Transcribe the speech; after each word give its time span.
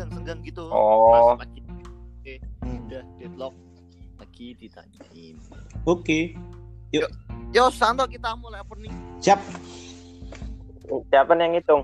senggang-senggang 0.00 0.40
gitu 0.42 0.64
Oh. 0.66 1.36
Pas 1.36 1.44
lagi 1.44 1.60
eh, 2.24 2.38
Hmm. 2.64 2.88
udah 2.88 3.02
deadlock 3.16 3.54
lagi 4.16 4.46
ditanyain 4.56 5.36
Oke. 5.84 6.36
yo 7.52 7.68
Santo 7.70 8.04
kita 8.04 8.32
mulai 8.36 8.60
opening 8.60 8.92
Siap. 9.20 9.40
Siapa 11.06 11.32
yang 11.36 11.52
ngitung? 11.54 11.82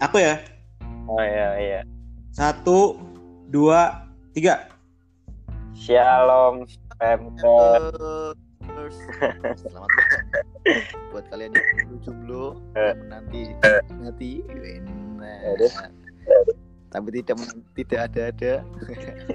Aku 0.00 0.18
ya. 0.18 0.40
Oh 1.06 1.20
iya 1.20 1.48
iya. 1.56 1.80
Satu, 2.32 2.98
dua, 3.46 4.08
tiga. 4.32 4.68
Shalom 5.72 6.66
Pemkot. 6.98 7.94
Selamat 9.54 9.90
buat 11.10 11.24
kalian 11.30 11.50
yang 11.54 11.98
jomblo 12.02 12.58
Eh. 12.74 12.92
menanti 12.98 13.54
nanti 13.98 14.42
Aduh. 15.54 15.72
Tapi 16.88 17.08
tidak 17.14 17.36
tidak 17.76 18.00
ada 18.08 18.22
ada 18.30 18.52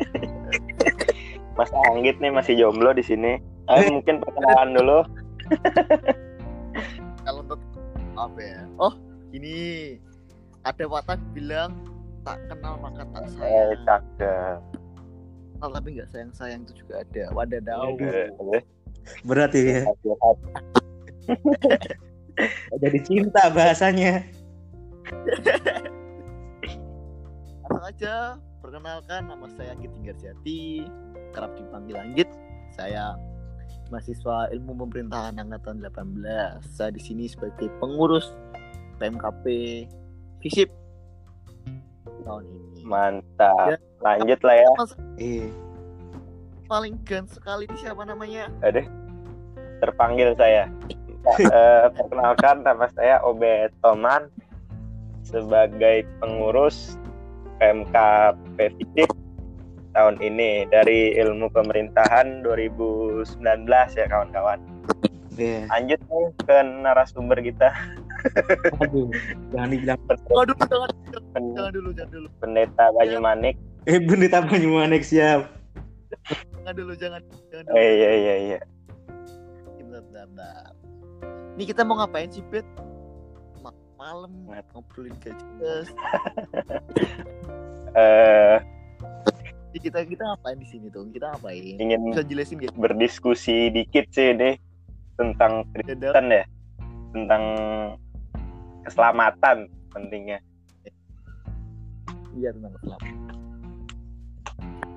Mas 1.58 1.70
Anggit 1.86 2.18
nih 2.18 2.34
masih 2.34 2.58
jomblo 2.58 2.92
di 2.92 3.06
sini. 3.06 3.38
Ayo 3.70 3.94
mungkin 3.94 4.18
perkenalan 4.20 4.74
dulu. 4.74 5.00
kalau 7.24 7.40
untuk 7.46 7.62
apa 8.14 8.40
ya 8.42 8.62
oh 8.78 8.94
ini 9.32 9.56
ada 10.64 10.84
watak 10.86 11.20
bilang 11.32 11.78
tak 12.24 12.40
kenal 12.48 12.80
maka 12.80 13.04
tak 13.12 13.24
Eh, 13.24 13.30
sayang 13.36 13.82
cakep. 13.86 14.58
kenal 15.54 15.70
tapi 15.72 15.88
nggak 15.94 16.10
sayang 16.10 16.32
sayang 16.34 16.62
itu 16.64 16.74
juga 16.84 17.04
ada 17.04 17.24
wadadau 17.32 17.96
Eh, 18.00 18.28
eh, 18.32 18.64
Berat 19.24 19.52
ya. 19.54 19.84
Jadi 22.80 23.00
cinta 23.08 23.52
bahasanya. 23.52 24.24
Langsung 27.74 27.90
aja. 27.90 28.38
Perkenalkan 28.62 29.22
nama 29.28 29.46
saya 29.58 29.74
Anggit 29.74 29.92
Tinggarjati 29.98 30.62
kerap 31.34 31.52
dipanggil 31.58 31.98
Anggit. 31.98 32.30
Saya 32.78 33.18
mahasiswa 33.90 34.50
ilmu 34.54 34.86
pemerintahan 34.86 35.38
angkatan 35.42 35.82
18 35.82 36.62
saya 36.70 36.90
di 36.94 37.02
sini 37.02 37.26
sebagai 37.26 37.70
pengurus 37.82 38.34
PMKP 39.02 39.46
FISIP 40.46 40.70
tahun 42.24 42.46
ini. 42.46 42.86
Mantap. 42.86 43.82
Lanjut 44.06 44.40
lah 44.46 44.56
ya. 44.56 44.70
Eh, 45.20 45.50
paling 46.70 46.96
gan 47.04 47.26
sekali 47.26 47.66
ini 47.68 47.78
siapa 47.82 48.06
namanya? 48.06 48.54
Aduh. 48.62 48.86
Terpanggil 49.82 50.38
saya. 50.38 50.70
Eh, 51.24 51.88
perkenalkan 51.96 52.68
nama 52.68 52.84
saya 53.00 53.24
Obet 53.24 53.72
Toman. 53.80 54.28
Sebagai 55.24 56.04
pengurus 56.20 57.00
PMK 57.60 57.96
Fisip 58.58 59.10
tahun 59.94 60.18
ini 60.22 60.66
dari 60.74 61.14
ilmu 61.22 61.54
pemerintahan 61.54 62.42
2019 62.42 63.30
ya 63.94 64.06
kawan-kawan. 64.10 64.60
ya. 65.38 65.66
Lanjut 65.70 66.00
nih 66.02 66.26
ke 66.46 66.58
narasumber 66.82 67.38
kita 67.42 67.70
Aduh, 68.80 69.12
jangan 69.52 69.68
dibilang. 69.68 70.00
Waduh, 70.32 70.56
jangan, 70.56 70.90
jangan, 71.12 71.44
jangan 71.54 71.72
dulu, 71.76 71.90
jangan 71.92 72.12
dulu, 72.16 72.28
pendeta 72.40 72.86
Banyumanik. 72.96 73.56
Eh, 73.84 74.00
Pendeta 74.00 74.40
Banyumanik 74.40 75.04
siap. 75.04 75.52
jangan 76.56 76.74
dulu, 76.78 76.94
jangan, 76.96 77.22
jangan 77.52 77.64
dulu. 77.68 77.76
Eh, 77.76 77.92
iya 78.00 78.12
iya 78.16 78.36
iya. 78.40 78.60
Bentar, 79.76 80.02
bentar, 80.08 80.26
bentar. 80.32 80.72
Ini 81.60 81.64
kita 81.68 81.82
mau 81.84 82.00
ngapain 82.00 82.32
sih, 82.32 82.42
Bet? 82.48 82.64
Ma- 84.04 84.28
Malam 84.28 84.32
ngobrolin 84.76 85.16
gajes. 85.24 85.88
Eh, 87.94 88.58
Jadi 89.70 89.80
kita 89.80 90.02
kita 90.02 90.26
ngapain 90.26 90.58
di 90.58 90.66
sini 90.66 90.90
tuh? 90.90 91.06
Kita 91.08 91.30
ngapain? 91.30 91.78
ingin 91.78 92.10
Bisa 92.10 92.26
jelasin 92.26 92.58
gak? 92.58 92.74
berdiskusi 92.74 93.70
dikit 93.70 94.10
sih 94.10 94.34
deh 94.34 94.58
tentang. 95.16 95.62
Kristen 95.72 96.02
ya, 96.28 96.42
tentang 97.14 97.44
keselamatan 98.82 99.70
pentingnya. 99.94 100.42
Iya 102.34 102.50
tentang 102.52 102.74
Islam. 102.76 103.00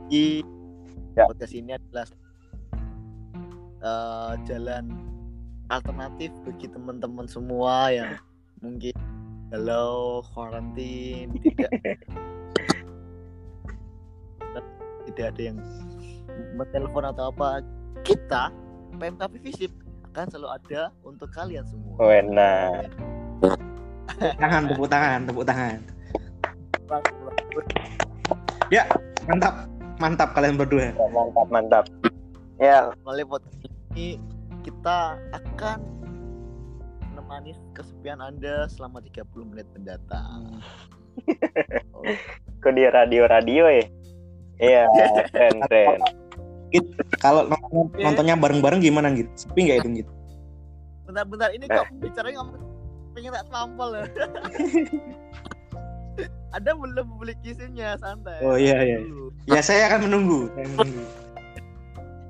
Di 0.09 0.41
Ya. 1.13 1.29
podcast 1.29 1.53
ini 1.53 1.77
adalah 1.77 2.09
eh, 3.79 4.33
jalan 4.49 4.85
alternatif 5.69 6.33
bagi 6.43 6.65
teman-teman 6.67 7.29
semua 7.29 7.93
yang 7.93 8.17
mungkin 8.61 8.95
galau, 9.53 10.25
karantin, 10.35 11.37
tidak 11.45 11.73
tidak 15.07 15.27
ada 15.33 15.43
yang 15.43 15.59
menelpon 16.57 17.05
atau 17.07 17.31
apa. 17.33 17.63
Kita 18.07 18.53
PMKP 18.97 19.35
Visip 19.43 19.73
akan 20.13 20.27
selalu 20.33 20.49
ada 20.49 20.81
untuk 21.05 21.29
kalian 21.35 21.65
semua. 21.69 21.95
Wena. 22.01 22.85
Tangan, 24.17 24.63
tepuk 24.73 24.89
tangan, 24.89 25.21
tepuk 25.29 25.45
tangan. 25.45 25.79
Mantap, 29.27 29.55
mantap 29.99 30.29
kalian 30.39 30.55
berdua. 30.55 30.95
Ya, 30.95 31.07
mantap 31.11 31.47
mantap. 31.51 31.85
Ya, 32.57 32.79
melalui 33.05 33.27
podcast 33.27 33.59
ini 33.93 34.17
kita 34.63 35.19
akan 35.35 36.06
menemani 37.27 37.59
kesepian 37.75 38.23
Anda 38.23 38.71
selama 38.71 39.03
30 39.03 39.51
menit 39.51 39.67
mendatang. 39.75 40.63
kok 42.63 42.73
di 42.73 42.87
radio-radio 42.87 43.67
ya? 43.67 43.87
Iya, 44.63 44.83
keren 45.35 45.59
keren. 45.67 45.99
Kalau 47.19 47.51
nonton- 47.51 47.91
nontonnya 47.99 48.39
bareng-bareng 48.39 48.79
gimana 48.79 49.11
gitu? 49.11 49.27
Sepi 49.35 49.67
nggak 49.67 49.79
itu 49.83 50.07
gitu? 50.07 50.13
Bentar-bentar 51.11 51.51
ini 51.51 51.67
kok 51.67 51.91
bicaranya 51.99 52.47
ngomong 52.47 52.63
pengen 53.19 53.35
tak 53.35 53.47
tampol 53.51 53.91
ya. 53.91 54.07
Ada 56.57 56.73
belum 56.73 57.07
publik 57.11 57.37
isinya 57.45 57.99
santai. 58.01 58.41
Oh, 58.41 58.57
iya, 58.57 58.81
iya. 58.81 58.99
Ya 59.45 59.61
saya 59.61 59.93
akan 59.93 60.09
menunggu. 60.09 60.49
Saya 60.55 60.67
menunggu. 60.73 61.05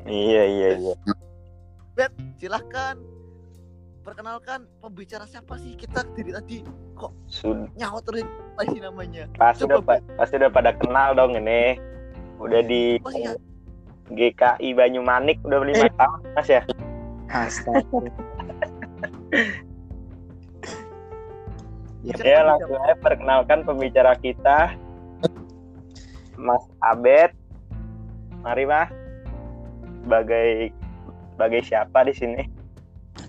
Iya 0.08 0.42
iya 0.46 0.68
iya. 0.82 0.94
Bet, 1.94 2.10
silahkan 2.42 2.98
perkenalkan 4.06 4.70
pembicara 4.78 5.26
siapa 5.26 5.58
sih 5.58 5.74
kita 5.74 6.06
dari 6.14 6.30
tadi 6.30 6.56
Sudah 7.26 7.66
nyawa 7.74 7.98
terus 8.00 8.22
apa 8.22 8.62
sih 8.64 8.78
namanya? 8.78 9.26
pasti 9.34 9.66
udah 9.66 9.82
pa- 9.82 10.06
pasti 10.14 10.38
udah 10.38 10.48
pada 10.48 10.70
kenal 10.72 11.12
dong 11.12 11.34
ini. 11.34 11.74
Udah 12.38 12.62
di 12.62 13.02
Oh 13.02 13.10
iya, 13.10 13.34
GKI 14.08 14.72
Banyumanik 14.72 15.42
udah 15.42 15.58
lima 15.60 15.84
Eh. 15.84 15.92
tahun 15.92 16.20
mas 16.32 16.46
ya. 16.46 16.62
Astaga. 17.26 17.82
Ya 22.06 22.38
langsung 22.40 22.78
aja 22.78 22.94
perkenalkan 22.96 23.66
pembicara 23.66 24.14
kita 24.14 24.78
Mas 26.38 26.62
Abed. 26.78 27.34
Mari 28.40 28.62
Mas. 28.62 28.86
Sebagai 30.06 30.70
sebagai 31.34 31.60
siapa 31.66 32.06
di 32.06 32.14
sini? 32.14 32.42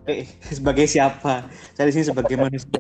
Eh, 0.07 0.23
sebagai 0.57 0.87
siapa? 0.87 1.45
Saya 1.75 1.91
di 1.91 1.93
sini 1.93 2.07
sebagai 2.07 2.39
manusia. 2.39 2.79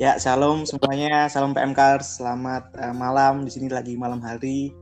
Ya, 0.00 0.16
salam 0.18 0.66
semuanya, 0.66 1.28
salam 1.30 1.54
PMK, 1.54 2.02
selamat 2.02 2.74
eh, 2.74 2.94
malam. 2.94 3.46
Di 3.46 3.50
sini 3.54 3.70
lagi 3.70 3.94
malam 3.94 4.18
hari. 4.18 4.74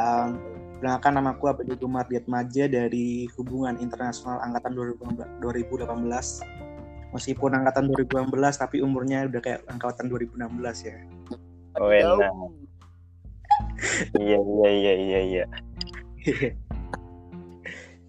Um, 0.00 0.40
perkenalkan 0.80 1.12
namaku 1.20 1.44
Abed 1.52 1.68
Diego 1.68 1.84
Mardiatmaja 1.84 2.64
dari 2.64 3.28
Hubungan 3.36 3.76
Internasional 3.76 4.40
Angkatan 4.40 4.72
2018. 5.44 5.84
Meskipun 7.10 7.50
angkatan 7.52 7.90
2018 7.90 8.30
tapi 8.54 8.80
umurnya 8.80 9.26
udah 9.28 9.42
kayak 9.42 9.60
angkatan 9.68 10.08
2016 10.08 10.40
ya. 10.88 10.96
Oh, 11.76 11.90
enak. 11.90 12.32
Iya 14.16 14.38
iya 14.38 14.68
iya 14.70 14.92
iya 14.94 15.20
iya. 15.20 15.44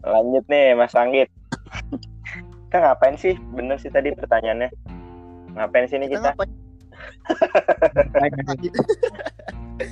Lanjut 0.05 0.45
nih 0.47 0.77
Mas 0.77 0.93
Anggit. 0.93 1.40
Kita 2.71 2.87
ngapain 2.87 3.19
sih? 3.19 3.35
Bener 3.51 3.75
sih 3.83 3.91
tadi 3.91 4.15
pertanyaannya. 4.15 4.71
Ngapain 5.59 5.91
sini 5.91 6.07
Kita 6.07 6.31
kita? 6.31 6.39
ngapain? 6.39 6.51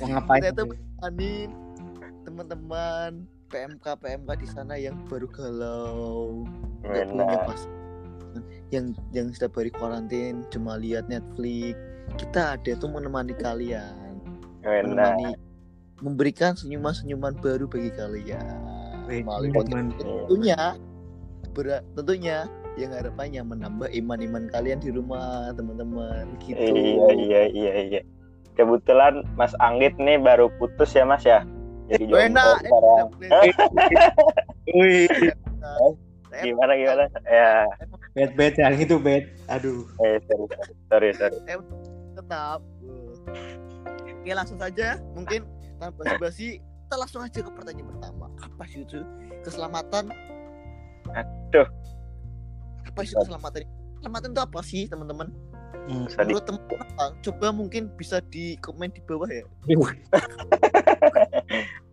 Mau 0.00 0.08
ngapain? 0.16 0.40
Kita 0.40 0.64
itu 0.64 0.64
anin 1.04 1.52
teman-teman 2.24 3.28
PMK 3.50 3.84
PMK 4.00 4.30
di 4.38 4.48
sana 4.48 4.78
yang 4.78 4.96
baru 5.10 5.26
galau 5.28 6.46
nggak 6.86 7.10
punya 7.10 7.38
pas 7.44 7.62
yang 8.70 8.94
yang 9.10 9.34
setiap 9.34 9.58
hari 9.58 9.74
karantin 9.74 10.46
cuma 10.54 10.78
lihat 10.78 11.10
Netflix 11.10 11.74
kita 12.14 12.54
ada 12.54 12.72
tuh 12.78 12.86
menemani 12.86 13.34
kalian 13.34 14.22
Benar. 14.62 14.86
menemani 14.86 15.34
memberikan 16.00 16.54
senyuman-senyuman 16.54 17.34
baru 17.42 17.66
bagi 17.66 17.90
kalian 17.98 18.56
Wih, 19.10 19.26
melalui 19.26 19.50
podcast 19.50 19.98
tentunya 19.98 20.60
berat 21.50 21.82
tentunya 21.98 22.46
yang 22.76 22.92
harapannya 22.92 23.42
menambah 23.42 23.88
iman-iman 23.92 24.46
kalian 24.48 24.78
di 24.78 24.90
rumah 24.90 25.50
teman-teman 25.52 26.26
gitu 26.42 26.58
Iya 26.60 27.08
iya 27.12 27.42
iya 27.50 27.72
iya. 27.88 28.00
kebetulan 28.54 29.24
Mas 29.34 29.54
Anggit 29.58 29.96
nih 29.96 30.16
baru 30.16 30.52
putus 30.56 30.92
ya 30.92 31.02
Mas 31.02 31.24
ya. 31.24 31.42
Jadi 31.88 32.06
Oh, 32.06 32.22
enak. 32.22 32.56
sekarang. 32.62 33.06
Wih, 34.70 35.10
Gimana 36.30 36.72
gimana? 36.78 37.04
Ya, 37.26 37.66
bad 38.14 38.30
bad 38.38 38.54
yang 38.54 38.78
itu 38.78 38.96
bad. 38.96 39.26
Aduh. 39.50 39.82
eh, 39.98 40.22
sorry 40.24 40.46
sorry 40.86 41.10
sorry. 41.18 41.36
tetap 42.14 42.62
Eh, 43.98 44.14
oke 44.14 44.30
langsung 44.30 44.58
saja 44.60 45.00
mungkin 45.12 45.42
tanpa 45.80 46.04
basi-basi 46.04 46.60
kita 46.60 46.94
langsung 46.94 47.22
aja 47.24 47.40
ke 47.40 47.50
pertanyaan 47.50 47.88
pertama 47.88 48.26
apa 48.38 48.62
sih 48.68 48.84
itu 48.84 49.00
keselamatan 49.42 50.12
Aduh. 51.10 51.66
Apa 53.00 53.08
sih 53.08 53.16
keselamatan 53.16 53.60
keselamatan 53.96 54.28
itu 54.30 54.42
apa 54.44 54.60
sih 54.60 54.82
teman-teman? 54.86 55.28
Hmm. 55.88 56.06
Tadi. 56.06 56.28
menurut 56.30 56.44
teman-teman 56.44 56.86
coba 57.24 57.46
mungkin 57.50 57.82
bisa 57.96 58.20
di 58.28 58.54
komen 58.60 58.92
di 58.92 59.00
bawah 59.08 59.26
ya. 59.26 59.44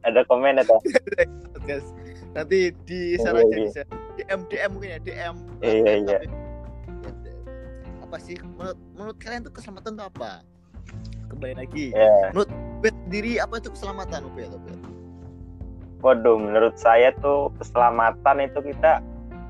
Ada 0.07 0.23
komen 0.27 0.59
atau? 0.61 0.77
guys 1.67 1.83
nanti 2.31 2.71
di 2.85 3.17
Oh, 3.17 3.23
share 3.25 3.37
aja 3.41 3.47
iya. 3.49 3.57
bisa. 3.65 3.81
DM 4.15 4.39
DM 4.47 4.69
mungkin 4.71 4.89
ya 4.93 4.99
DM 5.01 5.35
Iya, 5.63 5.93
iya. 6.05 6.19
apa 8.03 8.17
sih? 8.23 8.37
Menurut 8.39 8.77
menurut 8.95 9.17
kalian 9.19 9.43
itu 9.43 9.51
keselamatan 9.51 9.97
itu 9.99 10.03
apa? 10.05 10.31
Kembali 11.27 11.53
lagi. 11.59 11.85
Ya. 11.91 12.31
Bet 12.79 12.95
diri 13.11 13.41
apa 13.41 13.59
itu 13.59 13.73
keselamatan 13.73 14.31
Ubed? 14.31 14.53
Ubed? 14.53 14.79
Waduh, 16.05 16.37
menurut 16.37 16.77
saya 16.77 17.09
tuh 17.19 17.49
keselamatan 17.57 18.37
itu 18.47 18.59
kita 18.63 19.01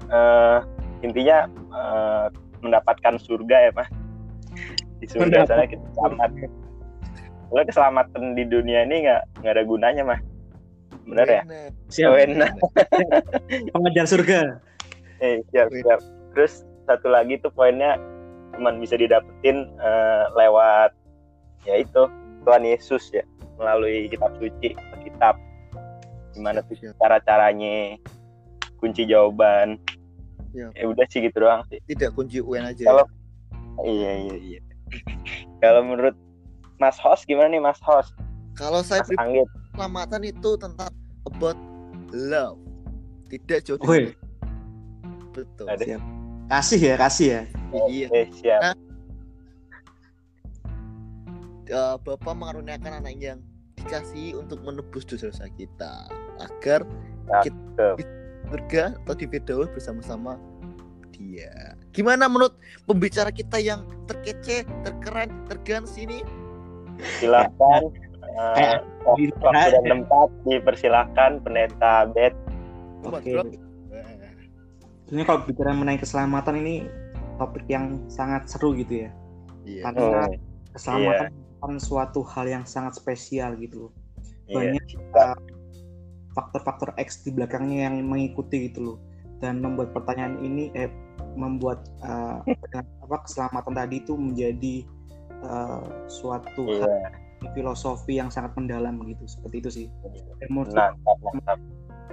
eh, 0.09 0.57
intinya 1.05 1.45
eh, 1.73 2.25
mendapatkan 2.61 3.15
surga 3.21 3.69
ya, 3.69 3.71
Mas. 3.73 3.89
Di 4.97 5.05
surga 5.05 5.45
Mendapat- 5.45 5.49
sana 5.49 5.63
kita 5.69 5.85
selamat. 5.93 6.29
Kalau 7.47 7.63
keselamatan 7.63 8.23
di 8.35 8.43
dunia 8.43 8.83
ini 8.83 9.07
nggak 9.07 9.21
nggak 9.41 9.53
ada 9.55 9.63
gunanya, 9.63 10.03
Mas. 10.03 10.21
Bener 11.07 11.27
ya? 11.29 11.41
Siap. 11.87 12.11
Pengajar 13.71 14.05
surga. 14.09 14.39
Eh, 15.23 15.41
siap, 15.49 15.71
siap. 15.71 15.99
Terus 16.35 16.67
satu 16.85 17.07
lagi 17.09 17.39
tuh 17.39 17.51
poinnya 17.51 17.95
cuman 18.55 18.79
bisa 18.79 18.95
didapetin 18.97 19.69
eh, 19.77 20.23
lewat 20.33 20.91
ya 21.67 21.83
itu 21.83 22.07
Tuhan 22.47 22.63
Yesus 22.63 23.11
ya 23.11 23.21
melalui 23.59 24.07
kitab 24.07 24.33
suci 24.39 24.71
kitab 25.03 25.35
gimana 26.31 26.63
tuh 26.63 26.79
cara 26.97 27.19
caranya 27.21 27.99
kunci 28.79 29.03
jawaban 29.03 29.77
Siap. 30.57 30.73
ya 30.73 30.85
udah 30.89 31.05
sih 31.13 31.19
gitu 31.21 31.37
doang 31.37 31.61
sih. 31.69 31.77
Tidak 31.85 32.17
kunci 32.17 32.41
UN 32.41 32.73
aja 32.73 32.81
kalau 32.89 33.05
iya 33.85 34.11
iya 34.25 34.35
iya. 34.41 34.59
Kalau 35.61 35.85
menurut 35.85 36.17
Mas 36.81 36.97
Host 36.97 37.29
gimana 37.29 37.53
nih 37.53 37.61
Mas 37.61 37.77
Host 37.85 38.15
kalau 38.57 38.81
saya 38.81 39.05
Mas 39.05 39.13
pribadi 39.13 39.45
Anggit. 39.45 39.47
keselamatan 39.53 40.21
itu 40.25 40.49
tentang 40.57 40.91
about 41.29 41.59
love. 42.09 42.57
Tidak 43.29 43.59
dari 43.61 44.17
betul. 45.35 45.65
Ada. 45.69 45.83
Siap. 45.85 46.01
Kasih 46.47 46.79
ya, 46.81 46.95
kasih 46.97 47.27
ya. 47.27 47.41
iya. 47.91 48.07
eh 48.09 48.27
siap. 48.33 48.61
Nah. 48.63 48.75
Eh, 51.67 51.95
Bapak 51.99 52.33
mengaruniakan 52.33 53.03
anak 53.03 53.19
yang 53.19 53.43
dikasih 53.75 54.39
untuk 54.39 54.63
menebus 54.63 55.03
dosa-dosa 55.03 55.51
kita 55.59 56.07
agar 56.39 56.87
kita 57.43 57.99
surga 58.47 58.83
atau 59.03 59.13
di 59.15 59.25
Firdaus 59.27 59.69
bersama-sama 59.71 60.39
dia. 61.13 61.75
Gimana 61.91 62.29
menurut 62.29 62.55
pembicara 62.85 63.33
kita 63.33 63.57
yang 63.57 63.87
terkece, 64.05 64.63
terkeren, 64.85 65.31
tergans 65.49 65.97
ini? 65.97 66.21
silakan 67.21 67.93
eh, 68.25 68.53
Kayak 68.57 68.79
waktu 69.05 69.69
dan 69.69 69.83
tempat 69.85 70.29
dipersilahkan 70.49 71.31
pendeta 71.45 72.09
Bet 72.09 72.33
Oke. 73.05 73.37
Bro. 73.37 73.45
Sebenarnya 75.07 75.25
kalau 75.29 75.39
bicara 75.45 75.71
mengenai 75.71 76.01
keselamatan 76.01 76.55
ini 76.65 76.75
topik 77.37 77.63
yang 77.69 78.01
sangat 78.11 78.49
seru 78.49 78.73
gitu 78.75 79.07
ya. 79.07 79.09
Iya. 79.63 79.81
Karena 79.87 80.25
Hmm, 80.27 80.35
keselamatan 80.73 81.29
bukan 81.57 81.73
suatu 81.81 82.21
hal 82.21 82.45
yang 82.49 82.65
sangat 82.69 82.97
spesial 82.97 83.57
gitu 83.57 83.89
iya. 84.45 84.77
Banyak 84.77 84.85
uh, 85.17 85.37
faktor-faktor 86.37 86.93
X 87.01 87.25
di 87.25 87.33
belakangnya 87.33 87.89
yang 87.89 87.97
mengikuti 88.05 88.69
gitu 88.69 88.93
loh. 88.93 88.97
Dan 89.41 89.61
membuat 89.65 89.93
pertanyaan 89.97 90.37
ini 90.45 90.69
eh 90.77 90.93
membuat 91.33 91.89
uh, 92.05 92.45
apa 92.77 93.17
keselamatan 93.25 93.73
tadi 93.73 94.05
itu 94.05 94.13
menjadi 94.13 94.85
uh, 95.41 96.05
suatu 96.05 96.69
hal 96.69 96.93
filosofi 97.57 98.21
yang 98.21 98.29
sangat 98.29 98.53
mendalam 98.53 99.01
gitu. 99.09 99.25
Seperti 99.25 99.55
itu 99.57 99.69
sih. 99.73 99.85
Mantap, 100.53 100.93
mantap. 101.01 101.57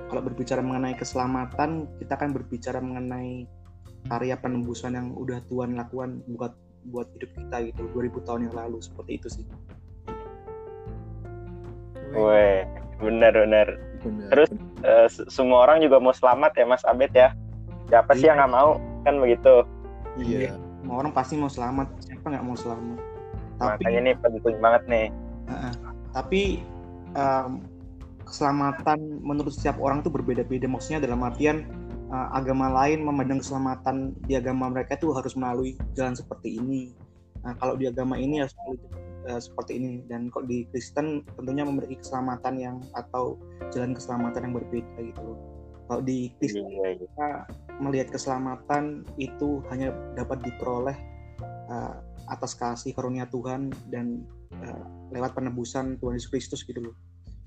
kalau 0.08 0.20
berbicara 0.20 0.60
mengenai 0.60 0.96
keselamatan, 0.96 1.88
kita 2.00 2.14
kan 2.16 2.32
berbicara 2.32 2.80
mengenai 2.80 3.48
karya 4.04 4.36
penembusan 4.36 4.92
yang 4.96 5.08
udah 5.16 5.40
Tuhan 5.48 5.76
lakukan 5.80 6.20
buat 6.36 6.52
buat 6.92 7.08
hidup 7.16 7.32
kita 7.32 7.56
gitu 7.72 7.88
2000 7.96 8.26
tahun 8.28 8.40
yang 8.48 8.54
lalu 8.56 8.78
seperti 8.84 9.10
itu 9.16 9.28
sih. 9.40 9.44
Weh, 12.12 12.62
benar-benar. 13.00 13.68
Benar. 13.74 13.93
Terus 14.04 14.50
eh, 14.80 15.06
se- 15.08 15.28
semua 15.28 15.64
orang 15.64 15.80
juga 15.80 15.96
mau 15.98 16.12
selamat 16.12 16.52
ya 16.54 16.64
Mas 16.64 16.84
Abed 16.84 17.12
ya. 17.12 17.32
Siapa 17.86 18.12
sih 18.12 18.24
Iya. 18.24 18.32
yang 18.32 18.36
nggak 18.40 18.52
mau 18.52 18.70
kan 19.02 19.14
begitu? 19.18 19.54
iya. 20.16 20.54
Semua 20.80 20.96
orang 21.00 21.12
pasti 21.12 21.34
mau 21.34 21.48
selamat, 21.48 21.88
siapa 22.00 22.26
nggak 22.26 22.44
mau 22.44 22.52
selamat? 22.54 22.98
Tapi 23.54 23.80
Makanya 23.80 24.00
ini 24.00 24.12
penting 24.16 24.58
banget 24.58 24.82
nih. 24.86 25.06
tapi 26.10 26.60
em, 27.12 27.60
keselamatan 28.22 28.98
menurut 29.20 29.52
setiap 29.52 29.76
orang 29.78 30.00
itu 30.00 30.08
berbeda-beda. 30.08 30.64
Maksudnya 30.64 31.00
dalam 31.00 31.20
artian 31.20 31.64
eh, 32.06 32.28
agama 32.32 32.68
lain 32.70 33.02
memandang 33.02 33.40
keselamatan 33.40 34.12
di 34.24 34.34
agama 34.34 34.68
mereka 34.68 34.94
itu 34.94 35.12
harus 35.12 35.34
melalui 35.34 35.76
jalan 35.92 36.12
seperti 36.12 36.56
ini. 36.56 36.92
Nah, 37.44 37.52
kalau 37.56 37.76
di 37.76 37.84
agama 37.84 38.16
ini 38.16 38.40
harus 38.40 38.56
melalui 38.56 38.80
eh, 39.28 39.40
seperti 39.40 39.80
ini 39.80 39.90
dan 40.06 40.28
kalau 40.28 40.46
di 40.48 40.68
Kristen 40.70 41.24
tentunya 41.36 41.64
memiliki 41.64 42.00
keselamatan 42.00 42.54
yang 42.60 42.76
atau 42.96 43.40
jalan 43.72 43.96
keselamatan 43.96 44.50
yang 44.50 44.54
berbeda 44.56 44.98
gitu. 45.00 45.20
loh. 45.22 45.38
Kalau 45.84 46.00
di 46.00 46.32
Kristen 46.40 46.64
Iya, 46.64 46.96
iya. 46.96 47.00
kita 47.04 47.28
melihat 47.80 48.08
keselamatan 48.14 49.04
itu 49.20 49.60
hanya 49.68 49.92
dapat 50.16 50.40
diperoleh 50.40 50.96
uh, 51.68 52.00
atas 52.32 52.56
kasih 52.56 52.96
karunia 52.96 53.28
Tuhan 53.28 53.68
dan 53.92 54.24
uh, 54.64 54.84
lewat 55.12 55.36
penebusan 55.36 56.00
Tuhan 56.00 56.16
Yesus 56.16 56.30
Kristus 56.32 56.60
gitu 56.64 56.80
loh. 56.80 56.96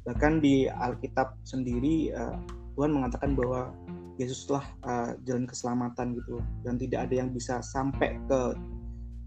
Bahkan 0.06 0.40
di 0.40 0.70
Alkitab 0.70 1.34
sendiri 1.44 2.14
uh, 2.14 2.38
Tuhan 2.78 2.94
mengatakan 2.94 3.34
bahwa 3.34 3.74
Yesuslah 4.18 4.66
uh, 4.86 5.14
jalan 5.30 5.46
keselamatan 5.46 6.18
gitu 6.18 6.42
loh. 6.42 6.46
dan 6.66 6.78
tidak 6.82 7.10
ada 7.10 7.26
yang 7.26 7.30
bisa 7.30 7.62
sampai 7.62 8.18
ke 8.26 8.58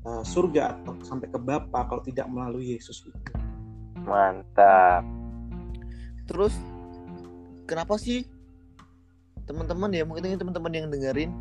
uh, 0.05 0.25
surga 0.25 0.81
atau 0.81 0.97
sampai 1.05 1.29
ke 1.29 1.39
Bapa 1.41 1.87
kalau 1.89 2.03
tidak 2.05 2.27
melalui 2.31 2.77
Yesus 2.77 3.05
gitu. 3.05 3.19
Mantap. 4.05 5.05
Terus 6.25 6.55
kenapa 7.67 7.99
sih 8.01 8.25
teman-teman 9.45 9.91
ya 9.91 10.07
mungkin 10.07 10.31
ini 10.31 10.39
teman-teman 10.39 10.71
yang 10.71 10.87
dengerin 10.87 11.35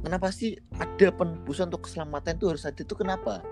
kenapa 0.00 0.32
sih 0.32 0.56
ada 0.80 1.12
penebusan 1.12 1.68
untuk 1.68 1.84
keselamatan 1.84 2.40
itu 2.40 2.48
harus 2.48 2.64
ada 2.64 2.80
itu 2.80 2.94
kenapa? 2.96 3.44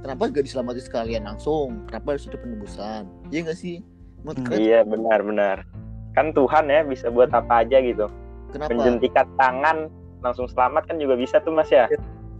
Kenapa 0.00 0.32
gak 0.32 0.44
diselamati 0.48 0.80
sekalian 0.80 1.28
langsung? 1.28 1.84
Kenapa 1.84 2.16
harus 2.16 2.24
ada 2.24 2.40
penebusan? 2.40 3.04
Iya 3.28 3.52
gak 3.52 3.58
sih? 3.60 3.84
Menurut 4.24 4.48
Hmm. 4.48 4.56
Iya 4.56 4.80
benar-benar. 4.88 5.68
Kan 6.16 6.32
Tuhan 6.32 6.72
ya 6.72 6.80
bisa 6.82 7.12
buat 7.12 7.28
apa 7.30 7.64
aja 7.64 7.78
gitu. 7.84 8.08
kenapa? 8.50 8.74
Menjentikan 8.74 9.28
tangan 9.38 9.92
langsung 10.24 10.48
selamat 10.50 10.88
kan 10.90 10.96
juga 10.98 11.14
bisa 11.20 11.38
tuh 11.44 11.52
Mas 11.54 11.70
ya. 11.70 11.86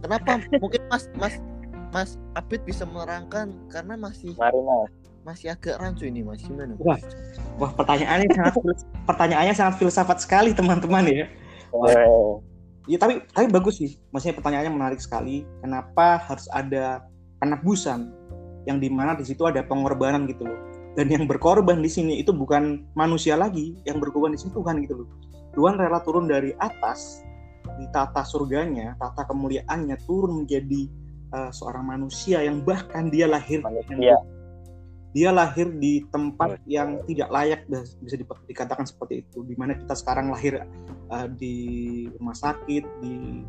Kenapa? 0.01 0.41
Mungkin 0.57 0.81
Mas 0.89 1.03
Mas 1.15 1.35
Mas 1.91 2.09
Abid 2.33 2.63
bisa 2.63 2.87
menerangkan 2.87 3.51
karena 3.69 3.99
masih 3.99 4.33
Mari 4.39 4.59
Mas. 4.63 4.89
masih 5.21 5.53
agak 5.53 5.77
rancu 5.77 6.09
ini 6.09 6.25
Mas 6.25 6.41
gimana? 6.41 6.73
Wah. 6.81 6.97
Wah 7.61 7.71
pertanyaannya 7.77 8.27
sangat 8.33 8.53
pertanyaannya 9.05 9.53
sangat 9.53 9.75
filsafat 9.77 10.17
sekali 10.23 10.51
teman-teman 10.55 11.05
ya. 11.05 11.25
Weh, 11.71 12.41
Ya 12.89 12.97
tapi 12.97 13.21
tapi 13.29 13.45
bagus 13.53 13.77
sih. 13.77 14.01
Maksudnya 14.09 14.41
pertanyaannya 14.41 14.73
menarik 14.73 14.99
sekali. 14.99 15.45
Kenapa 15.61 16.17
harus 16.17 16.49
ada 16.49 17.05
penebusan 17.37 18.09
yang 18.65 18.81
di 18.81 18.89
mana 18.89 19.13
di 19.13 19.25
situ 19.25 19.45
ada 19.45 19.61
pengorbanan 19.61 20.25
gitu 20.25 20.49
loh. 20.49 20.59
Dan 20.97 21.07
yang 21.07 21.23
berkorban 21.29 21.79
di 21.79 21.87
sini 21.87 22.19
itu 22.19 22.35
bukan 22.35 22.83
manusia 22.99 23.39
lagi, 23.39 23.79
yang 23.87 24.01
berkorban 24.03 24.35
di 24.35 24.39
sini 24.41 24.51
Tuhan 24.51 24.83
gitu 24.83 25.05
loh. 25.05 25.07
Tuhan 25.55 25.79
rela 25.79 26.03
turun 26.03 26.27
dari 26.27 26.51
atas 26.59 27.23
di 27.81 27.89
tata 27.89 28.21
surganya, 28.21 28.93
tata 29.01 29.25
kemuliaannya 29.25 29.97
turun 30.05 30.45
menjadi 30.45 30.85
uh, 31.33 31.49
seorang 31.49 31.89
manusia 31.89 32.45
yang 32.45 32.61
bahkan 32.61 33.09
dia 33.09 33.25
lahir 33.25 33.65
manusia. 33.65 34.21
dia 35.11 35.27
lahir 35.33 35.67
di 35.75 36.07
tempat 36.07 36.61
yang 36.69 37.03
tidak 37.03 37.27
layak 37.33 37.61
bisa 37.99 38.15
di- 38.15 38.47
dikatakan 38.47 38.87
seperti 38.87 39.27
itu 39.27 39.43
di 39.43 39.59
mana 39.59 39.75
kita 39.75 39.91
sekarang 39.91 40.31
lahir 40.31 40.63
uh, 41.11 41.27
di 41.27 42.07
rumah 42.15 42.37
sakit 42.37 42.83
di 43.03 43.43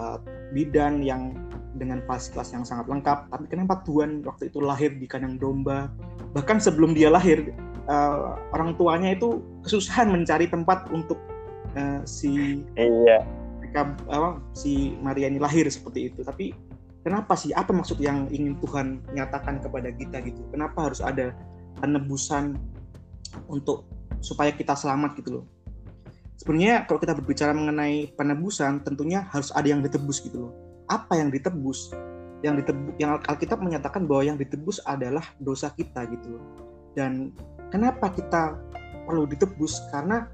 uh, 0.00 0.18
bidan 0.50 1.04
yang 1.04 1.36
dengan 1.76 2.00
fasilitas 2.08 2.56
yang 2.56 2.64
sangat 2.64 2.88
lengkap. 2.88 3.28
Tapi 3.28 3.46
kenapa 3.52 3.84
Tuhan 3.84 4.24
waktu 4.24 4.48
itu 4.48 4.58
lahir 4.64 4.96
di 4.96 5.04
kandang 5.04 5.36
domba? 5.36 5.92
Bahkan 6.32 6.58
sebelum 6.58 6.96
dia 6.96 7.12
lahir, 7.12 7.52
uh, 7.86 8.34
orang 8.56 8.74
tuanya 8.80 9.12
itu 9.12 9.44
kesusahan 9.62 10.08
mencari 10.08 10.48
tempat 10.48 10.88
untuk 10.90 11.20
uh, 11.76 12.00
si 12.02 12.64
iya 12.74 13.22
apa, 13.84 14.40
si 14.56 14.96
Maria 15.04 15.28
ini 15.28 15.36
lahir 15.36 15.68
seperti 15.68 16.08
itu. 16.08 16.24
Tapi 16.24 16.54
kenapa 17.04 17.36
sih? 17.36 17.52
Apa 17.52 17.74
maksud 17.74 18.00
yang 18.00 18.30
ingin 18.32 18.56
Tuhan 18.62 19.04
nyatakan 19.12 19.60
kepada 19.60 19.92
kita 19.92 20.24
gitu? 20.24 20.40
Kenapa 20.48 20.88
harus 20.88 21.04
ada 21.04 21.36
penebusan 21.82 22.56
untuk 23.50 23.84
supaya 24.24 24.54
kita 24.54 24.72
selamat 24.72 25.18
gitu 25.20 25.42
loh? 25.42 25.44
Sebenarnya 26.36 26.84
kalau 26.84 27.00
kita 27.00 27.16
berbicara 27.16 27.56
mengenai 27.56 28.12
penebusan, 28.12 28.84
tentunya 28.84 29.24
harus 29.32 29.48
ada 29.56 29.66
yang 29.66 29.80
ditebus 29.80 30.20
gitu 30.20 30.48
loh. 30.48 30.52
Apa 30.86 31.16
yang 31.16 31.32
ditebus? 31.32 31.90
Yang 32.44 32.62
ditebus, 32.62 32.92
yang 33.00 33.10
Alkitab 33.24 33.58
menyatakan 33.64 34.04
bahwa 34.04 34.22
yang 34.22 34.38
ditebus 34.38 34.84
adalah 34.84 35.24
dosa 35.40 35.72
kita 35.72 36.04
gitu 36.12 36.36
loh. 36.36 36.44
Dan 36.92 37.32
kenapa 37.72 38.12
kita 38.12 38.60
perlu 39.08 39.24
ditebus? 39.24 39.80
Karena 39.88 40.28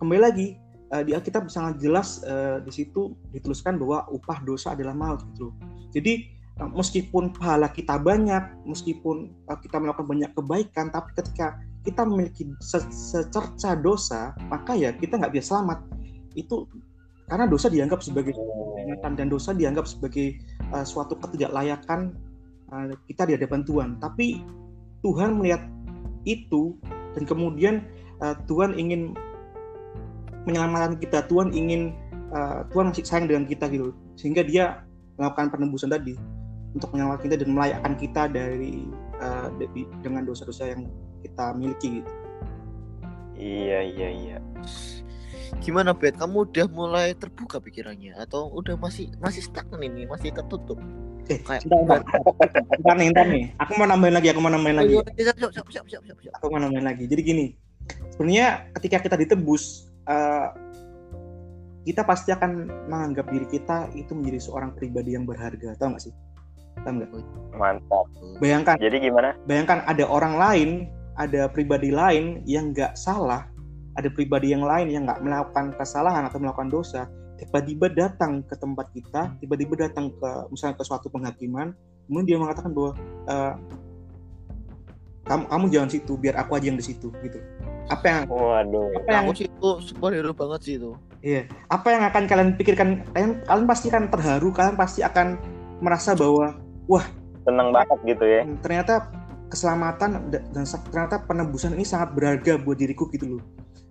kembali 0.00 0.20
lagi 0.20 0.48
uh, 0.94 1.02
di 1.02 1.10
Alkitab 1.12 1.50
sangat 1.50 1.82
jelas 1.82 2.22
uh, 2.22 2.62
di 2.62 2.70
situ 2.70 3.18
dituliskan 3.34 3.74
bahwa 3.76 4.06
upah 4.14 4.38
dosa 4.46 4.78
adalah 4.78 4.94
maut 4.94 5.26
gitu. 5.34 5.50
Jadi 5.90 6.30
uh, 6.62 6.70
meskipun 6.70 7.34
pahala 7.34 7.66
kita 7.74 7.98
banyak, 7.98 8.62
meskipun 8.62 9.34
uh, 9.50 9.58
kita 9.58 9.82
melakukan 9.82 10.06
banyak 10.06 10.30
kebaikan, 10.30 10.94
tapi 10.94 11.10
ketika 11.18 11.58
kita 11.82 12.06
memiliki 12.06 12.48
se 12.62 12.80
secerca 12.88 13.74
dosa, 13.74 14.32
maka 14.46 14.78
ya 14.78 14.94
kita 14.94 15.18
nggak 15.18 15.34
bisa 15.34 15.58
selamat. 15.58 15.82
Itu 16.38 16.70
karena 17.26 17.48
dosa 17.48 17.72
dianggap 17.72 18.04
sebagai 18.04 18.36
peringatan 18.36 19.12
dan 19.16 19.26
dosa 19.28 19.50
dianggap 19.52 19.88
sebagai 19.88 20.38
uh, 20.70 20.86
suatu 20.86 21.18
ketidaklayakan 21.18 22.14
uh, 22.70 22.94
kita 23.10 23.28
di 23.28 23.32
hadapan 23.36 23.60
Tuhan. 23.66 23.90
Tapi 23.98 24.40
Tuhan 25.04 25.36
melihat 25.36 25.60
itu 26.24 26.80
dan 27.12 27.28
kemudian 27.28 27.84
uh, 28.24 28.32
Tuhan 28.48 28.76
ingin 28.80 29.12
menyelamatkan 30.44 31.00
kita 31.00 31.24
Tuhan 31.28 31.52
ingin 31.52 31.96
uh, 32.32 32.64
Tuhan 32.72 32.92
masih 32.92 33.04
sayang 33.04 33.26
dengan 33.28 33.44
kita 33.48 33.68
gitu 33.72 33.92
sehingga 34.16 34.44
dia 34.44 34.84
melakukan 35.16 35.52
penebusan 35.54 35.90
tadi 35.92 36.14
untuk 36.74 36.90
menyelamatkan 36.90 37.24
kita 37.30 37.36
dan 37.40 37.50
melayakkan 37.54 37.94
kita 37.96 38.22
dari 38.28 38.84
uh, 39.22 39.48
dengan 40.02 40.26
dosa-dosa 40.26 40.74
yang 40.74 40.90
kita 41.22 41.54
miliki 41.54 42.02
gitu. 42.02 42.12
Iya 43.34 43.78
iya 43.82 44.08
iya. 44.10 44.38
Gimana 45.62 45.94
Bet? 45.94 46.18
Kamu 46.18 46.50
udah 46.50 46.66
mulai 46.70 47.14
terbuka 47.14 47.62
pikirannya 47.62 48.18
atau 48.18 48.50
udah 48.50 48.74
masih 48.74 49.10
masih 49.22 49.42
stagnan 49.46 49.82
ini, 49.86 50.06
masih 50.06 50.34
tertutup? 50.34 50.78
Eh, 51.30 51.40
kayak 51.40 51.64
entar, 51.64 52.04
nih, 53.00 53.08
nih. 53.08 53.44
Aku 53.56 53.72
mau 53.80 53.88
nambahin 53.88 54.12
lagi, 54.12 54.28
aku 54.28 54.40
mau 54.44 54.52
nambahin 54.52 54.76
lagi. 54.76 54.92
Aku 56.36 56.46
mau 56.52 56.60
nambahin 56.60 56.84
lagi. 56.84 57.08
Jadi 57.08 57.22
gini, 57.24 57.46
sebenarnya 58.12 58.68
ketika 58.76 59.00
kita 59.08 59.16
ditebus, 59.16 59.88
uh, 60.08 60.48
kita 61.84 62.00
pasti 62.04 62.32
akan 62.32 62.68
menganggap 62.88 63.28
diri 63.28 63.46
kita 63.48 63.92
itu 63.92 64.16
menjadi 64.16 64.40
seorang 64.48 64.72
pribadi 64.72 65.12
yang 65.12 65.28
berharga, 65.28 65.76
tahu 65.76 65.94
nggak 65.94 66.02
sih? 66.08 66.14
Tahu 66.80 66.92
nggak? 66.96 67.08
Mantap. 67.60 68.06
Bayangkan. 68.40 68.80
Jadi 68.80 68.96
gimana? 69.04 69.36
Bayangkan 69.44 69.84
ada 69.84 70.04
orang 70.08 70.34
lain, 70.40 70.70
ada 71.20 71.46
pribadi 71.52 71.92
lain 71.92 72.40
yang 72.48 72.72
nggak 72.72 72.96
salah, 72.96 73.46
ada 74.00 74.08
pribadi 74.10 74.50
yang 74.56 74.64
lain 74.64 74.90
yang 74.90 75.04
nggak 75.04 75.20
melakukan 75.20 75.76
kesalahan 75.76 76.24
atau 76.26 76.40
melakukan 76.40 76.72
dosa, 76.72 77.06
tiba-tiba 77.38 77.92
datang 77.92 78.42
ke 78.46 78.54
tempat 78.56 78.86
kita, 78.94 79.36
tiba-tiba 79.38 79.86
datang 79.86 80.10
ke 80.14 80.30
misalnya 80.50 80.80
ke 80.80 80.84
suatu 80.86 81.12
penghakiman, 81.12 81.76
kemudian 82.08 82.26
dia 82.26 82.38
mengatakan 82.40 82.72
bahwa 82.72 82.92
e, 83.28 83.36
kamu 85.24 85.44
kamu 85.48 85.64
jangan 85.72 85.90
situ, 85.90 86.12
biar 86.20 86.34
aku 86.36 86.56
aja 86.56 86.66
yang 86.68 86.78
di 86.78 86.84
situ, 86.84 87.08
gitu. 87.24 87.38
Apa 87.88 88.04
yang 88.08 88.22
waduh. 88.28 88.88
Apa 88.96 89.08
yang 89.12 89.24
sih 89.36 89.48
itu 89.48 89.70
superhero 89.84 90.32
banget 90.32 90.60
sih 90.64 90.74
itu. 90.80 90.92
Iya. 91.24 91.48
Apa 91.68 91.92
yang 91.92 92.02
akan 92.08 92.22
kalian 92.28 92.50
pikirkan? 92.56 93.04
Kalian 93.12 93.44
kalian 93.44 93.66
pasti 93.68 93.86
akan 93.92 94.04
terharu 94.08 94.48
kalian 94.52 94.76
pasti 94.76 95.00
akan 95.04 95.36
merasa 95.80 96.16
bahwa 96.16 96.56
wah 96.88 97.04
senang 97.44 97.72
banget 97.72 97.98
gitu 98.04 98.24
ya. 98.24 98.40
Hmm, 98.44 98.56
ternyata 98.60 99.08
keselamatan 99.52 100.32
dan 100.32 100.64
ternyata 100.64 101.20
penebusan 101.28 101.76
ini 101.76 101.84
sangat 101.84 102.16
berharga 102.16 102.56
buat 102.60 102.80
diriku 102.80 103.08
gitu 103.12 103.36
loh. 103.36 103.42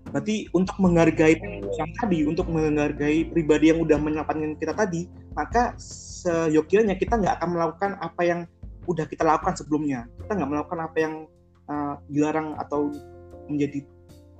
Berarti 0.09 0.45
untuk 0.53 0.77
menghargai 0.77 1.37
yang 1.73 1.89
tadi 1.97 2.21
untuk 2.25 2.45
menghargai 2.49 3.33
pribadi 3.33 3.73
yang 3.73 3.81
udah 3.81 3.97
menyelamatkan 3.97 4.53
kita 4.61 4.73
tadi 4.77 5.09
maka 5.33 5.73
seyogyanya 5.81 6.93
kita 6.93 7.17
nggak 7.17 7.41
akan 7.41 7.49
melakukan 7.57 7.91
apa 7.97 8.21
yang 8.21 8.39
udah 8.89 9.05
kita 9.07 9.23
lakukan 9.23 9.55
sebelumnya 9.55 10.05
kita 10.23 10.35
nggak 10.35 10.49
melakukan 10.49 10.79
apa 10.83 10.97
yang 10.99 11.13
uh, 11.67 11.95
dilarang 12.11 12.55
atau 12.59 12.91
menjadi 13.47 13.83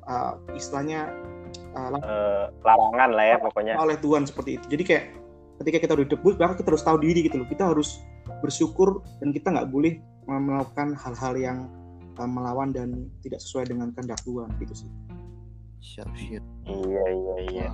uh, 0.07 0.39
istilahnya 0.55 1.11
uh, 1.75 1.89
uh, 1.99 2.45
larangan 2.63 3.09
lah 3.15 3.25
ya 3.35 3.37
pokoknya 3.39 3.73
oleh 3.79 3.97
Tuhan 3.99 4.27
seperti 4.27 4.59
itu. 4.59 4.65
Jadi 4.77 4.83
kayak 4.83 5.05
ketika 5.63 5.77
kita 5.87 5.93
udah 5.99 6.07
debut, 6.07 6.33
maka 6.39 6.53
kita 6.59 6.67
harus 6.73 6.83
tahu 6.83 6.97
diri 6.99 7.25
gitu 7.27 7.39
loh. 7.39 7.47
Kita 7.47 7.71
harus 7.71 8.01
bersyukur 8.43 9.03
dan 9.23 9.31
kita 9.31 9.51
nggak 9.51 9.69
boleh 9.71 9.99
melakukan 10.27 10.95
hal-hal 10.95 11.33
yang 11.35 11.57
uh, 12.19 12.29
melawan 12.29 12.71
dan 12.71 13.07
tidak 13.23 13.43
sesuai 13.43 13.71
dengan 13.71 13.91
kehendak 13.95 14.19
Tuhan 14.23 14.49
gitu 14.59 14.73
sih. 14.85 14.89
Siap, 15.83 16.07
siap. 16.15 16.43
Iya, 16.63 17.03
iya, 17.11 17.35
iya. 17.51 17.69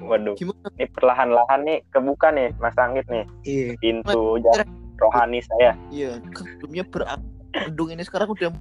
Waduh, 0.00 0.32
Gimana? 0.32 0.72
ini 0.80 0.88
perlahan-lahan 0.96 1.60
nih 1.68 1.84
kebuka 1.92 2.32
nih 2.32 2.56
Mas 2.56 2.72
Anggit 2.80 3.04
nih. 3.12 3.28
Iya. 3.44 3.76
Pintu 3.84 4.40
rohani 5.00 5.40
saya. 5.42 5.72
Iya, 5.88 6.20
sebelumnya 6.36 6.84
berandung 6.86 7.88
ini 7.90 8.04
sekarang 8.04 8.36
udah 8.36 8.52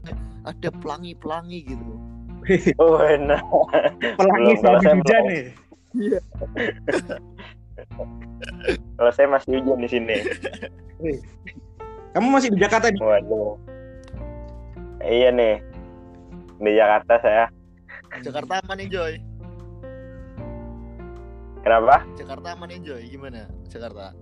ada 0.48 0.70
pelangi-pelangi 0.80 1.60
gitu. 1.68 1.94
Oh 2.82 3.04
enak. 3.04 3.44
Pelangi 4.16 4.54
sama 4.64 4.80
hujan 4.80 5.24
nih. 5.28 5.44
Iya. 5.94 6.20
Kalau 8.98 9.12
saya 9.12 9.28
masih 9.30 9.60
hujan 9.60 9.84
di 9.84 9.90
sini. 9.92 10.16
Kamu 12.16 12.28
masih 12.32 12.56
di 12.56 12.60
Jakarta 12.64 12.90
nih? 12.90 13.02
Waduh. 13.04 13.60
Iya 15.04 15.30
nih. 15.36 15.62
Di 16.58 16.72
Jakarta 16.74 17.14
saya. 17.22 17.46
Jakarta 18.24 18.64
aman 18.66 18.78
nih 18.82 18.88
Joy. 18.90 19.14
Kenapa? 21.62 22.02
Jakarta 22.18 22.48
aman 22.56 22.68
nih 22.72 22.80
Joy. 22.82 23.04
Gimana 23.14 23.46
Jakarta? 23.70 24.16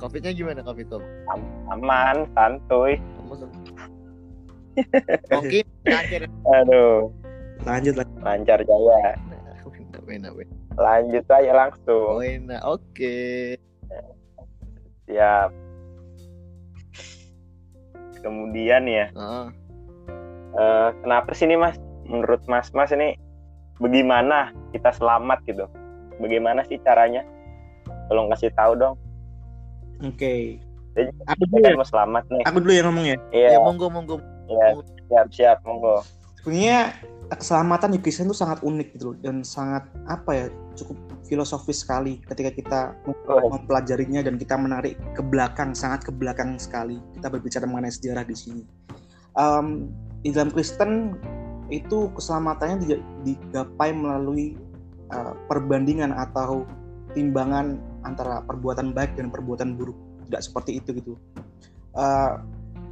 Covidnya 0.00 0.32
gimana 0.34 0.60
Covid 0.64 0.86
kok? 0.90 1.04
Aman, 1.70 2.28
santuy. 2.34 3.00
Oke, 5.38 5.62
lancar. 5.86 6.26
Aduh. 6.62 7.10
Lanjut 7.62 7.94
lanjut. 7.94 8.18
Lancar 8.20 8.58
jaya. 8.66 9.14
Lanjut 10.74 11.24
aja 11.30 11.52
langsung. 11.54 12.18
Oh, 12.18 12.22
enak. 12.22 12.60
Oke. 12.66 13.56
Siap. 15.06 15.50
Kemudian 18.20 18.82
ya. 18.88 19.06
Uh. 19.14 19.48
Uh, 20.54 20.90
kenapa 21.02 21.30
sih 21.34 21.46
ini 21.46 21.58
Mas? 21.58 21.78
Menurut 22.06 22.42
Mas 22.46 22.70
Mas 22.74 22.90
ini 22.94 23.18
bagaimana 23.78 24.50
kita 24.74 24.90
selamat 24.94 25.42
gitu? 25.46 25.66
Bagaimana 26.18 26.62
sih 26.66 26.78
caranya? 26.82 27.26
Tolong 28.10 28.30
kasih 28.30 28.52
tahu 28.54 28.78
dong. 28.78 28.94
Oke. 30.02 30.58
Okay. 30.94 31.12
Aku 31.26 31.42
dulu 31.50 31.62
ya? 31.62 31.74
mau 31.74 31.86
selamat 31.86 32.24
nih. 32.30 32.42
Aku 32.46 32.56
dulu 32.62 32.72
yang 32.74 32.86
ngomong 32.90 33.06
ya. 33.06 33.18
Iya. 33.34 33.48
Ya, 33.54 33.58
monggo 33.62 33.86
monggo 33.90 34.16
ya 34.48 34.76
siap 35.08 35.28
siap 35.32 35.58
monggo 35.64 36.04
sebenarnya 36.40 36.92
keselamatan 37.32 37.96
di 37.96 37.98
Kristen 38.04 38.28
itu 38.28 38.36
sangat 38.36 38.60
unik 38.60 38.88
gitu 38.96 39.04
loh 39.12 39.16
dan 39.24 39.40
sangat 39.40 39.88
apa 40.06 40.30
ya 40.36 40.46
cukup 40.76 40.96
filosofis 41.24 41.80
sekali 41.80 42.20
ketika 42.28 42.50
kita 42.52 42.80
oh. 43.08 43.48
mempelajarinya 43.48 44.20
dan 44.20 44.36
kita 44.36 44.60
menarik 44.60 45.00
ke 45.16 45.22
belakang 45.24 45.72
sangat 45.72 46.04
ke 46.04 46.12
belakang 46.12 46.60
sekali 46.60 47.00
kita 47.16 47.32
berbicara 47.32 47.64
mengenai 47.64 47.92
sejarah 47.92 48.24
di 48.28 48.36
sini 48.36 48.62
um, 49.40 49.88
di 50.20 50.36
dalam 50.36 50.52
Kristen 50.52 51.16
itu 51.72 52.12
keselamatannya 52.12 53.00
digapai 53.24 53.96
melalui 53.96 54.60
uh, 55.16 55.32
perbandingan 55.48 56.12
atau 56.12 56.68
timbangan 57.16 57.80
antara 58.04 58.44
perbuatan 58.44 58.92
baik 58.92 59.16
dan 59.16 59.32
perbuatan 59.32 59.74
buruk. 59.74 59.96
Tidak 60.28 60.40
seperti 60.40 60.80
itu 60.80 60.96
gitu. 60.96 61.12
Uh, 61.94 62.40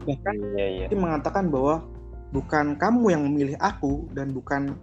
bahkan 0.02 0.36
iya, 0.58 0.86
iya. 0.90 0.96
mengatakan 0.98 1.48
bahwa 1.48 1.86
bukan 2.34 2.74
kamu 2.80 3.14
yang 3.14 3.22
memilih 3.28 3.56
aku 3.60 4.08
dan 4.16 4.32
bukan 4.32 4.74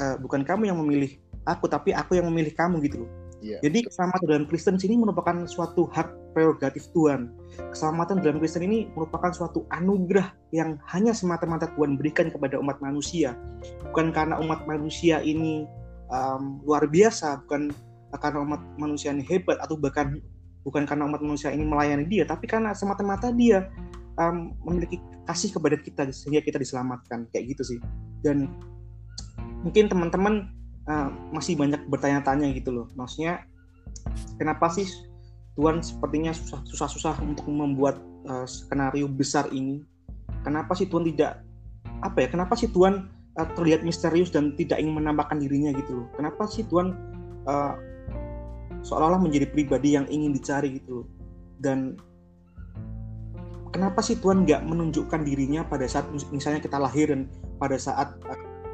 uh, 0.00 0.16
bukan 0.18 0.42
kamu 0.42 0.72
yang 0.72 0.78
memilih 0.80 1.14
aku 1.44 1.68
tapi 1.68 1.92
aku 1.92 2.18
yang 2.18 2.26
memilih 2.32 2.56
kamu 2.56 2.80
gitu 2.88 3.04
loh. 3.04 3.12
Yeah. 3.44 3.60
jadi 3.60 3.84
keselamatan 3.84 4.24
dalam 4.24 4.44
Kristen 4.48 4.80
sini 4.80 4.96
merupakan 4.96 5.44
suatu 5.44 5.84
hak 5.92 6.32
prerogatif 6.32 6.88
Tuhan. 6.96 7.28
Keselamatan 7.76 8.24
dalam 8.24 8.40
Kristen 8.40 8.64
ini 8.64 8.88
merupakan 8.96 9.28
suatu 9.36 9.68
anugerah 9.68 10.32
yang 10.56 10.80
hanya 10.88 11.12
semata-mata 11.12 11.68
Tuhan 11.76 12.00
berikan 12.00 12.32
kepada 12.32 12.56
umat 12.56 12.80
manusia. 12.80 13.36
Bukan 13.92 14.16
karena 14.16 14.40
umat 14.40 14.64
manusia 14.64 15.20
ini 15.20 15.68
um, 16.08 16.64
luar 16.64 16.88
biasa 16.88 17.44
bukan 17.44 17.68
karena 18.18 18.42
umat 18.42 18.60
manusia 18.78 19.10
ini 19.10 19.26
hebat 19.26 19.58
atau 19.60 19.74
bahkan 19.78 20.18
bukan 20.64 20.88
karena 20.88 21.04
umat 21.04 21.20
manusia 21.20 21.52
ini 21.52 21.66
melayani 21.66 22.08
dia 22.08 22.24
tapi 22.24 22.48
karena 22.48 22.72
semata-mata 22.72 23.28
dia 23.34 23.68
um, 24.18 24.54
memiliki 24.66 25.00
kasih 25.24 25.50
kepada 25.56 25.76
kita 25.80 26.02
sehingga 26.12 26.44
kita 26.44 26.60
diselamatkan 26.60 27.26
kayak 27.32 27.56
gitu 27.56 27.76
sih. 27.76 27.78
Dan 28.20 28.52
mungkin 29.64 29.88
teman-teman 29.88 30.52
uh, 30.88 31.08
masih 31.32 31.56
banyak 31.56 31.80
bertanya-tanya 31.88 32.52
gitu 32.54 32.70
loh. 32.72 32.86
Maksudnya 32.94 33.44
kenapa 34.36 34.68
sih 34.72 34.86
Tuhan 35.54 35.80
sepertinya 35.80 36.34
susah 36.34 36.60
susah-susah 36.66 37.14
untuk 37.24 37.46
membuat 37.48 37.98
uh, 38.28 38.44
skenario 38.44 39.08
besar 39.08 39.48
ini? 39.50 39.82
Kenapa 40.44 40.76
sih 40.76 40.84
Tuhan 40.84 41.08
tidak 41.08 41.40
apa 42.04 42.20
ya 42.20 42.28
kenapa 42.28 42.52
sih 42.52 42.68
Tuhan 42.68 43.08
uh, 43.40 43.48
terlihat 43.56 43.80
misterius 43.80 44.28
dan 44.28 44.52
tidak 44.60 44.76
ingin 44.76 45.00
menampakkan 45.00 45.40
dirinya 45.40 45.72
gitu 45.72 46.04
loh? 46.04 46.06
Kenapa 46.20 46.44
sih 46.50 46.68
Tuhan 46.68 46.92
uh, 47.48 47.74
seolah-olah 48.84 49.20
menjadi 49.20 49.48
pribadi 49.48 49.96
yang 49.96 50.04
ingin 50.12 50.36
dicari 50.36 50.78
gitu 50.78 51.08
dan 51.58 51.96
kenapa 53.72 54.04
sih 54.04 54.20
Tuhan 54.20 54.44
nggak 54.44 54.62
menunjukkan 54.68 55.24
dirinya 55.24 55.64
pada 55.66 55.88
saat 55.88 56.06
misalnya 56.30 56.60
kita 56.60 56.76
lahir 56.78 57.10
dan 57.10 57.26
pada 57.58 57.80
saat 57.80 58.14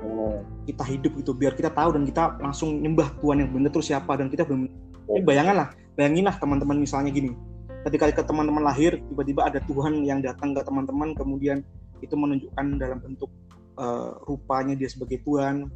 uh, 0.02 0.42
kita 0.66 0.84
hidup 0.84 1.14
gitu 1.16 1.32
biar 1.32 1.54
kita 1.54 1.72
tahu 1.72 1.96
dan 1.96 2.04
kita 2.04 2.36
langsung 2.42 2.82
nyembah 2.82 3.08
Tuhan 3.22 3.46
yang 3.46 3.50
benar 3.54 3.70
terus 3.72 3.88
siapa 3.88 4.18
dan 4.18 4.28
kita 4.28 4.44
belum 4.44 4.68
ini 5.10 5.22
bayanganlah 5.24 5.72
bayanginlah 5.94 6.36
teman-teman 6.36 6.76
misalnya 6.82 7.14
gini 7.14 7.32
ketika 7.88 8.12
ke 8.12 8.22
teman-teman 8.26 8.60
lahir 8.60 9.00
tiba-tiba 9.08 9.48
ada 9.48 9.58
Tuhan 9.64 10.04
yang 10.04 10.20
datang 10.20 10.52
ke 10.52 10.60
teman-teman 10.60 11.16
kemudian 11.16 11.64
itu 12.04 12.12
menunjukkan 12.12 12.66
dalam 12.76 12.98
bentuk 13.00 13.30
uh, 13.80 14.20
rupanya 14.28 14.76
dia 14.76 14.88
sebagai 14.88 15.24
Tuhan 15.24 15.68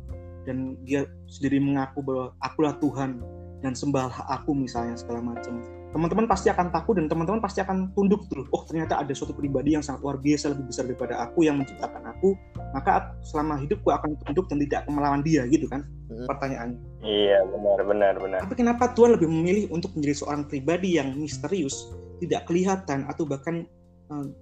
dan 0.44 0.76
dia 0.84 1.08
sendiri 1.24 1.56
mengaku 1.60 2.04
bahwa 2.04 2.26
akulah 2.44 2.76
Tuhan 2.76 3.24
dan 3.64 3.72
sembahlah 3.72 4.28
aku 4.28 4.52
misalnya 4.52 4.92
segala 4.92 5.24
macam. 5.24 5.64
Teman-teman 5.96 6.28
pasti 6.28 6.52
akan 6.52 6.68
takut 6.68 7.00
dan 7.00 7.08
teman-teman 7.08 7.40
pasti 7.40 7.64
akan 7.64 7.96
tunduk 7.96 8.28
tuh. 8.28 8.44
Oh 8.52 8.60
ternyata 8.68 9.00
ada 9.00 9.08
suatu 9.16 9.32
pribadi 9.32 9.72
yang 9.72 9.80
sangat 9.80 10.04
luar 10.04 10.20
biasa 10.20 10.52
lebih 10.52 10.68
besar 10.68 10.84
daripada 10.84 11.16
aku 11.24 11.48
yang 11.48 11.56
menciptakan 11.56 12.04
aku. 12.12 12.36
Maka 12.76 13.16
selama 13.24 13.56
hidupku 13.64 13.88
akan 13.88 14.20
tunduk 14.20 14.44
dan 14.52 14.60
tidak 14.68 14.78
akan 14.84 14.92
melawan 15.00 15.20
dia 15.24 15.48
gitu 15.48 15.64
kan? 15.64 15.80
Hmm. 16.04 16.28
pertanyaannya. 16.28 16.80
Iya 17.00 17.38
benar 17.48 17.78
benar 17.88 18.14
benar. 18.20 18.38
Tapi 18.44 18.54
kenapa 18.60 18.92
Tuhan 18.92 19.16
lebih 19.16 19.28
memilih 19.32 19.64
untuk 19.72 19.96
menjadi 19.96 20.20
seorang 20.20 20.44
pribadi 20.44 21.00
yang 21.00 21.16
misterius 21.16 21.88
tidak 22.20 22.44
kelihatan 22.44 23.08
atau 23.08 23.24
bahkan 23.24 23.64
um, 24.12 24.36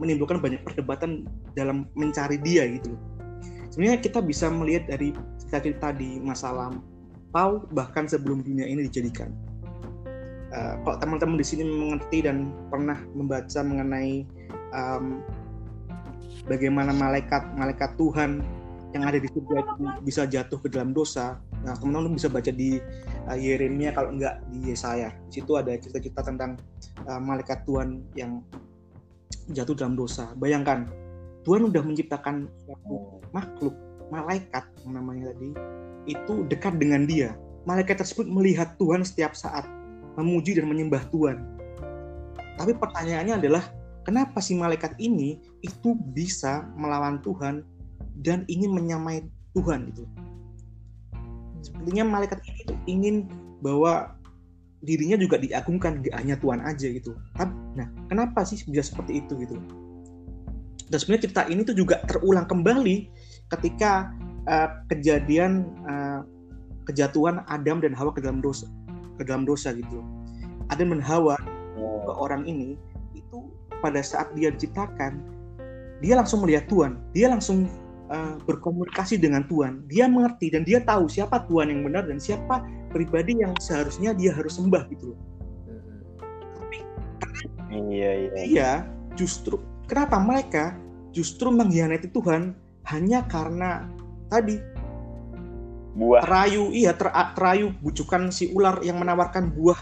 menimbulkan 0.00 0.40
banyak 0.40 0.64
perdebatan 0.64 1.28
dalam 1.52 1.84
mencari 1.92 2.40
dia 2.40 2.64
gitu? 2.64 2.96
Sebenarnya 3.68 4.00
kita 4.00 4.24
bisa 4.24 4.48
melihat 4.48 4.88
dari 4.88 5.12
cerita-cerita 5.44 5.92
di 5.92 6.16
masa 6.24 6.52
lalu 6.52 6.91
atau 7.32 7.64
bahkan 7.72 8.04
sebelum 8.04 8.44
dunia 8.44 8.68
ini 8.68 8.84
dijadikan. 8.84 9.32
Uh, 10.52 10.76
kalau 10.84 10.96
teman-teman 11.00 11.40
di 11.40 11.46
sini 11.48 11.64
mengerti 11.64 12.28
dan 12.28 12.52
pernah 12.68 13.00
membaca 13.16 13.60
mengenai 13.64 14.28
um, 14.76 15.24
bagaimana 16.44 16.92
malaikat 16.92 17.56
malaikat 17.56 17.96
Tuhan 17.96 18.44
yang 18.92 19.08
ada 19.08 19.16
di 19.16 19.24
surga 19.32 19.64
bisa 20.04 20.28
jatuh 20.28 20.60
ke 20.60 20.68
dalam 20.68 20.92
dosa. 20.92 21.40
Nah, 21.64 21.72
teman-teman 21.72 22.20
bisa 22.20 22.28
baca 22.28 22.52
di 22.52 22.76
uh, 23.24 23.38
Yeremia 23.38 23.96
kalau 23.96 24.12
enggak 24.12 24.44
di 24.52 24.76
Yesaya. 24.76 25.16
Di 25.32 25.40
situ 25.40 25.56
ada 25.56 25.72
cerita-cerita 25.72 26.20
tentang 26.20 26.60
uh, 27.08 27.16
malaikat 27.16 27.64
Tuhan 27.64 28.04
yang 28.12 28.44
jatuh 29.56 29.72
dalam 29.72 29.96
dosa. 29.96 30.36
Bayangkan, 30.36 30.84
Tuhan 31.48 31.64
sudah 31.64 31.82
menciptakan 31.82 32.46
makhluk, 33.32 33.74
malaikat 34.12 34.68
namanya 34.84 35.32
tadi, 35.32 35.50
itu 36.06 36.46
dekat 36.50 36.78
dengan 36.78 37.06
dia. 37.06 37.34
Malaikat 37.62 38.02
tersebut 38.02 38.26
melihat 38.26 38.74
Tuhan 38.78 39.06
setiap 39.06 39.38
saat, 39.38 39.66
memuji 40.18 40.58
dan 40.58 40.66
menyembah 40.66 41.06
Tuhan. 41.14 41.42
Tapi 42.58 42.74
pertanyaannya 42.74 43.38
adalah, 43.38 43.62
kenapa 44.02 44.42
si 44.42 44.58
malaikat 44.58 44.98
ini 44.98 45.38
itu 45.62 45.94
bisa 46.12 46.66
melawan 46.74 47.22
Tuhan 47.22 47.62
dan 48.20 48.42
ingin 48.50 48.74
menyamai 48.74 49.24
Tuhan 49.54 49.94
gitu? 49.94 50.04
Sepertinya 51.62 52.18
malaikat 52.18 52.42
ini 52.42 52.60
tuh 52.66 52.78
ingin 52.90 53.16
bahwa 53.62 54.18
dirinya 54.82 55.14
juga 55.14 55.38
diagungkan, 55.38 56.02
gak 56.02 56.18
hanya 56.18 56.34
Tuhan 56.42 56.58
aja 56.66 56.90
gitu. 56.90 57.14
Nah, 57.78 57.86
kenapa 58.10 58.42
sih 58.42 58.58
bisa 58.66 58.90
seperti 58.90 59.22
itu 59.22 59.38
gitu? 59.38 59.54
Dan 60.90 60.98
sebenarnya 60.98 61.30
cerita 61.30 61.42
ini 61.46 61.62
tuh 61.62 61.78
juga 61.78 62.02
terulang 62.10 62.44
kembali 62.50 63.08
ketika 63.54 64.10
uh, 64.48 64.68
kejadian 64.90 65.66
uh, 65.86 66.26
kejatuhan 66.88 67.46
Adam 67.46 67.78
dan 67.78 67.94
Hawa 67.94 68.10
ke 68.14 68.20
dalam 68.22 68.42
dosa 68.42 68.66
ke 69.20 69.22
dalam 69.26 69.46
dosa 69.46 69.70
gitu. 69.76 70.02
Adam 70.72 70.94
dan 70.96 71.02
Hawa 71.04 71.36
oh. 71.78 72.02
ke 72.06 72.12
orang 72.16 72.42
ini 72.48 72.74
itu 73.14 73.50
pada 73.82 74.00
saat 74.02 74.30
dia 74.34 74.50
diciptakan 74.50 75.20
dia 76.02 76.18
langsung 76.18 76.42
melihat 76.42 76.66
Tuhan, 76.66 76.98
dia 77.14 77.30
langsung 77.30 77.70
uh, 78.10 78.34
berkomunikasi 78.42 79.22
dengan 79.22 79.46
Tuhan, 79.46 79.86
dia 79.86 80.10
mengerti 80.10 80.50
dan 80.50 80.66
dia 80.66 80.82
tahu 80.82 81.06
siapa 81.06 81.46
Tuhan 81.46 81.70
yang 81.70 81.86
benar 81.86 82.10
dan 82.10 82.18
siapa 82.18 82.66
pribadi 82.90 83.38
yang 83.38 83.54
seharusnya 83.62 84.10
dia 84.10 84.34
harus 84.34 84.58
sembah 84.58 84.82
gitu 84.90 85.14
loh. 85.14 85.20
Tapi 87.22 87.78
iya, 87.94 88.10
iya. 88.18 88.30
dia 88.34 88.70
justru 89.14 89.62
kenapa 89.86 90.18
mereka 90.18 90.74
justru 91.14 91.54
mengkhianati 91.54 92.10
Tuhan 92.10 92.58
hanya 92.90 93.22
karena 93.30 93.86
tadi. 94.32 94.56
Buah. 95.92 96.24
Terayu 96.24 96.72
iya 96.72 96.96
ter, 96.96 97.12
terayu 97.36 97.76
bujukan 97.84 98.32
si 98.32 98.48
ular 98.56 98.80
yang 98.80 98.96
menawarkan 98.96 99.52
buah 99.52 99.76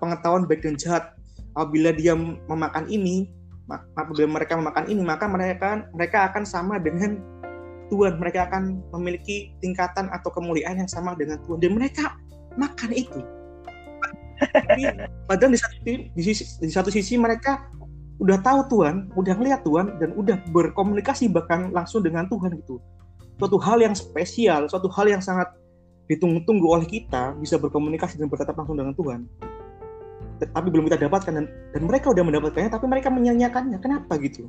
pengetahuan 0.00 0.48
baik 0.48 0.64
dan 0.64 0.80
jahat. 0.80 1.12
Apabila 1.52 1.92
dia 1.92 2.16
memakan 2.16 2.88
ini 2.88 3.28
apabila 3.68 4.24
mereka 4.24 4.56
memakan 4.56 4.88
ini 4.88 5.04
maka 5.04 5.28
mereka 5.28 5.84
mereka 5.92 6.32
akan 6.32 6.48
sama 6.48 6.80
dengan 6.80 7.20
Tuhan. 7.92 8.16
Mereka 8.16 8.48
akan 8.48 8.80
memiliki 8.96 9.52
tingkatan 9.60 10.08
atau 10.08 10.32
kemuliaan 10.32 10.80
yang 10.80 10.88
sama 10.88 11.12
dengan 11.12 11.36
Tuhan. 11.44 11.60
Dan 11.60 11.76
mereka 11.76 12.16
makan 12.56 12.96
itu. 12.96 13.20
Padahal 15.28 15.52
di 15.54 15.60
satu, 15.60 15.76
di, 15.86 16.22
sisi, 16.24 16.44
di 16.58 16.72
satu 16.72 16.88
sisi 16.88 17.14
mereka 17.20 17.68
udah 18.22 18.38
tahu 18.38 18.60
Tuhan 18.70 19.10
udah 19.18 19.34
ngeliat 19.34 19.60
Tuhan 19.66 19.98
dan 19.98 20.14
udah 20.14 20.38
berkomunikasi 20.54 21.26
bahkan 21.26 21.74
langsung 21.74 22.06
dengan 22.06 22.30
Tuhan 22.30 22.54
gitu 22.54 22.78
suatu 23.42 23.58
hal 23.58 23.82
yang 23.82 23.90
spesial, 23.98 24.70
suatu 24.70 24.86
hal 24.94 25.10
yang 25.10 25.18
sangat 25.18 25.50
ditunggu-tunggu 26.06 26.62
oleh 26.62 26.86
kita 26.86 27.34
bisa 27.42 27.58
berkomunikasi 27.58 28.14
dan 28.14 28.30
bertatap 28.30 28.54
langsung 28.54 28.78
dengan 28.78 28.94
Tuhan. 28.94 29.26
Tapi 30.38 30.68
belum 30.70 30.86
kita 30.86 31.02
dapatkan 31.02 31.32
dan, 31.34 31.46
dan 31.50 31.82
mereka 31.82 32.14
udah 32.14 32.22
mendapatkannya, 32.22 32.70
tapi 32.70 32.86
mereka 32.86 33.10
menyanyiakannya. 33.10 33.82
Kenapa 33.82 34.14
gitu? 34.22 34.46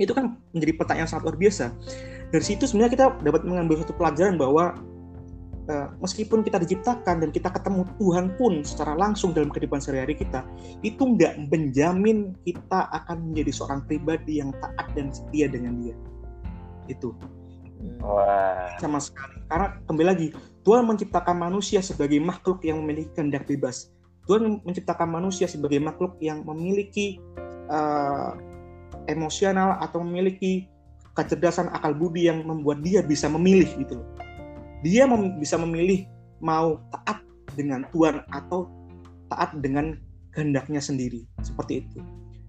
Itu 0.00 0.16
kan 0.16 0.40
menjadi 0.56 0.80
pertanyaan 0.80 1.08
sangat 1.12 1.28
luar 1.28 1.36
biasa. 1.36 1.76
Dari 2.32 2.44
situ 2.44 2.64
sebenarnya 2.64 2.92
kita 2.96 3.06
dapat 3.20 3.44
mengambil 3.44 3.84
satu 3.84 3.92
pelajaran 3.92 4.40
bahwa 4.40 4.80
uh, 5.68 5.88
meskipun 6.00 6.40
kita 6.40 6.56
diciptakan 6.64 7.20
dan 7.20 7.30
kita 7.32 7.52
ketemu 7.52 7.84
Tuhan 8.00 8.32
pun 8.40 8.64
secara 8.64 8.96
langsung 8.96 9.36
dalam 9.36 9.52
kehidupan 9.52 9.80
sehari-hari 9.80 10.16
kita, 10.16 10.40
itu 10.80 11.00
nggak 11.04 11.48
menjamin 11.52 12.32
kita 12.48 12.88
akan 13.04 13.32
menjadi 13.32 13.52
seorang 13.52 13.80
pribadi 13.84 14.40
yang 14.40 14.56
taat 14.60 14.88
dan 14.96 15.12
setia 15.12 15.52
dengan 15.52 15.80
Dia. 15.84 15.96
Itu. 16.88 17.12
Wah. 18.00 18.76
Sama 18.80 19.00
sekali. 19.00 19.40
Karena 19.48 19.76
kembali 19.84 20.06
lagi, 20.06 20.28
Tuhan 20.64 20.84
menciptakan 20.88 21.36
manusia 21.36 21.84
sebagai 21.84 22.16
makhluk 22.20 22.64
yang 22.64 22.80
memiliki 22.80 23.12
kehendak 23.16 23.44
bebas. 23.44 23.92
Tuhan 24.24 24.64
menciptakan 24.64 25.08
manusia 25.12 25.44
sebagai 25.44 25.76
makhluk 25.80 26.16
yang 26.20 26.40
memiliki 26.48 27.20
uh, 27.68 28.32
emosional 29.08 29.76
atau 29.84 30.00
memiliki 30.00 30.68
kecerdasan 31.12 31.68
akal 31.70 31.92
budi 31.94 32.26
yang 32.26 32.42
membuat 32.42 32.82
dia 32.82 32.98
bisa 33.04 33.30
memilih 33.30 33.70
gitu 33.78 34.02
Dia 34.82 35.06
mem 35.06 35.38
bisa 35.38 35.54
memilih 35.60 36.08
mau 36.42 36.80
taat 36.90 37.20
dengan 37.54 37.86
Tuhan 37.92 38.24
atau 38.32 38.68
taat 39.30 39.56
dengan 39.60 39.96
kehendaknya 40.34 40.82
sendiri 40.82 41.24
seperti 41.40 41.86
itu. 41.86 42.00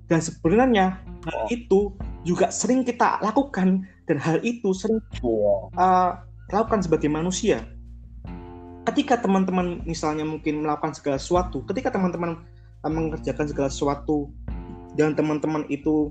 Dan 0.10 0.20
sebenarnya 0.20 1.00
hal 1.24 1.40
itu 1.54 1.94
juga 2.26 2.50
sering 2.50 2.82
kita 2.82 3.22
lakukan 3.22 3.86
dan 4.10 4.18
hal 4.18 4.42
itu 4.42 4.74
sering 4.74 4.98
uh, 5.78 6.18
lakukan 6.50 6.82
sebagai 6.82 7.08
manusia. 7.08 7.64
Ketika 8.86 9.22
teman-teman 9.22 9.86
misalnya 9.86 10.26
mungkin 10.26 10.66
melakukan 10.66 10.98
segala 10.98 11.22
sesuatu, 11.22 11.62
ketika 11.70 11.94
teman-teman 11.94 12.42
uh, 12.82 12.92
mengerjakan 12.92 13.46
segala 13.46 13.70
sesuatu 13.70 14.34
dan 14.98 15.14
teman-teman 15.14 15.70
itu 15.70 16.10